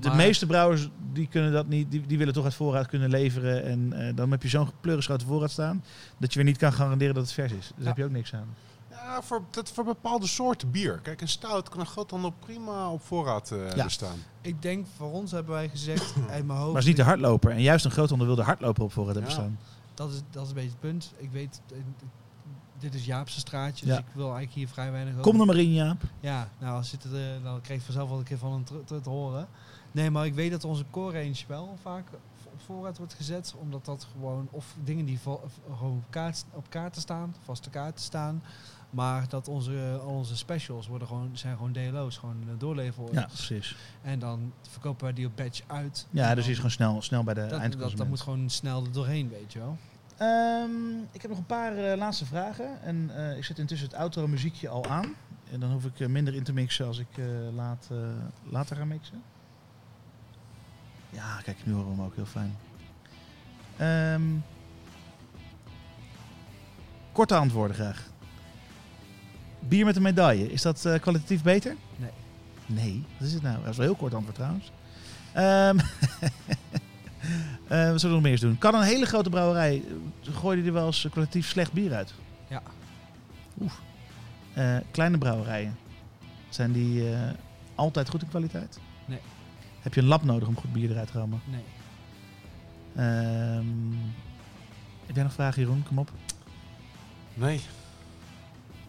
[0.00, 3.10] de Maar- meeste brouwers die kunnen dat niet, die, die willen toch uit voorraad kunnen
[3.10, 3.64] leveren.
[3.64, 5.84] En eh, dan heb je zo'n pleurisgrote voorraad staan
[6.18, 7.68] dat je weer niet kan garanderen dat het vers is.
[7.74, 7.86] Daar Ja.
[7.88, 8.48] heb je ook niks aan.
[8.90, 10.98] Ja, voor, dat, voor bepaalde soorten bier.
[11.02, 13.84] Kijk, een stout kan een groothandel prima op voorraad eh Ja.
[13.84, 14.16] bestaan.
[14.40, 16.72] Ik denk, voor ons hebben wij gezegd, uit mijn hoofd...
[16.72, 17.50] Maar het is niet de hardloper.
[17.50, 19.58] En juist een groothandel wil de hardloper op voorraad hebben staan.
[19.94, 21.12] Dat is, dat is een beetje het punt.
[21.16, 21.76] Ik weet, eh,
[22.78, 23.96] dit is Jaapse straatje, Ja.
[23.96, 25.24] dus ik wil eigenlijk hier vrij weinig over.
[25.30, 26.02] Kom er maar in, Jaap.
[26.20, 28.84] Ja, nou, als zit het, dan krijg je vanzelf wel een keer van hem te,
[28.84, 29.48] te- te horen.
[29.96, 32.06] Nee, maar ik weet dat onze core range wel vaak
[32.44, 33.54] op voorraad wordt gezet.
[33.58, 38.42] Omdat dat gewoon, of dingen die gewoon op, kaart, op kaarten staan, vaste kaarten staan.
[38.90, 43.20] Maar dat onze, al onze specials worden gewoon, zijn gewoon DLO's, gewoon uh, doorleverorders.
[43.20, 43.76] Ja, precies.
[44.02, 46.06] En dan verkopen wij die op batch uit.
[46.10, 47.98] Ja, dus die is gewoon snel, snel bij de dat, eindconsument.
[47.98, 49.76] dat moet gewoon snel er doorheen, weet je wel.
[50.16, 52.82] Ehm, ik heb nog een paar eh, laatste vragen.
[52.82, 55.14] En eh, ik zet intussen het outro muziekje al aan.
[55.52, 57.24] En dan hoef ik eh, minder in te mixen als ik eh,
[57.54, 57.98] laat, eh,
[58.50, 59.22] later ga mixen.
[61.16, 62.56] Ja, kijk, nu horen we hem ook heel fijn.
[63.76, 64.22] Ehm,
[67.12, 68.08] korte antwoorden graag.
[69.60, 71.76] Bier met een medaille, is dat eh, kwalitatief beter?
[71.96, 72.10] Nee.
[72.66, 73.60] Nee, wat is het nou?
[73.60, 74.72] Dat is wel heel kort antwoord trouwens.
[75.32, 75.78] Ehm
[77.68, 78.58] eh, wat zullen we nog meer eens doen?
[78.58, 79.82] Kan een hele grote brouwerij,
[80.24, 82.14] eh, gooi je er wel eens kwalitatief slecht bier uit?
[82.48, 82.62] Ja.
[83.60, 83.80] Oef.
[84.90, 85.78] Kleine brouwerijen,
[86.48, 87.04] zijn die
[87.74, 88.78] altijd goed in kwaliteit?
[89.86, 91.40] Heb je een lab nodig om goed bier eruit te rammen?
[91.44, 91.64] Nee.
[92.94, 93.66] Ehm
[95.06, 95.82] heb jij nog vragen, Jeroen?
[95.82, 96.10] Kom op.
[97.34, 97.60] Nee.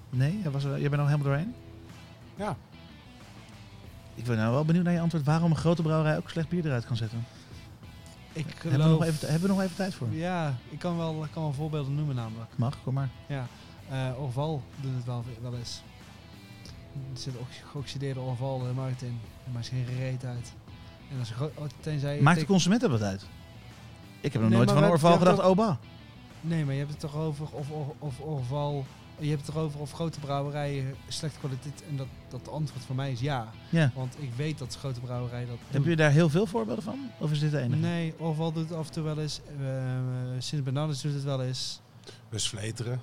[0.09, 1.53] Nee, jij was er, jij bent al helemaal doorheen?
[2.35, 2.57] Ja.
[4.15, 6.65] Ik ben nou wel benieuwd naar je antwoord waarom een grote brouwerij ook slecht bier
[6.65, 7.25] eruit kan zetten.
[8.33, 10.07] Ik Hebben we, nog even, hebben we nog even tijd voor?
[10.11, 12.57] Ja, ik kan wel, ik kan wel voorbeelden noemen namelijk.
[12.57, 13.09] Mag, kom maar.
[13.27, 13.47] Ja,
[13.89, 15.81] eh Orval doet het wel, wel eens.
[17.13, 19.19] Er zit ook geoxideerde Orval de markt in.
[19.53, 20.53] Maakt geen reet uit.
[21.11, 23.25] En als je oh, tenzij je Maakt de consument er wat uit?
[24.21, 25.75] Ik heb nog Nee, nooit van Orval je gedacht, bah.
[26.41, 28.85] Nee, maar je hebt het toch over of, of, of Orval...
[29.19, 31.83] Je hebt het erover of grote brouwerijen slechte kwaliteit...
[31.89, 33.51] En dat, dat de antwoord voor mij is ja.
[33.69, 33.91] Ja.
[33.95, 36.99] Want ik weet dat grote brouwerijen dat Hebben jullie daar heel veel voorbeelden van?
[37.19, 37.81] Of is dit de enige?
[37.81, 39.41] Nee, Orval doet het af en toe wel eens.
[39.61, 39.67] Uh,
[40.37, 41.81] Sint Bernardus doet het wel eens.
[42.29, 43.01] West-Vleteren.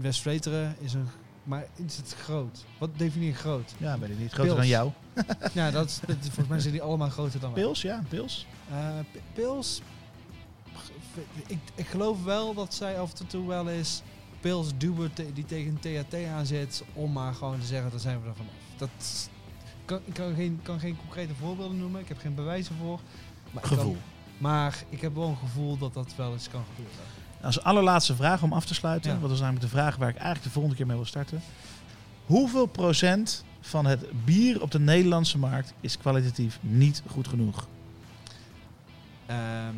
[0.00, 1.08] West-Vleteren is een...
[1.48, 2.64] Maar is het groot?
[2.78, 3.74] Wat definieer je groot?
[3.78, 4.32] Ja, weet ik niet.
[4.32, 4.56] Groter Pils.
[4.56, 4.90] dan jou.
[5.52, 7.62] ja, dat is, dat- volgens mij zijn die allemaal groter dan wij.
[7.62, 8.46] Pils, ja, pils.
[9.12, 9.80] P- Pils.
[11.46, 14.02] Ik, ik geloof wel dat zij af en toe wel eens
[14.40, 16.82] Pils duwen te- die tegen THT aanzet.
[16.92, 18.52] Om maar gewoon te zeggen, daar zijn we er vanaf.
[18.76, 19.28] Dat
[19.84, 22.00] kan, ik kan geen, kan geen concrete voorbeelden noemen.
[22.00, 23.00] Ik heb geen bewijzen voor.
[23.50, 23.96] Maar ik kan- Gevoel.
[24.38, 27.04] maar ik heb wel een gevoel dat dat wel eens kan gebeuren.
[27.42, 29.10] Als allerlaatste vraag om af te sluiten.
[29.10, 29.16] Ja.
[29.16, 31.40] Want dat is namelijk de vraag waar ik eigenlijk de volgende keer mee wil starten.
[32.26, 37.66] Hoeveel procent van het bier op de Nederlandse markt is kwalitatief niet goed genoeg?
[39.26, 39.74] Ehm,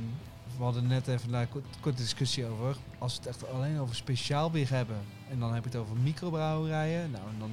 [0.57, 2.77] we hadden net even kort, korte discussie over.
[2.99, 5.01] Als we het echt alleen over speciaal bier hebben.
[5.31, 7.11] En dan heb ik het over microbrouwerijen.
[7.11, 7.51] Nou, en dan,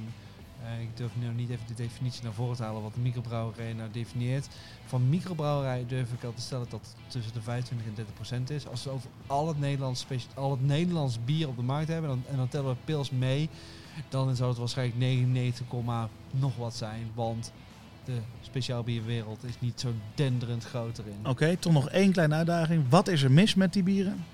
[0.64, 3.72] eh, ik durf nu niet even de definitie naar voren te halen wat een microbrouwerij
[3.72, 4.48] nou definieert.
[4.86, 8.50] Van microbrouwerij durf ik al te stellen dat het tussen de 25 en 30 procent
[8.50, 8.66] is.
[8.68, 12.22] Als we over al het Nederlands, al het Nederlands bier op de markt hebben dan,
[12.30, 13.48] en dan tellen we pils mee.
[14.08, 17.10] Dan zou het waarschijnlijk 99, komma nog wat zijn.
[17.14, 17.52] Want
[18.04, 21.28] de speciaalbierwereld is niet zo denderend groter in.
[21.30, 22.84] Oké, toch nog één kleine uitdaging.
[22.88, 24.24] Wat is er mis met die bieren?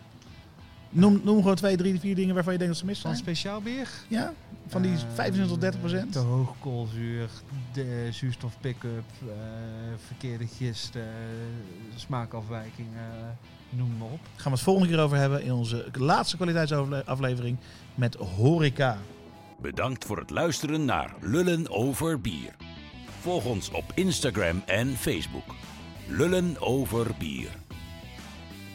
[0.90, 3.22] Noem, noem gewoon twee, drie, vier dingen waarvan je denkt dat ze mis Van zijn.
[3.22, 3.88] speciaal bier?
[4.08, 4.32] Ja,
[4.66, 6.12] van die 25 tot 30 procent.
[6.12, 7.28] Te hoog koolzuur,
[7.72, 9.34] de zuurstof pick-up, eh,
[10.06, 11.02] verkeerde gist, eh,
[11.94, 13.38] smaakafwijkingen,
[13.70, 14.20] noem maar op.
[14.36, 17.58] Gaan we het volgende keer over hebben in onze laatste kwaliteitsaflevering
[17.94, 18.98] met horeca.
[19.60, 22.56] Bedankt voor het luisteren naar Lullen over bier.
[23.20, 25.54] Volg ons op Instagram en Facebook.
[26.08, 27.63] Lullen over bier.